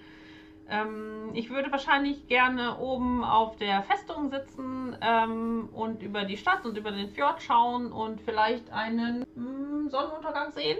Ähm, 0.68 1.30
ich 1.32 1.50
würde 1.50 1.72
wahrscheinlich 1.72 2.28
gerne 2.28 2.78
oben 2.78 3.24
auf 3.24 3.56
der 3.56 3.82
Festung 3.82 4.30
sitzen 4.30 4.96
ähm, 5.00 5.68
und 5.72 6.02
über 6.02 6.24
die 6.24 6.36
Stadt 6.36 6.64
und 6.64 6.76
über 6.76 6.92
den 6.92 7.08
Fjord 7.08 7.42
schauen 7.42 7.90
und 7.90 8.20
vielleicht 8.20 8.70
einen 8.70 9.26
mh, 9.34 9.34
hm, 9.34 9.88
Sonnenuntergang 9.90 10.52
sehen. 10.52 10.78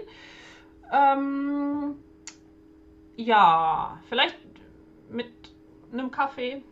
Ähm, 0.93 1.95
ja, 3.17 3.99
vielleicht 4.07 4.37
mit 5.09 5.31
einem 5.91 6.09
Kaffee. 6.09 6.63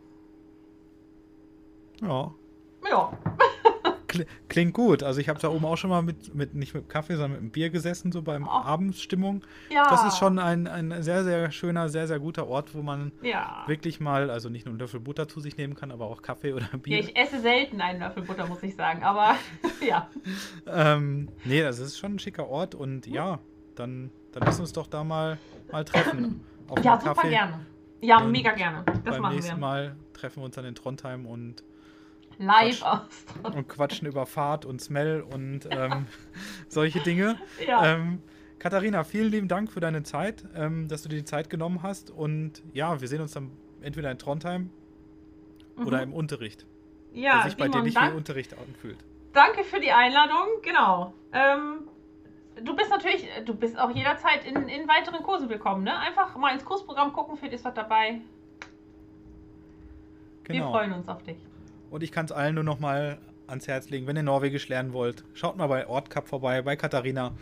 Ja. 2.00 2.32
Ja. 2.88 3.12
Klingt 4.48 4.74
gut. 4.74 5.02
Also 5.02 5.20
ich 5.20 5.28
habe 5.28 5.38
da 5.40 5.48
oben 5.48 5.64
auch 5.64 5.76
schon 5.76 5.90
mal 5.90 6.02
mit, 6.02 6.34
mit, 6.34 6.54
nicht 6.54 6.74
mit 6.74 6.88
Kaffee, 6.88 7.14
sondern 7.14 7.32
mit 7.32 7.40
einem 7.40 7.50
Bier 7.50 7.70
gesessen, 7.70 8.12
so 8.12 8.22
beim 8.22 8.46
oh. 8.46 8.50
Abendsstimmung. 8.50 9.42
Ja. 9.70 9.88
Das 9.88 10.04
ist 10.04 10.18
schon 10.18 10.38
ein, 10.38 10.66
ein 10.66 11.02
sehr, 11.02 11.24
sehr 11.24 11.50
schöner, 11.50 11.88
sehr, 11.88 12.06
sehr 12.06 12.18
guter 12.18 12.46
Ort, 12.46 12.74
wo 12.74 12.82
man 12.82 13.12
ja. 13.22 13.64
wirklich 13.66 14.00
mal, 14.00 14.30
also 14.30 14.48
nicht 14.48 14.66
nur 14.66 14.72
einen 14.72 14.80
Löffel 14.80 15.00
Butter 15.00 15.28
zu 15.28 15.40
sich 15.40 15.56
nehmen 15.56 15.74
kann, 15.74 15.90
aber 15.90 16.06
auch 16.06 16.22
Kaffee 16.22 16.52
oder 16.52 16.66
Bier. 16.78 16.98
Ja, 16.98 17.04
ich 17.04 17.16
esse 17.16 17.40
selten 17.40 17.80
einen 17.80 18.00
Löffel 18.00 18.22
Butter, 18.22 18.46
muss 18.46 18.62
ich 18.62 18.74
sagen, 18.74 19.02
aber 19.02 19.36
ja. 19.86 20.08
ähm, 20.66 21.28
nee, 21.44 21.62
das 21.62 21.78
ist 21.78 21.98
schon 21.98 22.14
ein 22.14 22.18
schicker 22.18 22.48
Ort 22.48 22.74
und 22.74 23.06
ja, 23.06 23.38
dann, 23.74 24.10
dann 24.32 24.42
lass 24.44 24.60
uns 24.60 24.72
doch 24.72 24.86
da 24.86 25.04
mal, 25.04 25.38
mal 25.70 25.84
treffen. 25.84 26.40
ja, 26.82 26.98
super 26.98 27.14
Kaffee. 27.14 27.30
gerne. 27.30 27.66
Ja, 28.02 28.18
und 28.18 28.32
mega 28.32 28.52
gerne. 28.52 28.84
Das 28.86 29.14
beim 29.14 29.22
machen 29.22 29.34
nächsten 29.34 29.56
wir. 29.56 29.60
Mal 29.60 29.96
treffen 30.14 30.40
wir 30.40 30.46
uns 30.46 30.54
dann 30.54 30.64
in 30.64 30.74
Trondheim 30.74 31.26
und 31.26 31.62
live 32.40 32.82
aus. 32.82 33.00
Und 33.42 33.68
quatschen 33.68 34.08
über 34.08 34.26
Fahrt 34.26 34.64
und 34.64 34.80
Smell 34.80 35.22
und 35.22 35.68
ähm, 35.70 36.06
solche 36.68 37.00
Dinge. 37.00 37.38
Ja. 37.66 37.94
Ähm, 37.94 38.22
Katharina, 38.58 39.04
vielen 39.04 39.30
lieben 39.30 39.48
Dank 39.48 39.70
für 39.70 39.80
deine 39.80 40.02
Zeit, 40.02 40.44
ähm, 40.54 40.88
dass 40.88 41.02
du 41.02 41.08
dir 41.08 41.16
die 41.16 41.24
Zeit 41.24 41.50
genommen 41.50 41.82
hast. 41.82 42.10
Und 42.10 42.62
ja, 42.72 43.00
wir 43.00 43.08
sehen 43.08 43.20
uns 43.20 43.32
dann 43.32 43.50
entweder 43.82 44.10
in 44.10 44.18
Trondheim 44.18 44.70
mhm. 45.76 45.86
oder 45.86 46.02
im 46.02 46.12
Unterricht. 46.12 46.66
Ja, 47.12 47.38
der 47.38 47.50
sich 47.50 47.56
bei 47.56 47.68
dir 47.68 47.82
nicht 47.82 47.96
Dank. 47.96 48.12
wie 48.12 48.16
Unterricht 48.16 48.56
anfühlt. 48.56 48.98
Danke 49.32 49.64
für 49.64 49.80
die 49.80 49.92
Einladung, 49.92 50.46
genau. 50.62 51.14
Ähm, 51.32 51.88
du 52.62 52.74
bist 52.74 52.90
natürlich, 52.90 53.26
du 53.44 53.54
bist 53.54 53.78
auch 53.78 53.90
jederzeit 53.90 54.44
in, 54.44 54.68
in 54.68 54.88
weiteren 54.88 55.22
Kursen 55.22 55.48
willkommen, 55.48 55.84
ne? 55.84 55.98
Einfach 55.98 56.36
mal 56.36 56.52
ins 56.52 56.64
Kursprogramm 56.64 57.12
gucken, 57.12 57.36
vielleicht 57.36 57.54
ist 57.54 57.64
was 57.64 57.74
dabei. 57.74 58.20
Genau. 60.44 60.66
Wir 60.66 60.70
freuen 60.70 60.92
uns 60.92 61.08
auf 61.08 61.22
dich. 61.22 61.36
Und 61.90 62.02
ich 62.02 62.12
kann 62.12 62.26
es 62.26 62.32
allen 62.32 62.54
nur 62.54 62.64
noch 62.64 62.78
mal 62.78 63.18
ans 63.46 63.68
Herz 63.68 63.90
legen, 63.90 64.06
wenn 64.06 64.16
ihr 64.16 64.22
Norwegisch 64.22 64.68
lernen 64.68 64.92
wollt, 64.92 65.24
schaut 65.34 65.56
mal 65.56 65.66
bei 65.66 65.86
Ortcup 65.86 66.28
vorbei, 66.28 66.62
bei 66.62 66.76
Katharina. 66.76 67.32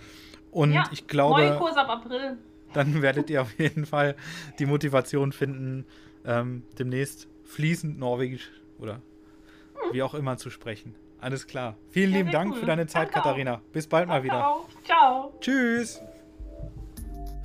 Und 0.50 0.72
ja, 0.72 0.84
ich 0.90 1.06
glaube, 1.06 1.42
neuen 1.42 1.58
Kurs 1.58 1.76
ab 1.76 1.88
April. 1.88 2.38
Dann 2.72 3.02
werdet 3.02 3.30
ihr 3.30 3.42
auf 3.42 3.58
jeden 3.58 3.86
Fall 3.86 4.16
die 4.58 4.66
Motivation 4.66 5.32
finden, 5.32 5.86
ähm, 6.24 6.62
demnächst 6.78 7.28
fließend 7.44 7.98
Norwegisch 7.98 8.50
oder 8.78 8.94
hm. 8.94 9.92
wie 9.92 10.02
auch 10.02 10.14
immer 10.14 10.36
zu 10.38 10.50
sprechen. 10.50 10.94
Alles 11.20 11.46
klar. 11.46 11.76
Vielen 11.90 12.12
ja, 12.12 12.18
lieben 12.18 12.30
Dank 12.30 12.52
cool. 12.52 12.60
für 12.60 12.66
deine 12.66 12.86
Zeit, 12.86 13.08
Danke 13.08 13.14
Katharina. 13.14 13.54
Auch. 13.56 13.72
Bis 13.72 13.86
bald 13.86 14.08
Danke 14.08 14.18
mal 14.18 14.24
wieder. 14.24 14.48
Auch. 14.48 14.68
Ciao. 14.84 15.32
Tschüss. 15.40 16.00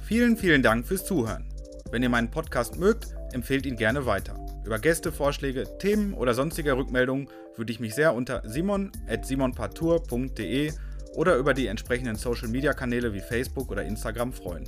Vielen, 0.05 0.37
vielen 0.37 0.61
Dank 0.61 0.85
fürs 0.85 1.05
Zuhören. 1.05 1.45
Wenn 1.91 2.03
ihr 2.03 2.09
meinen 2.09 2.29
Podcast 2.29 2.77
mögt, 2.77 3.15
empfehlt 3.33 3.65
ihn 3.65 3.77
gerne 3.77 4.05
weiter. 4.05 4.42
Über 4.65 4.79
Gäste, 4.79 5.11
Vorschläge, 5.11 5.77
Themen 5.77 6.13
oder 6.13 6.33
sonstige 6.33 6.77
Rückmeldungen 6.77 7.27
würde 7.55 7.71
ich 7.71 7.79
mich 7.79 7.95
sehr 7.95 8.13
unter 8.13 8.41
simon.simonpartour.de 8.45 10.73
oder 11.15 11.35
über 11.35 11.53
die 11.53 11.67
entsprechenden 11.67 12.15
Social 12.15 12.47
Media 12.47 12.73
Kanäle 12.73 13.13
wie 13.13 13.19
Facebook 13.19 13.71
oder 13.71 13.83
Instagram 13.83 14.33
freuen. 14.33 14.67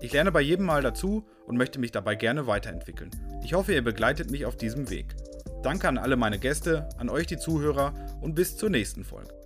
Ich 0.00 0.12
lerne 0.12 0.32
bei 0.32 0.40
jedem 0.40 0.66
Mal 0.66 0.82
dazu 0.82 1.26
und 1.46 1.56
möchte 1.56 1.78
mich 1.78 1.90
dabei 1.90 2.14
gerne 2.14 2.46
weiterentwickeln. 2.46 3.10
Ich 3.44 3.54
hoffe, 3.54 3.74
ihr 3.74 3.82
begleitet 3.82 4.30
mich 4.30 4.46
auf 4.46 4.56
diesem 4.56 4.88
Weg. 4.88 5.14
Danke 5.62 5.88
an 5.88 5.98
alle 5.98 6.16
meine 6.16 6.38
Gäste, 6.38 6.88
an 6.96 7.10
euch 7.10 7.26
die 7.26 7.38
Zuhörer 7.38 7.94
und 8.20 8.34
bis 8.34 8.56
zur 8.56 8.70
nächsten 8.70 9.04
Folge. 9.04 9.39